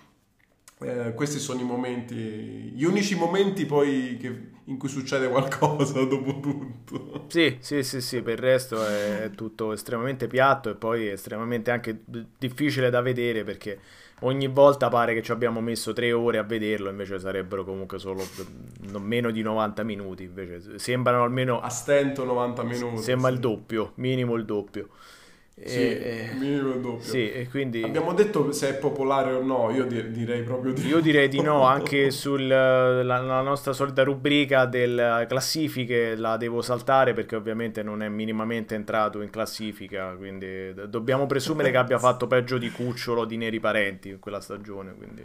Eh, 0.80 1.14
questi 1.16 1.40
sono 1.40 1.60
i 1.60 1.64
momenti, 1.64 2.16
gli 2.16 2.84
unici 2.84 3.16
momenti 3.16 3.66
poi 3.66 4.18
che, 4.22 4.52
in 4.66 4.78
cui 4.78 4.90
succede 4.90 5.28
qualcosa 5.28 6.04
dopo 6.04 6.40
tutto. 6.40 7.26
Sì, 7.30 7.58
sì, 7.60 7.82
sì, 7.82 8.00
sì, 8.00 8.22
per 8.22 8.34
il 8.34 8.40
resto 8.40 8.86
è 8.86 9.32
tutto 9.34 9.74
estremamente 9.74 10.28
piatto 10.28 10.70
e 10.70 10.76
poi 10.76 11.08
estremamente 11.08 11.72
anche 11.72 12.04
difficile 12.38 12.92
da 12.92 13.02
vedere 13.02 13.44
perché 13.44 13.80
ogni 14.22 14.48
volta 14.48 14.90
pare 14.90 15.14
che 15.14 15.22
ci 15.22 15.32
abbiamo 15.32 15.62
messo 15.62 15.94
tre 15.94 16.12
ore 16.12 16.38
a 16.38 16.44
vederlo, 16.44 16.90
invece 16.90 17.20
sarebbero 17.20 17.64
comunque 17.64 18.00
solo 18.00 18.24
meno 19.00 19.32
di 19.32 19.42
90 19.42 19.84
minuti, 19.84 20.24
invece 20.24 20.80
sembrano 20.80 21.24
almeno... 21.24 21.60
A 21.60 21.70
stento 21.70 22.24
90 22.24 22.64
minuti. 22.64 23.02
Sembra 23.02 23.30
sì. 23.30 23.36
il 23.36 23.40
doppio, 23.40 23.92
minimo 23.96 24.36
il 24.36 24.46
doppio. 24.46 24.90
Sì, 25.66 25.80
e, 25.80 26.30
minimo 26.38 26.74
il 26.74 26.82
doppio. 26.82 27.04
Sì, 27.04 27.32
e 27.32 27.48
quindi... 27.50 27.82
Abbiamo 27.82 28.14
detto 28.14 28.52
se 28.52 28.70
è 28.70 28.74
popolare 28.76 29.34
o 29.34 29.42
no, 29.42 29.72
io 29.72 29.86
di- 29.86 30.12
direi 30.12 30.44
proprio 30.44 30.72
di 30.72 30.86
Io 30.86 31.00
direi 31.00 31.28
di 31.28 31.42
no, 31.42 31.64
anche 31.66 32.12
sulla 32.12 33.42
nostra 33.42 33.74
solita 33.74 34.04
rubrica 34.04 34.66
delle 34.66 35.26
classifiche 35.28 36.16
la 36.16 36.38
devo 36.38 36.62
saltare 36.62 37.14
perché 37.14 37.36
ovviamente 37.36 37.82
non 37.82 38.04
è 38.04 38.08
minimamente 38.08 38.76
entrato 38.76 39.22
in 39.22 39.32
classifica, 39.32 40.14
quindi 40.16 40.76
dobbiamo 40.88 41.26
presumere 41.26 41.72
che 41.72 41.78
abbia 41.78 41.98
fatto 41.98 42.28
peggio 42.28 42.60
di 42.60 42.70
Cucciolo 42.70 43.26
di 43.26 43.38
Neri 43.38 43.60
Parenti 43.60 44.10
in 44.10 44.20
quella 44.20 44.40
stagione, 44.40 44.94
quindi 44.94 45.24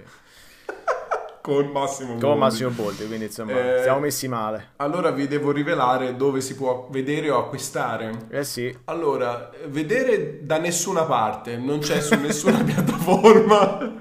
con 1.42 1.66
Massimo 1.66 2.10
Boldi. 2.10 2.24
Con 2.24 2.38
Massimo 2.38 2.70
Boldi, 2.70 3.06
quindi 3.06 3.24
insomma 3.26 3.78
eh, 3.78 3.82
siamo 3.82 4.00
messi 4.00 4.28
male. 4.28 4.70
Allora 4.76 5.10
vi 5.10 5.26
devo 5.26 5.50
rivelare 5.50 6.16
dove 6.16 6.40
si 6.40 6.54
può 6.54 6.88
vedere 6.90 7.28
o 7.30 7.38
acquistare. 7.38 8.26
Eh 8.30 8.44
sì. 8.44 8.74
Allora, 8.84 9.50
vedere 9.66 10.46
da 10.46 10.58
nessuna 10.58 11.02
parte, 11.02 11.56
non 11.56 11.80
c'è 11.80 12.00
su 12.00 12.14
nessuna 12.18 12.62
piattaforma. 12.64 13.92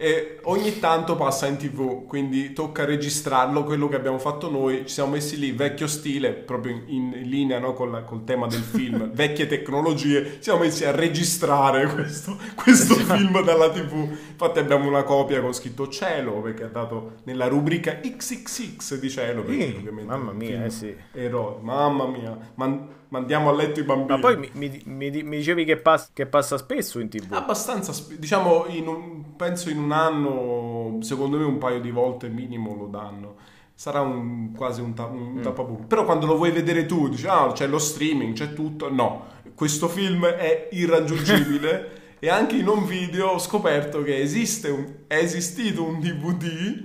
E 0.00 0.38
ogni 0.44 0.78
tanto 0.78 1.16
passa 1.16 1.48
in 1.48 1.56
tv, 1.56 2.06
quindi 2.06 2.52
tocca 2.52 2.84
registrarlo, 2.84 3.64
quello 3.64 3.88
che 3.88 3.96
abbiamo 3.96 4.20
fatto 4.20 4.48
noi, 4.48 4.86
ci 4.86 4.90
siamo 4.94 5.10
messi 5.10 5.36
lì, 5.36 5.50
vecchio 5.50 5.88
stile, 5.88 6.34
proprio 6.34 6.80
in, 6.86 7.12
in 7.16 7.28
linea 7.28 7.58
no, 7.58 7.72
col, 7.72 8.04
col, 8.06 8.22
tema 8.22 8.46
del 8.46 8.60
film, 8.60 9.10
vecchie 9.10 9.48
tecnologie, 9.48 10.34
ci 10.34 10.42
siamo 10.42 10.60
messi 10.60 10.84
a 10.84 10.92
registrare 10.92 11.88
questo, 11.88 12.38
questo 12.54 12.94
esatto. 12.94 13.16
film 13.16 13.42
dalla 13.42 13.70
tv, 13.70 14.08
infatti 14.30 14.60
abbiamo 14.60 14.86
una 14.86 15.02
copia 15.02 15.40
con 15.40 15.52
scritto 15.52 15.88
cielo, 15.88 16.42
perché 16.42 16.66
è 16.66 16.70
dato 16.70 17.14
nella 17.24 17.48
rubrica 17.48 17.98
XXX 17.98 19.00
di 19.00 19.10
cielo, 19.10 19.42
perché 19.42 19.82
sì, 19.84 19.90
mamma 20.04 20.30
mia, 20.30 20.64
eh 20.64 20.70
sì. 20.70 20.94
Eroe, 21.10 21.56
mamma 21.60 22.06
mia, 22.06 22.38
man- 22.54 22.97
mandiamo 23.08 23.48
a 23.48 23.52
letto 23.52 23.80
i 23.80 23.84
bambini. 23.84 24.08
Ma 24.08 24.18
poi 24.18 24.36
mi, 24.36 24.50
mi, 24.52 24.82
mi, 24.84 25.22
mi 25.22 25.36
dicevi 25.36 25.64
che, 25.64 25.76
pass- 25.76 26.10
che, 26.12 26.26
passa 26.26 26.56
spesso 26.58 26.98
in 26.98 27.08
tv? 27.08 27.32
Abbastanza, 27.32 27.92
diciamo, 28.16 28.66
un, 28.68 29.36
penso 29.36 29.70
in 29.70 29.78
un 29.78 29.92
anno, 29.92 30.98
secondo 31.00 31.38
me 31.38 31.44
un 31.44 31.58
paio 31.58 31.80
di 31.80 31.90
volte 31.90 32.28
minimo 32.28 32.74
lo 32.74 32.86
danno. 32.86 33.36
Sarà 33.74 34.00
un, 34.00 34.52
quasi 34.52 34.80
un, 34.80 34.94
ta- 34.94 35.06
un 35.06 35.34
mm. 35.34 35.86
Però 35.86 36.04
quando 36.04 36.26
lo 36.26 36.36
vuoi 36.36 36.50
vedere 36.50 36.86
tu, 36.86 37.08
dici, 37.08 37.26
ah, 37.26 37.52
c'è 37.52 37.66
lo 37.66 37.78
streaming, 37.78 38.34
c'è 38.34 38.52
tutto. 38.52 38.92
No, 38.92 39.26
questo 39.54 39.88
film 39.88 40.26
è 40.26 40.68
irraggiungibile. 40.72 41.96
e 42.20 42.28
anche 42.28 42.56
in 42.56 42.66
un 42.66 42.84
video 42.84 43.28
ho 43.28 43.38
scoperto 43.38 44.02
che 44.02 44.20
esiste 44.20 44.70
un, 44.70 44.86
è 45.06 45.16
esistito 45.16 45.84
un 45.84 46.00
DVD 46.00 46.82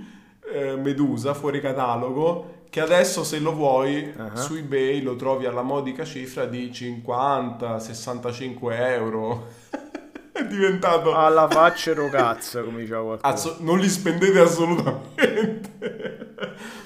eh, 0.52 0.76
Medusa 0.76 1.34
fuori 1.34 1.60
catalogo 1.60 2.53
che 2.74 2.80
adesso 2.80 3.22
se 3.22 3.38
lo 3.38 3.54
vuoi 3.54 4.12
uh-huh. 4.16 4.34
su 4.34 4.56
eBay 4.56 5.00
lo 5.00 5.14
trovi 5.14 5.46
alla 5.46 5.62
modica 5.62 6.04
cifra 6.04 6.44
di 6.44 6.72
50-65 6.72 8.56
euro. 8.72 9.46
è 10.34 10.44
diventato... 10.44 11.14
Alla 11.14 11.48
faccia 11.48 11.94
cazzo, 12.08 12.64
come 12.64 12.80
diceva 12.80 13.04
qualcuno. 13.04 13.32
Azzo, 13.32 13.58
non 13.60 13.78
li 13.78 13.88
spendete 13.88 14.40
assolutamente. 14.40 16.23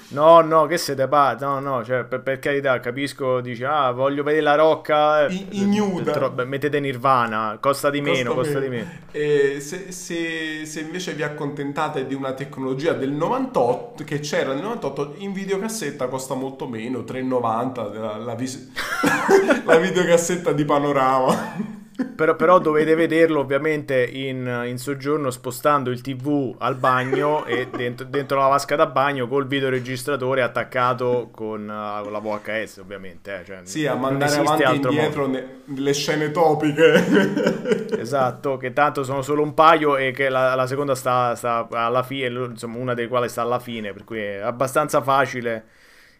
No, 0.09 0.41
no, 0.41 0.65
che 0.65 0.77
siete 0.77 1.07
pazzi? 1.07 1.43
No, 1.43 1.59
no, 1.59 1.83
cioè, 1.83 2.03
per, 2.03 2.21
per, 2.21 2.39
carità, 2.39 2.79
capisco, 2.79 3.41
dici, 3.41 3.63
ah, 3.63 3.91
voglio 3.91 4.23
vedere 4.23 4.43
la 4.43 4.55
rocca. 4.55 5.27
Eh, 5.27 5.47
ignuda. 5.51 6.11
Tro- 6.11 6.33
mettete 6.45 6.79
Nirvana, 6.79 7.57
costa 7.61 7.89
di 7.89 8.01
meno, 8.01 8.33
costa, 8.33 8.53
costa 8.53 8.59
di 8.59 8.69
meno. 8.69 8.89
Se, 9.11 9.91
se, 9.91 10.65
se, 10.65 10.79
invece 10.79 11.13
vi 11.13 11.21
accontentate 11.21 12.07
di 12.07 12.15
una 12.15 12.33
tecnologia 12.33 12.93
del 12.93 13.11
98, 13.11 14.03
che 14.03 14.19
c'era 14.19 14.53
nel 14.53 14.63
98, 14.63 15.15
in 15.17 15.31
videocassetta 15.31 16.07
costa 16.07 16.33
molto 16.33 16.67
meno, 16.67 16.99
3,90 16.99 17.99
la, 17.99 18.17
la, 18.17 18.35
vis- 18.35 18.71
la 19.63 19.77
videocassetta 19.77 20.51
di 20.53 20.65
panorama 20.65 21.77
però, 22.15 22.35
però, 22.35 22.59
dovete 22.59 22.95
vederlo 22.95 23.39
ovviamente 23.39 24.05
in, 24.05 24.63
in, 24.65 24.77
soggiorno 24.77 25.31
spostando 25.31 25.89
il 25.89 26.01
tv 26.01 26.55
al 26.59 26.75
bagno 26.75 27.45
e 27.45 27.67
dentro, 27.69 28.05
dentro, 28.05 28.39
la 28.39 28.47
vasca 28.47 28.75
da 28.75 28.85
bagno 28.85 29.27
col 29.27 29.47
videoregistratore 29.47 30.41
attaccato 30.41 31.29
con, 31.31 31.61
uh, 31.63 32.03
con 32.03 32.11
la 32.11 32.19
VHS 32.19 32.77
ovviamente. 32.77 33.39
Eh. 33.39 33.45
Cioè, 33.45 33.59
sì, 33.63 33.85
a 33.85 33.95
mandare 33.95 34.35
avanti 34.35 34.63
e 34.63 34.75
indietro 34.75 35.27
ne, 35.27 35.61
le 35.65 35.93
scene 35.93 36.31
topiche. 36.31 37.97
esatto, 37.99 38.57
che 38.57 38.73
tanto 38.73 39.03
sono 39.03 39.21
solo 39.21 39.41
un 39.41 39.53
paio 39.53 39.97
e 39.97 40.11
che 40.11 40.29
la, 40.29 40.55
la 40.55 40.67
seconda 40.67 40.95
sta, 40.95 41.35
sta 41.35 41.67
alla 41.69 42.03
fine, 42.03 42.27
insomma 42.27 42.77
una 42.77 42.93
delle 42.93 43.07
quali 43.07 43.29
sta 43.29 43.41
alla 43.41 43.59
fine, 43.59 43.93
per 43.93 44.03
cui 44.03 44.19
è 44.19 44.37
abbastanza 44.37 45.01
facile 45.01 45.77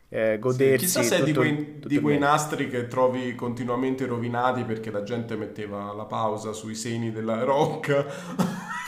eh, 0.10 0.40
godersi. 0.40 0.88
Sì, 0.88 1.00
chissà 1.00 1.04
se 1.04 1.22
è 1.22 1.24
di 1.24 1.34
quei, 1.34 1.80
di 1.84 2.00
quei 2.00 2.18
nastri 2.18 2.68
che 2.68 2.88
trovi 2.88 3.36
continuamente 3.36 4.08
rovinati 4.08 4.64
perché 4.64 4.90
la 4.90 5.04
gente 5.04 5.36
metteva 5.36 5.94
la 5.94 6.06
pausa 6.06 6.52
sui 6.52 6.74
seni 6.76 7.12
della 7.12 7.44
rock. 7.44 8.06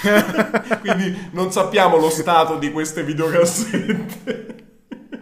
Quindi 0.81 1.29
non 1.31 1.51
sappiamo 1.51 1.97
lo 1.97 2.09
stato 2.09 2.57
di 2.57 2.71
queste 2.71 3.03
videocassette. 3.03 4.59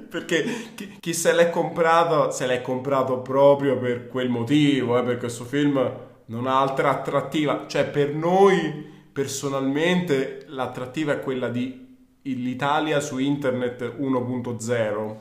perché 0.10 0.72
chi, 0.74 0.98
chi, 1.00 1.14
se 1.14 1.34
l'è 1.34 1.50
comprato 1.50 2.32
se 2.32 2.48
l'è 2.48 2.62
comprato 2.62 3.20
proprio 3.20 3.78
per 3.78 4.08
quel 4.08 4.30
motivo, 4.30 4.98
eh, 4.98 5.04
perché 5.04 5.20
questo 5.20 5.44
film 5.44 6.08
non 6.28 6.48
ha 6.48 6.62
altra 6.62 6.92
attrattiva. 6.92 7.66
Cioè, 7.68 7.86
per 7.86 8.16
noi 8.16 8.98
personalmente 9.12 10.46
l'attrattiva 10.48 11.12
è 11.12 11.20
quella 11.20 11.50
di 11.50 11.88
l'Italia 12.22 13.00
su 13.00 13.18
internet 13.18 13.96
1.0 14.00 15.16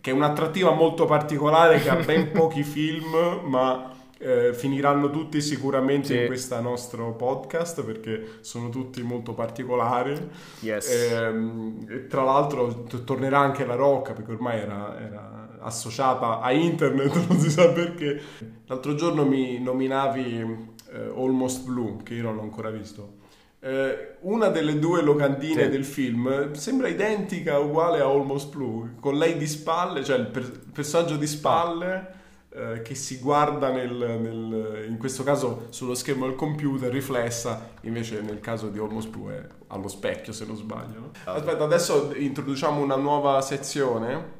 che 0.00 0.10
è 0.10 0.14
un'attrattiva 0.14 0.72
molto 0.72 1.04
particolare 1.04 1.80
che 1.80 1.90
ha 1.90 1.96
ben 1.96 2.30
pochi 2.32 2.62
film, 2.62 3.40
ma 3.44 3.90
eh, 4.22 4.52
finiranno 4.52 5.10
tutti 5.10 5.40
sicuramente 5.40 6.08
sì. 6.08 6.18
in 6.20 6.26
questo 6.26 6.60
nostro 6.60 7.14
podcast 7.14 7.82
perché 7.82 8.38
sono 8.40 8.68
tutti 8.68 9.02
molto 9.02 9.32
particolari. 9.32 10.14
Yes. 10.60 10.90
Ehm, 10.90 11.86
e, 11.88 12.06
tra 12.06 12.22
l'altro 12.22 12.84
t- 12.84 13.04
tornerà 13.04 13.38
anche 13.38 13.64
la 13.64 13.76
Rocca 13.76 14.12
perché 14.12 14.32
ormai 14.32 14.60
era, 14.60 15.00
era, 15.00 15.48
associata 15.60 16.40
a 16.40 16.52
internet, 16.52 17.14
non 17.28 17.38
si 17.38 17.50
sa 17.50 17.70
perché. 17.70 18.20
L'altro 18.66 18.94
giorno 18.94 19.24
mi 19.24 19.58
nominavi 19.58 20.68
eh, 20.92 21.12
Almost 21.16 21.64
Blue, 21.64 21.96
che 22.02 22.14
io 22.14 22.22
non 22.24 22.38
ho 22.38 22.42
ancora 22.42 22.70
visto. 22.70 23.19
Eh, 23.62 24.16
una 24.20 24.48
delle 24.48 24.78
due 24.78 25.02
locandine 25.02 25.64
sì. 25.64 25.68
del 25.68 25.84
film 25.84 26.52
sembra 26.54 26.88
identica, 26.88 27.58
uguale 27.58 28.00
a 28.00 28.06
Almost 28.06 28.50
Blue, 28.54 28.94
con 29.00 29.18
lei 29.18 29.36
di 29.36 29.46
spalle, 29.46 30.02
cioè 30.02 30.18
il, 30.18 30.26
per- 30.28 30.42
il 30.44 30.72
personaggio 30.72 31.16
di 31.16 31.26
spalle 31.26 32.14
eh, 32.52 32.80
che 32.82 32.94
si 32.94 33.18
guarda 33.18 33.70
nel, 33.70 33.92
nel, 33.92 34.86
in 34.88 34.96
questo 34.96 35.22
caso 35.24 35.66
sullo 35.68 35.94
schermo 35.94 36.26
del 36.26 36.36
computer, 36.36 36.90
riflessa, 36.90 37.72
invece 37.82 38.22
nel 38.22 38.40
caso 38.40 38.68
di 38.68 38.78
Almost 38.78 39.08
Blue 39.10 39.34
è 39.34 39.46
allo 39.68 39.88
specchio 39.88 40.32
se 40.32 40.46
non 40.46 40.56
sbaglio. 40.56 40.98
No? 40.98 41.10
Aspetta, 41.24 41.62
adesso 41.62 42.12
introduciamo 42.14 42.80
una 42.82 42.96
nuova 42.96 43.40
sezione. 43.42 44.38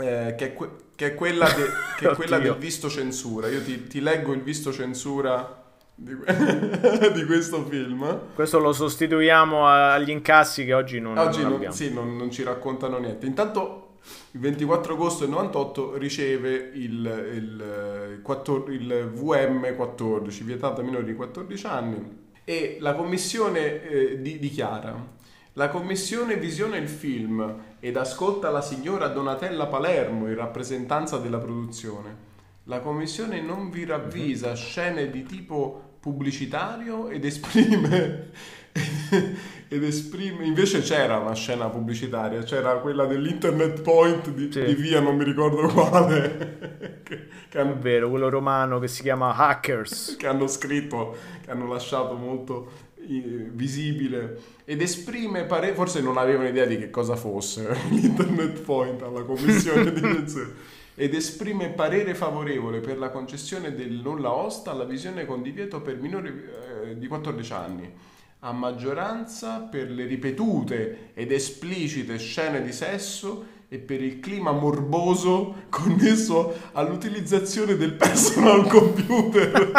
Eh, 0.00 0.34
che, 0.38 0.46
è 0.46 0.54
que- 0.54 0.70
che, 0.94 1.06
è 1.08 1.14
quella, 1.14 1.46
de- 1.46 1.70
che 1.98 2.08
è 2.10 2.14
quella 2.14 2.38
del 2.40 2.56
visto 2.56 2.88
censura. 2.88 3.48
Io 3.48 3.62
ti, 3.62 3.86
ti 3.88 4.00
leggo 4.00 4.32
il 4.32 4.42
visto 4.42 4.72
censura 4.72 5.66
di, 6.00 6.14
di, 7.12 7.24
questo 7.24 7.64
film. 7.64 8.34
Questo 8.34 8.60
lo 8.60 8.72
sostituiamo 8.72 9.66
agli 9.66 10.10
incassi 10.10 10.64
che 10.64 10.72
oggi 10.72 11.00
non, 11.00 11.18
oggi 11.18 11.42
non, 11.42 11.60
non 11.60 11.72
sì, 11.72 11.92
non, 11.92 12.16
non, 12.16 12.30
ci 12.30 12.44
raccontano 12.44 12.98
niente. 12.98 13.26
Intanto 13.26 13.96
il 14.30 14.40
24 14.40 14.94
agosto 14.94 15.24
del 15.24 15.34
98 15.34 15.96
riceve 15.96 16.70
il, 16.74 17.32
il, 17.34 18.22
il, 18.28 18.64
il 18.68 19.10
VM 19.12 19.74
14, 19.74 20.44
vietato 20.44 20.80
a 20.80 20.84
minori 20.84 21.04
di 21.04 21.14
14 21.14 21.66
anni, 21.66 22.26
e 22.44 22.76
la 22.80 22.94
commissione 22.94 23.82
eh, 23.82 24.22
di, 24.22 24.38
dichiara 24.38 25.16
la 25.58 25.70
commissione 25.70 26.36
visiona 26.36 26.76
il 26.76 26.88
film 26.88 27.62
ed 27.80 27.96
ascolta 27.96 28.48
la 28.48 28.60
signora 28.60 29.08
Donatella 29.08 29.66
Palermo 29.66 30.28
in 30.28 30.36
rappresentanza 30.36 31.18
della 31.18 31.38
produzione. 31.38 32.26
La 32.64 32.78
commissione 32.78 33.40
non 33.40 33.68
vi 33.68 33.84
ravvisa 33.84 34.50
mhm. 34.50 34.54
scene 34.54 35.10
di 35.10 35.24
tipo 35.24 35.87
pubblicitario 36.00 37.08
ed 37.08 37.24
esprime 37.24 38.30
ed 39.68 39.82
esprime 39.82 40.44
invece 40.44 40.80
c'era 40.80 41.18
una 41.18 41.34
scena 41.34 41.68
pubblicitaria 41.68 42.42
c'era 42.42 42.76
quella 42.78 43.04
dell'internet 43.06 43.80
point 43.82 44.30
di, 44.30 44.50
sì. 44.50 44.64
di 44.64 44.74
via 44.74 45.00
non 45.00 45.16
mi 45.16 45.24
ricordo 45.24 45.66
quale 45.68 47.00
che, 47.02 47.28
che 47.48 47.58
hanno, 47.58 47.72
è 47.72 47.76
vero 47.76 48.08
quello 48.08 48.28
romano 48.28 48.78
che 48.78 48.88
si 48.88 49.02
chiama 49.02 49.34
Hackers 49.34 50.16
che 50.18 50.26
hanno 50.26 50.46
scritto 50.46 51.16
che 51.44 51.50
hanno 51.50 51.66
lasciato 51.66 52.14
molto 52.14 52.86
visibile 53.00 54.38
ed 54.64 54.82
esprime 54.82 55.44
pare 55.44 55.72
forse 55.72 56.02
non 56.02 56.18
avevano 56.18 56.48
idea 56.48 56.66
di 56.66 56.78
che 56.78 56.90
cosa 56.90 57.16
fosse 57.16 57.74
l'internet 57.88 58.60
point 58.60 59.00
alla 59.02 59.22
commissione 59.22 59.92
di 59.92 60.00
censura 60.00 60.76
ed 60.98 61.14
esprime 61.14 61.68
parere 61.68 62.12
favorevole 62.16 62.80
per 62.80 62.98
la 62.98 63.10
concessione 63.10 63.72
del 63.72 64.00
nulla 64.02 64.32
osta 64.32 64.72
alla 64.72 64.82
visione 64.82 65.26
con 65.26 65.42
divieto 65.42 65.80
per 65.80 66.00
minori 66.00 66.28
eh, 66.28 66.98
di 66.98 67.06
14 67.06 67.52
anni, 67.52 67.92
a 68.40 68.50
maggioranza 68.50 69.60
per 69.60 69.92
le 69.92 70.06
ripetute 70.06 71.10
ed 71.14 71.30
esplicite 71.30 72.18
scene 72.18 72.62
di 72.62 72.72
sesso 72.72 73.46
e 73.68 73.78
per 73.78 74.02
il 74.02 74.18
clima 74.18 74.50
morboso 74.50 75.66
connesso 75.68 76.52
all'utilizzazione 76.72 77.76
del 77.76 77.92
personal 77.92 78.66
computer 78.66 79.70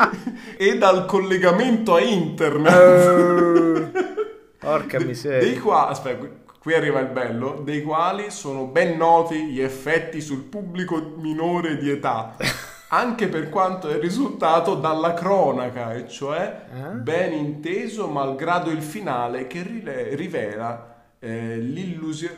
e 0.56 0.78
dal 0.78 1.04
collegamento 1.04 1.94
a 1.94 2.00
internet. 2.00 3.92
Uh, 3.94 4.14
porca 4.58 5.00
miseria. 5.04 5.40
Dei 5.40 5.58
qua, 5.58 5.88
aspetta, 5.88 6.41
qui 6.62 6.74
arriva 6.74 7.00
il 7.00 7.08
bello, 7.08 7.60
dei 7.64 7.82
quali 7.82 8.30
sono 8.30 8.66
ben 8.66 8.96
noti 8.96 9.46
gli 9.46 9.60
effetti 9.60 10.20
sul 10.20 10.44
pubblico 10.44 11.14
minore 11.16 11.76
di 11.76 11.90
età, 11.90 12.36
anche 12.90 13.26
per 13.26 13.48
quanto 13.48 13.88
è 13.88 13.98
risultato 13.98 14.76
dalla 14.76 15.12
cronaca, 15.12 15.92
e 15.92 16.08
cioè 16.08 16.66
eh? 16.72 16.90
ben 16.90 17.32
inteso 17.32 18.06
malgrado 18.06 18.70
il 18.70 18.80
finale 18.80 19.48
che 19.48 19.64
rile- 19.64 20.14
rivela 20.14 21.14
eh, 21.18 21.60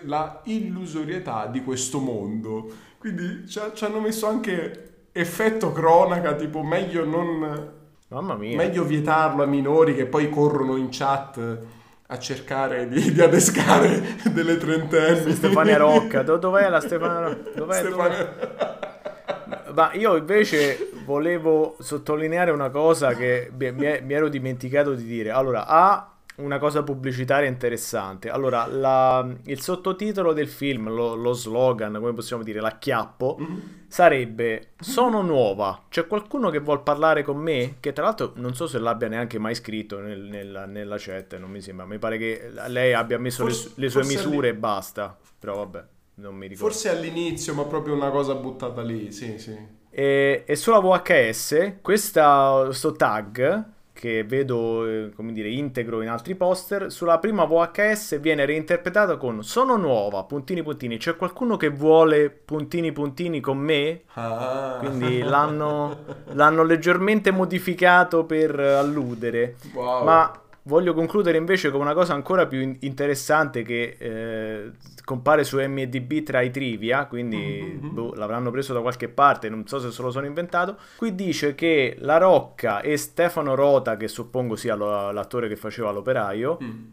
la 0.04 0.40
illusorietà 0.44 1.44
di 1.44 1.62
questo 1.62 1.98
mondo. 1.98 2.72
Quindi 2.96 3.46
ci, 3.46 3.60
ci 3.74 3.84
hanno 3.84 4.00
messo 4.00 4.26
anche 4.26 5.08
effetto 5.12 5.70
cronaca, 5.70 6.32
tipo 6.34 6.62
meglio 6.62 7.04
non... 7.04 7.72
Mamma 8.08 8.36
mia. 8.36 8.56
Meglio 8.56 8.84
vietarlo 8.84 9.42
a 9.42 9.46
minori 9.46 9.94
che 9.94 10.06
poi 10.06 10.30
corrono 10.30 10.76
in 10.76 10.88
chat 10.90 11.82
a 12.14 12.18
cercare 12.18 12.88
di, 12.88 13.12
di 13.12 13.20
adescare 13.20 14.16
delle 14.32 14.56
trentenni. 14.56 15.32
Stefania 15.32 15.76
Rocca, 15.76 16.22
Do, 16.22 16.36
dov'è 16.36 16.68
la 16.68 16.80
Stefania 16.80 17.20
Rocca? 17.20 17.50
Dov'è, 17.54 17.74
Stefania... 17.74 18.16
dov'è? 18.16 19.72
Ma 19.74 19.92
io 19.92 20.16
invece 20.16 20.90
volevo 21.04 21.76
sottolineare 21.80 22.52
una 22.52 22.70
cosa 22.70 23.14
che 23.14 23.50
mi, 23.56 23.72
mi 23.72 24.12
ero 24.14 24.28
dimenticato 24.28 24.94
di 24.94 25.04
dire. 25.04 25.30
Allora, 25.30 25.66
A, 25.66 26.13
una 26.36 26.58
cosa 26.58 26.82
pubblicitaria 26.82 27.48
interessante. 27.48 28.28
Allora, 28.28 28.66
la, 28.66 29.26
il 29.44 29.60
sottotitolo 29.60 30.32
del 30.32 30.48
film, 30.48 30.88
lo, 30.88 31.14
lo, 31.14 31.32
slogan, 31.32 31.92
come 31.94 32.12
possiamo 32.12 32.42
dire, 32.42 32.60
l'acchiappo, 32.60 33.38
mm-hmm. 33.40 33.58
sarebbe 33.86 34.72
Sono 34.80 35.22
nuova. 35.22 35.84
C'è 35.88 36.06
qualcuno 36.06 36.50
che 36.50 36.58
vuol 36.58 36.82
parlare 36.82 37.22
con 37.22 37.36
me? 37.36 37.76
Che 37.78 37.92
tra 37.92 38.04
l'altro 38.04 38.32
non 38.36 38.54
so 38.54 38.66
se 38.66 38.78
l'abbia 38.78 39.08
neanche 39.08 39.38
mai 39.38 39.54
scritto 39.54 40.00
nel, 40.00 40.20
nella, 40.20 40.66
nella, 40.66 40.96
chat, 40.98 41.38
non 41.38 41.50
mi 41.50 41.60
sembra. 41.60 41.86
Mi 41.86 41.98
pare 41.98 42.18
che 42.18 42.50
lei 42.66 42.92
abbia 42.92 43.18
messo 43.18 43.44
forse, 43.44 43.72
le, 43.76 43.84
le, 43.84 43.88
sue 43.90 44.04
misure 44.04 44.48
e 44.48 44.54
basta. 44.54 45.16
Però 45.38 45.56
vabbè, 45.56 45.84
non 46.14 46.34
mi 46.34 46.48
ricordo. 46.48 46.72
Forse 46.72 46.88
all'inizio, 46.88 47.54
ma 47.54 47.64
proprio 47.64 47.94
una 47.94 48.10
cosa 48.10 48.34
buttata 48.34 48.82
lì, 48.82 49.12
sì, 49.12 49.38
sì. 49.38 49.56
E, 49.88 50.42
e 50.44 50.56
sulla 50.56 50.80
VHS, 50.80 51.74
questo 51.80 52.94
tag 52.96 53.72
che 53.94 54.24
vedo, 54.24 54.86
eh, 54.86 55.10
come 55.14 55.32
dire, 55.32 55.48
integro 55.48 56.02
in 56.02 56.08
altri 56.08 56.34
poster, 56.34 56.90
sulla 56.90 57.18
prima 57.18 57.44
VHS 57.44 58.20
viene 58.20 58.44
reinterpretata 58.44 59.16
con 59.16 59.42
Sono 59.44 59.76
nuova, 59.76 60.24
puntini 60.24 60.62
puntini, 60.62 60.98
c'è 60.98 61.16
qualcuno 61.16 61.56
che 61.56 61.68
vuole 61.68 62.28
puntini 62.28 62.92
puntini 62.92 63.40
con 63.40 63.56
me? 63.56 64.02
Ah. 64.14 64.78
Quindi 64.80 65.20
l'hanno, 65.20 65.98
l'hanno 66.32 66.64
leggermente 66.64 67.30
modificato 67.30 68.24
per 68.24 68.58
alludere. 68.58 69.54
Wow. 69.72 70.04
Ma 70.04 70.38
Voglio 70.66 70.94
concludere 70.94 71.36
invece 71.36 71.70
con 71.70 71.82
una 71.82 71.92
cosa 71.92 72.14
ancora 72.14 72.46
più 72.46 72.76
interessante 72.80 73.62
che 73.62 73.96
eh, 73.98 74.70
compare 75.04 75.44
su 75.44 75.58
MDB 75.58 76.22
tra 76.22 76.40
i 76.40 76.50
trivia, 76.50 77.06
quindi 77.06 77.36
mm-hmm. 77.36 77.94
boh, 77.94 78.14
l'avranno 78.14 78.50
preso 78.50 78.72
da 78.72 78.80
qualche 78.80 79.08
parte, 79.08 79.48
non 79.48 79.66
so 79.66 79.78
se 79.78 79.90
se 79.90 80.02
lo 80.02 80.10
sono 80.10 80.26
inventato. 80.26 80.78
Qui 80.96 81.14
dice 81.14 81.54
che 81.54 81.96
La 81.98 82.16
Rocca 82.16 82.80
e 82.80 82.96
Stefano 82.96 83.54
Rota, 83.54 83.96
che 83.96 84.08
suppongo 84.08 84.56
sia 84.56 84.74
l'attore 84.74 85.48
che 85.48 85.56
faceva 85.56 85.90
l'operaio, 85.90 86.58
mm. 86.62 86.84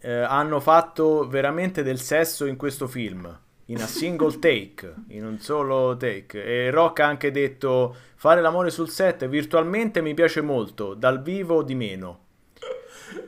eh, 0.00 0.12
hanno 0.12 0.60
fatto 0.60 1.28
veramente 1.28 1.82
del 1.82 2.00
sesso 2.00 2.46
in 2.46 2.56
questo 2.56 2.86
film. 2.86 3.38
In 3.66 3.80
a 3.80 3.86
single 3.86 4.36
take, 4.40 4.94
in 5.08 5.24
un 5.24 5.38
solo 5.38 5.96
take. 5.96 6.42
E 6.44 6.70
Rocca 6.70 7.04
ha 7.04 7.08
anche 7.08 7.30
detto: 7.30 7.94
Fare 8.16 8.40
l'amore 8.40 8.70
sul 8.70 8.88
set 8.88 9.26
virtualmente 9.28 10.02
mi 10.02 10.14
piace 10.14 10.40
molto, 10.40 10.94
dal 10.94 11.22
vivo 11.22 11.62
di 11.62 11.74
meno. 11.74 12.20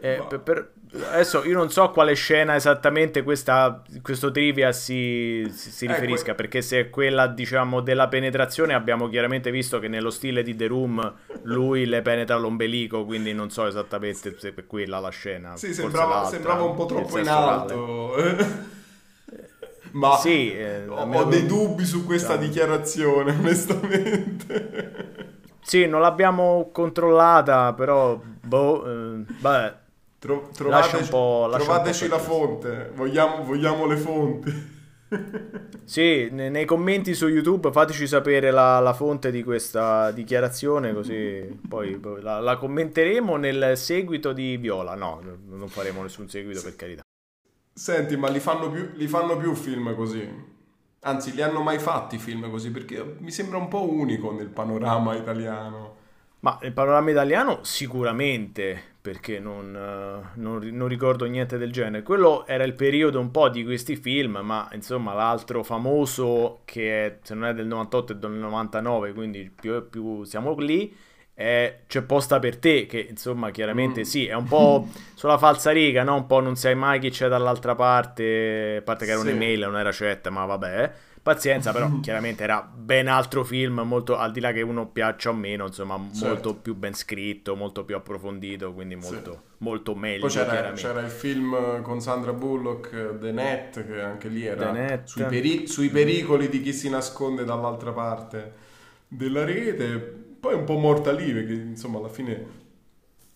Eh, 0.01 0.23
per, 0.29 0.41
per, 0.41 0.73
adesso 1.11 1.45
io 1.45 1.57
non 1.57 1.71
so 1.71 1.83
a 1.83 1.91
quale 1.91 2.15
scena 2.15 2.55
esattamente 2.55 3.23
questa, 3.23 3.83
questo 4.03 4.31
trivia 4.31 4.73
si, 4.73 5.51
si, 5.53 5.71
si 5.71 5.87
riferisca, 5.87 6.33
eh, 6.33 6.35
que- 6.35 6.35
perché 6.35 6.63
se 6.63 6.81
è 6.81 6.91
quella 6.91 7.27
diciamo 7.27 7.81
della 7.81 8.09
penetrazione 8.09 8.75
abbiamo 8.75 9.09
chiaramente 9.09 9.51
visto 9.51 9.79
che 9.79 9.89
nello 9.89 10.11
stile 10.11 10.43
di 10.43 10.55
The 10.55 10.67
Room 10.67 11.15
lui 11.43 11.87
le 11.87 12.03
penetra 12.03 12.37
l'ombelico, 12.37 13.05
quindi 13.05 13.33
non 13.33 13.51
so 13.51 13.67
esattamente 13.67 14.37
se 14.39 14.55
è 14.55 14.67
quella 14.67 15.01
la 15.01 15.11
scena. 15.11 15.57
Sì, 15.57 15.75
sembrava, 15.75 16.25
sembrava, 16.25 16.63
un 16.63 16.75
po' 16.75 16.87
troppo 16.87 17.19
in 17.19 17.29
alto. 17.29 18.15
Ma 19.93 20.17
sì, 20.17 20.53
eh, 20.53 20.87
ho 20.89 21.25
dei 21.25 21.47
dubbi 21.47 21.85
su 21.85 22.05
questa 22.05 22.37
diciamo. 22.37 22.49
dichiarazione, 22.49 23.31
onestamente. 23.39 25.13
Sì, 25.61 25.87
non 25.87 26.01
l'abbiamo 26.01 26.71
controllata, 26.73 27.73
però 27.75 28.21
boh, 28.43 28.87
eh, 28.87 29.25
vabbè. 29.39 29.83
Tro- 30.25 30.49
trovateci, 30.55 31.11
trovateci 31.11 32.09
la 32.09 32.19
fonte, 32.19 32.93
vogliamo, 32.95 33.45
vogliamo, 33.45 33.85
le 33.85 33.97
fonti. 33.99 34.73
sì, 35.85 36.31
nei, 36.31 36.51
nei, 36.51 36.65
commenti 36.65 37.13
su 37.13 37.29
YouTube 37.29 37.71
fateci 37.71 38.07
sapere 38.07 38.51
la, 38.51 38.79
la, 38.79 38.95
fonte 38.95 39.31
di 39.31 39.43
questa 39.43 40.11
dichiarazione, 40.13 40.95
così 40.95 41.61
poi, 41.69 41.99
poi 41.99 42.23
la, 42.23 42.41
la, 42.41 42.57
commenteremo 42.57 43.37
nel 43.37 43.77
seguito 43.77 44.33
di 44.33 44.57
Viola. 44.57 44.95
No, 44.95 45.21
non 45.47 45.69
faremo 45.69 46.01
nessun 46.01 46.27
seguito 46.31 46.63
per 46.63 46.75
carità. 46.75 47.03
Senti, 47.75 48.17
ma 48.17 48.31
li 48.31 48.41
fanno 48.41 48.71
più, 48.71 48.93
li 48.95 49.07
fanno 49.07 49.37
più 49.37 49.55
film 49.55 49.95
così? 49.95 50.27
Anzi, 51.01 51.35
li 51.35 51.43
hanno 51.43 51.61
mai 51.61 51.79
fatti 51.79 52.17
film 52.17 52.49
così? 52.49 52.71
Perché 52.71 53.17
mi 53.19 53.31
sembra 53.31 53.59
un 53.59 53.69
po' 53.69 53.87
unico 53.93 54.33
nel 54.33 54.49
panorama 54.49 55.15
italiano. 55.15 55.97
Ma 56.41 56.59
nel 56.63 56.73
panorama 56.73 57.11
italiano 57.11 57.59
sicuramente, 57.63 58.94
perché 59.05 59.39
non, 59.39 59.71
non, 60.33 60.67
non, 60.73 60.89
ricordo 60.89 61.27
niente 61.27 61.59
del 61.59 61.71
genere. 61.71 62.03
Quello 62.03 62.47
era 62.47 62.65
il 62.65 62.73
periodo 62.73 63.21
un 63.21 63.31
po' 63.31 63.51
di 63.51 63.63
questi 63.63 63.97
film, 63.97 64.39
ma 64.43 64.67
insomma 64.73 65.13
l'altro 65.13 65.63
famoso 65.63 66.63
che 66.65 67.05
è, 67.05 67.19
se 67.23 67.35
non 67.35 67.45
è 67.45 67.53
del 67.53 67.67
98 67.67 68.15
è 68.15 68.17
del 68.17 68.31
99, 68.31 69.13
quindi 69.13 69.53
più, 69.55 69.91
più 69.91 70.25
siamo 70.25 70.55
lì, 70.55 70.97
è 71.35 71.81
C'è 71.87 72.01
posta 72.01 72.39
per 72.39 72.57
te, 72.57 72.87
che 72.87 73.07
insomma 73.11 73.51
chiaramente 73.51 74.01
mm. 74.01 74.05
sì, 74.05 74.25
è 74.25 74.33
un 74.33 74.47
po' 74.47 74.89
sulla 75.13 75.37
falsa 75.37 75.71
riga, 75.71 76.03
no? 76.03 76.15
Un 76.15 76.25
po' 76.25 76.41
non 76.41 76.57
sai 76.57 76.75
mai 76.75 76.99
chi 76.99 77.11
c'è 77.11 77.29
dall'altra 77.29 77.75
parte, 77.75 78.77
a 78.79 78.83
parte 78.83 79.05
che 79.05 79.11
era 79.11 79.21
sì. 79.21 79.27
un'email, 79.27 79.61
non 79.61 79.77
era 79.77 79.91
chat, 79.93 80.29
ma 80.29 80.47
vabbè. 80.47 80.93
Pazienza, 81.25 81.73
però 81.73 82.01
chiaramente 82.01 82.43
era 82.43 82.61
ben 82.61 83.09
altro 83.09 83.45
film, 83.45 83.81
molto 83.81 84.19
al 84.19 84.31
di 84.31 84.41
là 84.41 84.53
che 84.53 84.61
uno 84.61 84.89
piaccia 84.89 85.31
o 85.31 85.33
meno, 85.33 85.65
insomma, 85.65 85.99
certo. 86.13 86.27
molto 86.27 86.55
più 86.55 86.75
ben 86.75 86.93
scritto, 86.93 87.57
molto 87.57 87.83
più 87.83 87.97
approfondito, 87.97 88.75
quindi 88.75 88.95
molto, 88.95 89.33
sì. 89.33 89.55
molto 89.65 89.95
meglio. 89.95 90.21
Poi 90.21 90.31
c'era, 90.31 90.73
c'era, 90.73 91.01
il 91.01 91.11
film 91.11 91.81
con 91.81 92.03
Sandra 92.03 92.35
Bullock, 92.35 93.17
The 93.19 93.33
Net, 93.33 93.87
che 93.87 94.03
anche 94.03 94.29
lì 94.29 94.45
era 94.45 95.01
sui, 95.05 95.25
peri- 95.25 95.67
sui 95.67 95.89
pericoli 95.89 96.51
di 96.51 96.61
chi 96.61 96.75
si 96.75 96.91
nasconde 96.91 97.45
dall'altra 97.45 97.93
parte 97.93 98.53
della 99.09 99.47
rete 99.47 99.97
poi 100.45 100.53
un 100.53 100.65
po' 100.65 100.77
morta 100.77 101.11
lì, 101.11 101.33
perché 101.33 101.55
insomma 101.55 101.97
alla 101.97 102.11
fine 102.11 102.63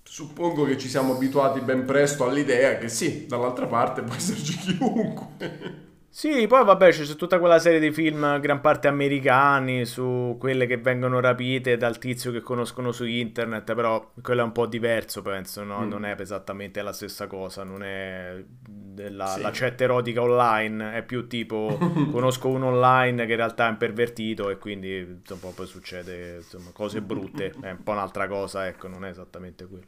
suppongo 0.03 0.65
che 0.65 0.77
ci 0.77 0.89
siamo 0.89 1.15
abituati 1.15 1.61
ben 1.61 1.87
presto 1.87 2.27
all'idea 2.27 2.77
che 2.77 2.91
sì, 2.91 3.25
dall'altra 3.27 3.67
parte 3.67 4.03
può 4.03 4.15
esserci 4.15 4.59
chiunque. 4.77 5.87
Sì, 6.19 6.49
poi 6.49 6.65
vabbè 6.65 6.91
c'è 6.91 7.05
tutta 7.15 7.39
quella 7.39 7.61
serie 7.61 7.79
di 7.79 7.93
film, 7.93 8.41
gran 8.41 8.61
parte 8.61 8.89
americani, 8.89 9.85
su 9.85 10.35
quelle 10.37 10.67
che 10.67 10.77
vengono 10.77 11.21
rapite 11.21 11.77
dal 11.77 11.99
tizio 11.99 12.33
che 12.33 12.41
conoscono 12.41 12.91
su 12.91 13.05
internet, 13.05 13.73
però 13.73 14.11
quello 14.21 14.41
è 14.41 14.45
un 14.45 14.51
po' 14.51 14.67
diverso, 14.67 15.23
penso, 15.23 15.63
no? 15.63 15.79
mm. 15.79 15.89
non 15.89 16.05
è 16.05 16.17
esattamente 16.19 16.83
la 16.83 16.93
stessa 16.93 17.29
cosa, 17.29 17.63
non 17.63 17.85
è 17.85 18.35
la, 19.11 19.27
sì. 19.27 19.41
la 19.43 19.51
chat 19.53 19.81
erotica 19.81 20.21
online, 20.21 20.95
è 20.95 21.05
più 21.05 21.29
tipo 21.29 21.79
conosco 22.11 22.49
uno 22.49 22.67
online 22.67 23.25
che 23.25 23.31
in 23.31 23.39
realtà 23.39 23.69
è 23.69 23.71
un 23.71 23.77
pervertito 23.77 24.51
e 24.51 24.59
quindi 24.59 24.99
insomma, 24.99 25.53
poi 25.55 25.67
succede 25.69 26.39
insomma, 26.39 26.71
cose 26.73 27.01
brutte, 27.01 27.55
è 27.61 27.71
un 27.71 27.85
po' 27.85 27.93
un'altra 27.93 28.27
cosa, 28.27 28.67
ecco, 28.67 28.89
non 28.89 29.05
è 29.05 29.11
esattamente 29.11 29.67
quello. 29.67 29.87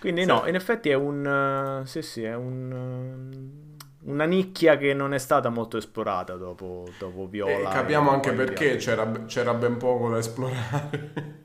Quindi 0.00 0.20
sì. 0.20 0.26
no, 0.26 0.46
in 0.46 0.54
effetti 0.54 0.90
è 0.90 0.94
un... 0.94 1.80
Uh, 1.80 1.86
sì, 1.86 2.02
sì, 2.02 2.24
è 2.24 2.34
un... 2.34 3.74
Una 4.06 4.24
nicchia 4.24 4.76
che 4.76 4.94
non 4.94 5.14
è 5.14 5.18
stata 5.18 5.48
molto 5.48 5.76
esplorata 5.76 6.36
dopo, 6.36 6.88
dopo 6.98 7.26
Viola. 7.26 7.70
E 7.70 7.72
capiamo 7.72 8.10
anche 8.10 8.32
perché 8.32 8.76
c'era, 8.76 9.10
c'era, 9.26 9.52
ben 9.54 9.76
poco 9.76 10.10
da 10.10 10.18
esplorare. 10.18 11.44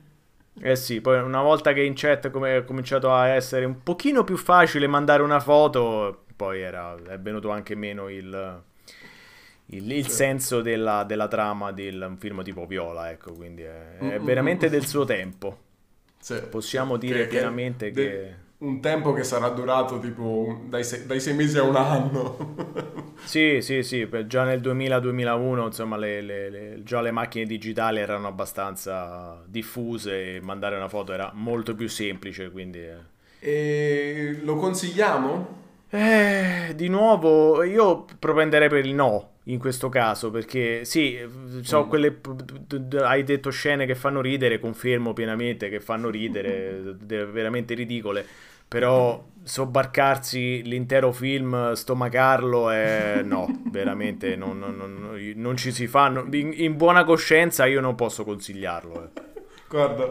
Eh 0.64 0.76
sì, 0.76 1.00
poi 1.00 1.18
una 1.18 1.40
volta 1.40 1.72
che 1.72 1.82
in 1.82 1.94
chat 1.96 2.30
è 2.30 2.64
cominciato 2.64 3.12
a 3.12 3.28
essere 3.28 3.64
un 3.64 3.82
pochino 3.82 4.22
più 4.22 4.36
facile 4.36 4.86
mandare 4.86 5.22
una 5.22 5.40
foto, 5.40 6.24
poi 6.36 6.60
era, 6.60 6.94
è 7.08 7.18
venuto 7.18 7.50
anche 7.50 7.74
meno 7.74 8.08
il, 8.08 8.62
il, 9.66 9.90
il 9.90 10.04
sì. 10.04 10.10
senso 10.10 10.60
della, 10.60 11.02
della, 11.02 11.26
trama 11.26 11.72
di 11.72 11.88
un 11.88 12.16
film 12.16 12.44
tipo 12.44 12.66
Viola, 12.66 13.10
ecco, 13.10 13.32
quindi 13.32 13.62
è, 13.62 13.96
è 13.96 14.20
veramente 14.20 14.68
del 14.68 14.86
suo 14.86 15.04
tempo. 15.04 15.58
Sì. 16.20 16.40
Possiamo 16.48 16.96
dire 16.96 17.22
che, 17.22 17.28
pienamente 17.28 17.90
che... 17.90 17.92
che 17.92 18.34
un 18.62 18.80
tempo 18.80 19.12
che 19.12 19.24
sarà 19.24 19.48
durato 19.48 19.98
tipo 19.98 20.60
dai, 20.66 20.84
sei, 20.84 21.04
dai 21.04 21.20
sei 21.20 21.34
mesi 21.34 21.58
a 21.58 21.64
un 21.64 21.76
anno. 21.76 22.54
sì, 23.24 23.60
sì, 23.60 23.82
sì, 23.82 24.08
già 24.26 24.44
nel 24.44 24.60
2000-2001 24.60 25.64
insomma 25.64 25.96
le, 25.96 26.20
le, 26.20 26.50
le, 26.50 26.82
già 26.84 27.00
le 27.00 27.10
macchine 27.10 27.44
digitali 27.44 27.98
erano 27.98 28.28
abbastanza 28.28 29.42
diffuse 29.46 30.36
e 30.36 30.40
mandare 30.40 30.76
una 30.76 30.88
foto 30.88 31.12
era 31.12 31.30
molto 31.34 31.74
più 31.74 31.88
semplice, 31.88 32.50
quindi... 32.50 32.78
Eh. 32.78 33.10
E 33.40 34.38
lo 34.42 34.54
consigliamo? 34.54 35.60
Eh, 35.90 36.72
di 36.76 36.88
nuovo, 36.88 37.64
io 37.64 38.06
propenderei 38.18 38.68
per 38.68 38.86
il 38.86 38.94
no 38.94 39.30
in 39.46 39.58
questo 39.58 39.88
caso 39.88 40.30
perché 40.30 40.84
sì, 40.84 41.18
so, 41.62 41.84
mm. 41.84 41.88
quelle 41.88 42.20
hai 43.00 43.24
detto 43.24 43.50
scene 43.50 43.86
che 43.86 43.96
fanno 43.96 44.20
ridere, 44.20 44.60
confermo 44.60 45.12
pienamente 45.12 45.68
che 45.68 45.80
fanno 45.80 46.10
ridere, 46.10 46.94
veramente 47.04 47.74
ridicole 47.74 48.24
però 48.72 49.22
sobbarcarsi 49.42 50.62
l'intero 50.62 51.12
film, 51.12 51.74
stomacarlo, 51.74 52.70
è... 52.70 53.20
no, 53.22 53.46
veramente 53.64 54.34
non, 54.34 54.58
non, 54.58 54.74
non, 54.74 55.18
non 55.34 55.56
ci 55.58 55.72
si 55.72 55.86
fa. 55.86 56.06
In, 56.06 56.54
in, 56.56 56.78
buona 56.78 57.04
coscienza 57.04 57.66
io 57.66 57.82
non 57.82 57.94
posso 57.94 58.24
consigliarlo. 58.24 59.04
Eh. 59.04 59.20
Guarda, 59.68 60.10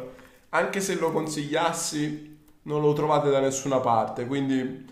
anche 0.50 0.80
se 0.80 0.94
lo 1.00 1.12
consigliassi, 1.12 2.38
non 2.64 2.82
lo 2.82 2.94
trovate 2.94 3.32
da 3.32 3.40
nessuna 3.40 3.80
parte, 3.80 4.28
quindi 4.28 4.86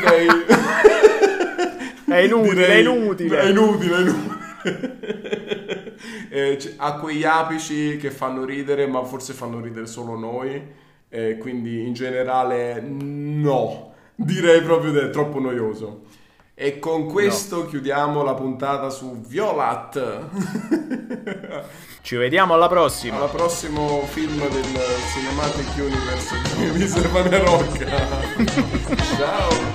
direi... 0.00 0.26
è 2.10 2.18
inutile, 2.18 2.54
direi... 2.54 2.76
è 2.76 2.80
inutile. 2.80 3.38
È 3.38 3.48
inutile, 3.48 3.96
è 3.96 4.00
inutile. 4.00 4.42
eh, 6.30 6.74
ha 6.78 6.94
quegli 6.94 7.22
apici 7.22 7.96
che 7.96 8.10
fanno 8.10 8.44
ridere, 8.44 8.88
ma 8.88 9.04
forse 9.04 9.34
fanno 9.34 9.60
ridere 9.60 9.86
solo 9.86 10.18
noi. 10.18 10.82
Eh, 11.14 11.38
quindi 11.38 11.86
in 11.86 11.92
generale 11.92 12.80
no, 12.80 13.92
direi 14.16 14.60
proprio 14.62 14.90
che 14.90 15.02
è 15.02 15.10
troppo 15.10 15.38
noioso. 15.38 16.06
E 16.56 16.80
con 16.80 17.06
questo 17.06 17.58
no. 17.58 17.66
chiudiamo 17.66 18.24
la 18.24 18.34
puntata 18.34 18.90
su 18.90 19.20
Violat. 19.20 20.26
Ci 22.02 22.16
vediamo 22.16 22.54
alla 22.54 22.66
prossima. 22.66 23.22
Al 23.22 23.30
prossimo 23.30 24.00
film 24.06 24.38
del 24.38 24.64
Cinematic 25.12 25.76
Universe 25.76 26.72
di 26.72 26.88
Stefania 26.88 27.38
Rocca. 27.38 27.86
Ciao. 29.16 29.73